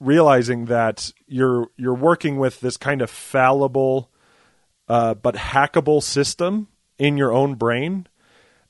realizing 0.00 0.66
that 0.66 1.12
you're 1.26 1.68
you're 1.76 1.94
working 1.94 2.36
with 2.36 2.60
this 2.60 2.76
kind 2.76 3.02
of 3.02 3.10
fallible 3.10 4.10
uh, 4.88 5.14
but 5.14 5.34
hackable 5.34 6.02
system 6.02 6.68
in 6.98 7.16
your 7.16 7.32
own 7.32 7.54
brain. 7.54 8.06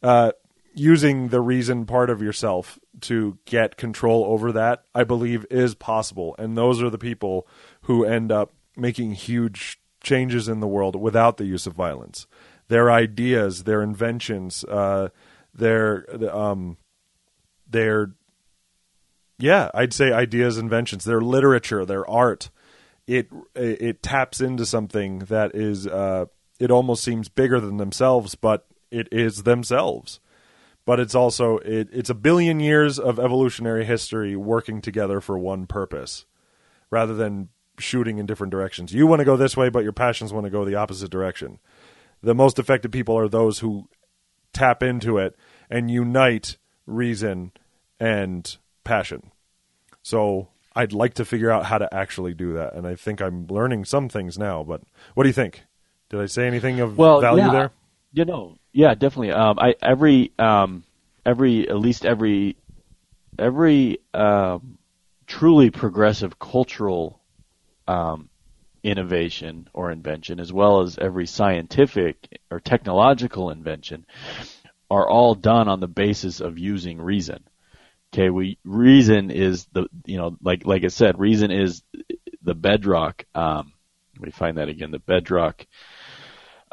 Uh, 0.03 0.33
using 0.75 1.29
the 1.29 1.41
reason 1.41 1.87
part 1.87 2.11
of 2.11 2.21
yourself 2.21 2.79
to 3.01 3.39
get 3.47 3.79
control 3.79 4.25
over 4.27 4.53
that, 4.53 4.85
I 4.95 5.05
believe 5.05 5.47
is 5.51 5.75
possible. 5.75 6.37
And 6.39 6.57
those 6.57 6.83
are 6.83 6.91
the 6.91 6.99
people 6.99 7.49
who 7.83 8.05
end 8.05 8.31
up 8.31 8.53
making 8.77 9.13
huge 9.13 9.81
changes 10.03 10.49
in 10.49 10.61
the 10.61 10.67
world 10.67 10.95
without 10.95 11.39
the 11.39 11.47
use 11.47 11.67
of 11.67 11.73
violence. 11.73 12.27
Their 12.69 12.91
ideas, 12.91 13.65
their 13.65 13.83
inventions, 13.83 14.65
uh, 14.65 15.09
their 15.55 16.05
um, 16.31 16.77
their 17.69 18.13
yeah, 19.39 19.71
I'd 19.75 19.93
say 19.93 20.13
ideas, 20.13 20.57
inventions, 20.57 21.05
their 21.05 21.21
literature, 21.21 21.85
their 21.85 22.09
art. 22.09 22.51
It 23.07 23.29
it 23.55 24.03
taps 24.03 24.41
into 24.41 24.67
something 24.67 25.21
that 25.21 25.55
is 25.55 25.87
uh, 25.87 26.27
it 26.59 26.71
almost 26.71 27.05
seems 27.05 27.29
bigger 27.29 27.61
than 27.61 27.77
themselves, 27.77 28.35
but 28.35 28.67
it 28.91 29.09
is 29.13 29.43
themselves. 29.43 30.21
But 30.85 31.01
it's 31.01 31.15
also 31.15 31.59
it, 31.59 31.89
it's 31.93 32.11
a 32.11 32.15
billion 32.15 32.61
years 32.61 32.99
of 32.99 33.19
evolutionary 33.19 33.85
history 33.85 34.37
working 34.37 34.81
together 34.81 35.21
for 35.21 35.39
one 35.39 35.67
purpose 35.67 36.25
rather 36.91 37.15
than 37.15 37.49
shooting 37.79 38.19
in 38.19 38.27
different 38.27 38.53
directions. 38.53 38.95
You 38.95 39.07
want 39.07 39.21
to 39.21 39.25
go 39.25 39.37
this 39.37 39.57
way 39.57 39.69
but 39.69 39.83
your 39.83 39.93
passions 39.93 40.33
want 40.33 40.45
to 40.45 40.51
go 40.51 40.65
the 40.65 40.77
opposite 40.77 41.11
direction. 41.11 41.59
The 42.23 42.35
most 42.35 42.59
effective 42.59 42.91
people 42.91 43.19
are 43.19 43.29
those 43.29 43.59
who 43.59 43.89
tap 44.53 44.83
into 44.83 45.19
it 45.19 45.37
and 45.69 45.91
unite 45.91 46.57
reason 46.87 47.53
and 47.99 48.57
passion 48.85 49.31
so 50.03 50.47
I'd 50.77 50.93
like 50.93 51.15
to 51.15 51.25
figure 51.25 51.51
out 51.51 51.65
how 51.65 51.79
to 51.79 51.93
actually 51.93 52.33
do 52.33 52.53
that, 52.53 52.75
and 52.75 52.87
I 52.87 52.95
think 52.95 53.21
I'm 53.21 53.49
learning 53.49 53.87
some 53.87 54.09
things 54.09 54.39
now. 54.39 54.63
But 54.63 54.83
what 55.15 55.25
do 55.25 55.29
you 55.29 55.33
think? 55.33 55.65
Did 56.11 56.21
I 56.21 56.27
say 56.27 56.47
anything 56.47 56.79
of 56.79 56.97
well, 56.97 57.21
value 57.21 57.43
yeah. 57.43 57.51
there? 57.51 57.71
You 58.13 58.25
know, 58.25 58.57
yeah, 58.73 58.95
definitely. 58.95 59.33
Um, 59.33 59.59
I 59.59 59.75
every 59.83 60.31
um, 60.39 60.85
every 61.25 61.69
at 61.69 61.81
least 61.81 62.05
every 62.05 62.57
every 63.37 63.99
um, 64.15 64.79
truly 65.27 65.71
progressive 65.71 66.39
cultural 66.39 67.21
um, 67.89 68.29
innovation 68.85 69.69
or 69.73 69.91
invention, 69.91 70.39
as 70.39 70.53
well 70.53 70.83
as 70.83 70.99
every 70.99 71.27
scientific 71.27 72.39
or 72.51 72.61
technological 72.61 73.51
invention, 73.51 74.07
are 74.91 75.09
all 75.09 75.35
done 75.35 75.69
on 75.69 75.81
the 75.81 75.89
basis 75.89 76.41
of 76.41 76.59
using 76.59 77.01
reason. 77.01 77.45
Okay, 78.13 78.31
we 78.31 78.59
reason 78.65 79.31
is 79.31 79.67
the 79.73 79.87
you 80.05 80.17
know 80.17 80.37
like 80.43 80.65
like 80.65 80.85
I 80.85 80.89
said, 80.89 81.19
reason 81.19 81.51
is 81.51 81.83
the 82.43 82.55
bedrock. 82.55 83.25
Um, 83.35 83.73
let 84.17 84.27
me 84.27 84.31
find 84.31 84.59
that 84.59 84.69
again. 84.69 84.91
The 84.91 84.99
bedrock 84.99 85.67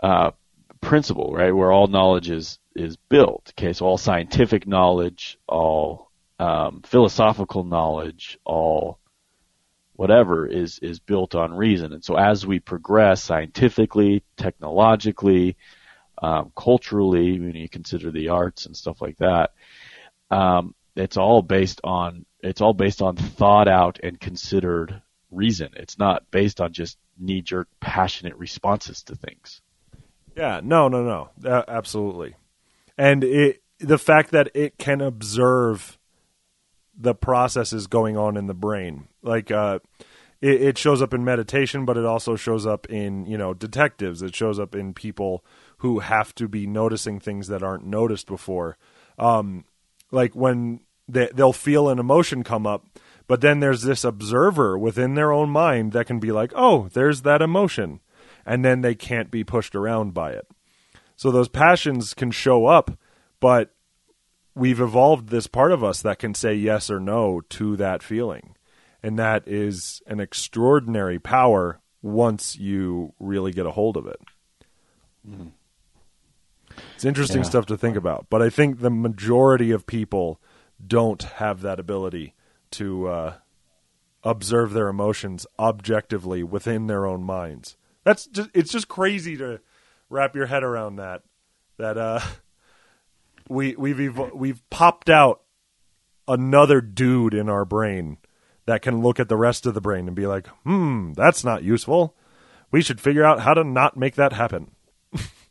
uh, 0.01 0.31
principle, 0.79 1.33
right, 1.33 1.51
where 1.51 1.71
all 1.71 1.87
knowledge 1.87 2.29
is 2.29 2.59
is 2.75 2.95
built. 2.95 3.51
Okay, 3.57 3.73
so 3.73 3.85
all 3.85 3.97
scientific 3.97 4.67
knowledge, 4.67 5.37
all 5.47 6.11
um, 6.39 6.81
philosophical 6.85 7.63
knowledge, 7.63 8.37
all 8.45 8.99
whatever 9.95 10.45
is 10.45 10.79
is 10.79 10.99
built 10.99 11.35
on 11.35 11.53
reason. 11.53 11.93
And 11.93 12.03
so 12.03 12.15
as 12.15 12.45
we 12.45 12.59
progress 12.59 13.23
scientifically, 13.23 14.23
technologically, 14.37 15.57
um, 16.23 16.53
culturally, 16.55 17.37
when 17.37 17.53
you 17.53 17.67
consider 17.67 18.09
the 18.09 18.29
arts 18.29 18.65
and 18.65 18.77
stuff 18.77 19.01
like 19.01 19.17
that, 19.17 19.51
um, 20.31 20.73
it's 20.95 21.17
all 21.17 21.41
based 21.41 21.81
on 21.83 22.25
it's 22.39 22.61
all 22.61 22.73
based 22.73 23.01
on 23.01 23.17
thought 23.17 23.67
out 23.67 23.99
and 24.01 24.17
considered 24.17 25.01
reason. 25.31 25.71
It's 25.75 25.99
not 25.99 26.23
based 26.31 26.61
on 26.61 26.71
just 26.71 26.97
knee 27.19 27.41
jerk 27.41 27.67
passionate 27.81 28.37
responses 28.37 29.03
to 29.03 29.15
things. 29.15 29.61
Yeah, 30.37 30.61
no, 30.63 30.87
no, 30.87 31.03
no, 31.03 31.49
uh, 31.49 31.63
absolutely. 31.67 32.35
And 32.97 33.25
it 33.25 33.61
the 33.79 33.97
fact 33.97 34.31
that 34.31 34.49
it 34.53 34.77
can 34.77 35.01
observe 35.01 35.99
the 36.97 37.13
processes 37.13 37.87
going 37.87 38.15
on 38.15 38.37
in 38.37 38.47
the 38.47 38.53
brain, 38.53 39.09
like 39.23 39.51
uh, 39.51 39.79
it, 40.39 40.61
it 40.61 40.77
shows 40.77 41.01
up 41.01 41.13
in 41.13 41.25
meditation, 41.25 41.83
but 41.83 41.97
it 41.97 42.05
also 42.05 42.37
shows 42.37 42.65
up 42.65 42.89
in 42.89 43.25
you 43.25 43.37
know 43.37 43.53
detectives. 43.53 44.21
It 44.21 44.33
shows 44.33 44.57
up 44.57 44.73
in 44.73 44.93
people 44.93 45.43
who 45.83 45.99
have 45.99 46.33
to 46.35 46.47
be 46.47 46.65
noticing 46.65 47.19
things 47.19 47.47
that 47.47 47.61
aren't 47.61 47.85
noticed 47.85 48.25
before. 48.25 48.77
Um, 49.19 49.65
like 50.11 50.35
when 50.35 50.79
they, 51.07 51.29
they'll 51.33 51.53
feel 51.53 51.89
an 51.89 51.99
emotion 51.99 52.43
come 52.43 52.65
up, 52.65 52.87
but 53.27 53.41
then 53.41 53.59
there's 53.59 53.83
this 53.83 54.03
observer 54.03 54.77
within 54.77 55.13
their 55.13 55.31
own 55.31 55.49
mind 55.49 55.93
that 55.93 56.07
can 56.07 56.19
be 56.19 56.31
like, 56.31 56.51
"Oh, 56.55 56.89
there's 56.93 57.21
that 57.21 57.41
emotion." 57.41 57.99
and 58.45 58.63
then 58.63 58.81
they 58.81 58.95
can't 58.95 59.31
be 59.31 59.43
pushed 59.43 59.75
around 59.75 60.13
by 60.13 60.31
it. 60.31 60.47
So 61.15 61.31
those 61.31 61.47
passions 61.49 62.13
can 62.13 62.31
show 62.31 62.65
up, 62.65 62.91
but 63.39 63.73
we've 64.55 64.81
evolved 64.81 65.29
this 65.29 65.47
part 65.47 65.71
of 65.71 65.83
us 65.83 66.01
that 66.01 66.19
can 66.19 66.33
say 66.33 66.53
yes 66.53 66.89
or 66.89 66.99
no 66.99 67.41
to 67.49 67.75
that 67.77 68.03
feeling. 68.03 68.55
And 69.01 69.19
that 69.19 69.47
is 69.47 70.01
an 70.07 70.19
extraordinary 70.19 71.19
power 71.19 71.81
once 72.01 72.57
you 72.57 73.13
really 73.19 73.51
get 73.51 73.65
a 73.65 73.71
hold 73.71 73.97
of 73.97 74.07
it. 74.07 74.19
Mm. 75.27 75.51
It's 76.95 77.05
interesting 77.05 77.41
yeah. 77.41 77.49
stuff 77.49 77.65
to 77.67 77.77
think 77.77 77.95
about, 77.95 78.27
but 78.29 78.41
I 78.41 78.49
think 78.49 78.79
the 78.79 78.89
majority 78.89 79.71
of 79.71 79.85
people 79.85 80.39
don't 80.85 81.21
have 81.23 81.61
that 81.61 81.79
ability 81.79 82.33
to 82.71 83.07
uh, 83.07 83.33
observe 84.23 84.73
their 84.73 84.87
emotions 84.87 85.45
objectively 85.59 86.43
within 86.43 86.87
their 86.87 87.05
own 87.05 87.23
minds. 87.23 87.77
That's 88.03 88.25
just 88.27 88.49
it's 88.53 88.71
just 88.71 88.87
crazy 88.87 89.37
to 89.37 89.59
wrap 90.09 90.35
your 90.35 90.47
head 90.47 90.63
around 90.63 90.97
that. 90.97 91.23
That 91.77 91.97
uh, 91.97 92.19
we 93.49 93.75
we've 93.75 93.97
evo- 93.97 94.35
we've 94.35 94.67
popped 94.69 95.09
out 95.09 95.41
another 96.27 96.81
dude 96.81 97.33
in 97.33 97.49
our 97.49 97.65
brain 97.65 98.17
that 98.65 98.81
can 98.81 99.01
look 99.01 99.19
at 99.19 99.29
the 99.29 99.37
rest 99.37 99.65
of 99.65 99.73
the 99.73 99.81
brain 99.81 100.07
and 100.07 100.15
be 100.15 100.27
like, 100.27 100.47
"Hmm, 100.63 101.13
that's 101.13 101.43
not 101.43 101.63
useful. 101.63 102.15
We 102.71 102.81
should 102.81 103.01
figure 103.01 103.23
out 103.23 103.41
how 103.41 103.53
to 103.53 103.63
not 103.63 103.97
make 103.97 104.15
that 104.15 104.33
happen." 104.33 104.71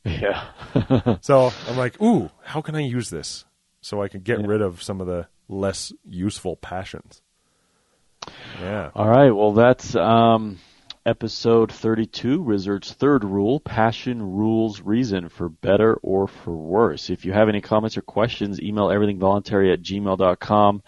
yeah. 0.04 0.48
so 1.20 1.52
I'm 1.68 1.76
like, 1.76 2.00
"Ooh, 2.02 2.30
how 2.44 2.60
can 2.60 2.74
I 2.74 2.80
use 2.80 3.10
this 3.10 3.44
so 3.80 4.02
I 4.02 4.08
can 4.08 4.20
get 4.20 4.40
yeah. 4.40 4.46
rid 4.46 4.62
of 4.62 4.82
some 4.82 5.00
of 5.00 5.06
the 5.06 5.28
less 5.48 5.92
useful 6.04 6.56
passions?" 6.56 7.22
Yeah. 8.60 8.90
All 8.94 9.08
right. 9.08 9.30
Well, 9.30 9.52
that's 9.52 9.94
um 9.94 10.58
episode 11.04 11.72
32, 11.72 12.40
Wizard's 12.40 12.92
third 12.92 13.24
rule, 13.24 13.58
passion 13.60 14.22
rules 14.22 14.80
reason 14.80 15.28
for 15.28 15.48
better 15.48 15.94
or 16.02 16.28
for 16.28 16.54
worse. 16.56 17.10
If 17.10 17.24
you 17.24 17.32
have 17.32 17.48
any 17.48 17.60
comments 17.60 17.96
or 17.96 18.02
questions, 18.02 18.60
email 18.60 18.88
everythingvoluntary 18.88 19.72
at 19.72 19.82
gmail.com. 19.82 20.82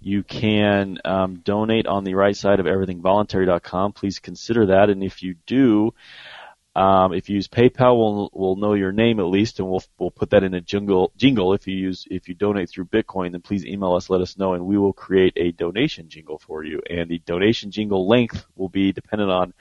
You 0.00 0.22
can 0.22 0.98
um, 1.04 1.40
donate 1.44 1.86
on 1.86 2.04
the 2.04 2.14
right 2.14 2.36
side 2.36 2.60
of 2.60 2.66
everythingvoluntary.com. 2.66 3.92
Please 3.92 4.20
consider 4.20 4.66
that. 4.66 4.90
And 4.90 5.02
if 5.02 5.22
you 5.22 5.34
do, 5.46 5.92
um, 6.78 7.12
if 7.12 7.28
you 7.28 7.34
use 7.34 7.48
PayPal, 7.48 7.98
we'll 7.98 8.30
we'll 8.32 8.54
know 8.54 8.74
your 8.74 8.92
name 8.92 9.18
at 9.18 9.26
least, 9.26 9.58
and 9.58 9.68
we'll 9.68 9.82
we'll 9.98 10.12
put 10.12 10.30
that 10.30 10.44
in 10.44 10.54
a 10.54 10.60
jingle. 10.60 11.10
Jingle 11.16 11.52
if 11.52 11.66
you 11.66 11.74
use 11.74 12.06
if 12.08 12.28
you 12.28 12.36
donate 12.36 12.70
through 12.70 12.84
Bitcoin, 12.84 13.32
then 13.32 13.40
please 13.40 13.66
email 13.66 13.94
us, 13.94 14.08
let 14.08 14.20
us 14.20 14.38
know, 14.38 14.54
and 14.54 14.64
we 14.64 14.78
will 14.78 14.92
create 14.92 15.32
a 15.34 15.50
donation 15.50 16.08
jingle 16.08 16.38
for 16.38 16.62
you. 16.62 16.80
And 16.88 17.10
the 17.10 17.18
donation 17.18 17.72
jingle 17.72 18.06
length 18.06 18.46
will 18.54 18.68
be 18.68 18.92
dependent 18.92 19.28
on 19.28 19.54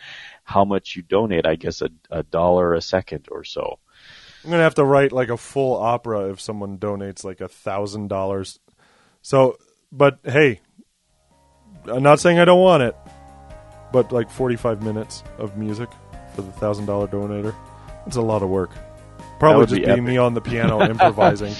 how 0.43 0.63
much 0.63 0.95
you 0.95 1.01
donate. 1.01 1.47
I 1.47 1.55
guess 1.55 1.81
a, 1.81 1.89
a 2.11 2.21
dollar 2.21 2.75
a 2.75 2.81
second 2.81 3.29
or 3.31 3.43
so. 3.43 3.79
I'm 4.43 4.51
gonna 4.51 4.61
have 4.61 4.75
to 4.75 4.85
write 4.85 5.11
like 5.11 5.29
a 5.29 5.37
full 5.37 5.75
opera 5.75 6.29
if 6.29 6.39
someone 6.39 6.77
donates 6.77 7.23
like 7.23 7.41
a 7.41 7.47
thousand 7.47 8.09
dollars. 8.09 8.59
So, 9.23 9.57
but 9.91 10.19
hey, 10.23 10.61
I'm 11.87 12.03
not 12.03 12.19
saying 12.19 12.37
I 12.37 12.45
don't 12.45 12.61
want 12.61 12.83
it, 12.83 12.95
but 13.91 14.11
like 14.11 14.29
45 14.29 14.83
minutes 14.83 15.23
of 15.39 15.57
music 15.57 15.89
for 16.37 16.43
the 16.43 16.51
thousand 16.53 16.85
dollar 16.85 17.07
donator. 17.07 17.55
It's 18.05 18.15
a 18.15 18.21
lot 18.21 18.43
of 18.43 18.49
work. 18.49 18.69
Probably 19.39 19.65
just 19.65 19.87
be, 19.87 19.95
be 19.95 20.01
me 20.01 20.17
on 20.17 20.35
the 20.35 20.41
piano 20.41 20.81
improvising 20.89 21.55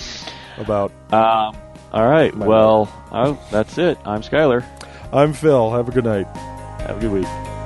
about. 0.60 0.92
Um, 1.12 1.58
all 1.92 2.08
right. 2.08 2.36
Well, 2.36 2.88
oh, 3.12 3.40
that's 3.52 3.78
it. 3.80 3.98
I'm 4.06 4.22
Skyler. 4.22 4.64
I'm 5.12 5.34
Phil. 5.34 5.72
Have 5.72 5.90
a 5.90 5.92
good 5.92 6.06
night. 6.06 6.28
Have 6.28 6.98
a 6.98 7.00
good 7.00 7.12
week. 7.12 7.57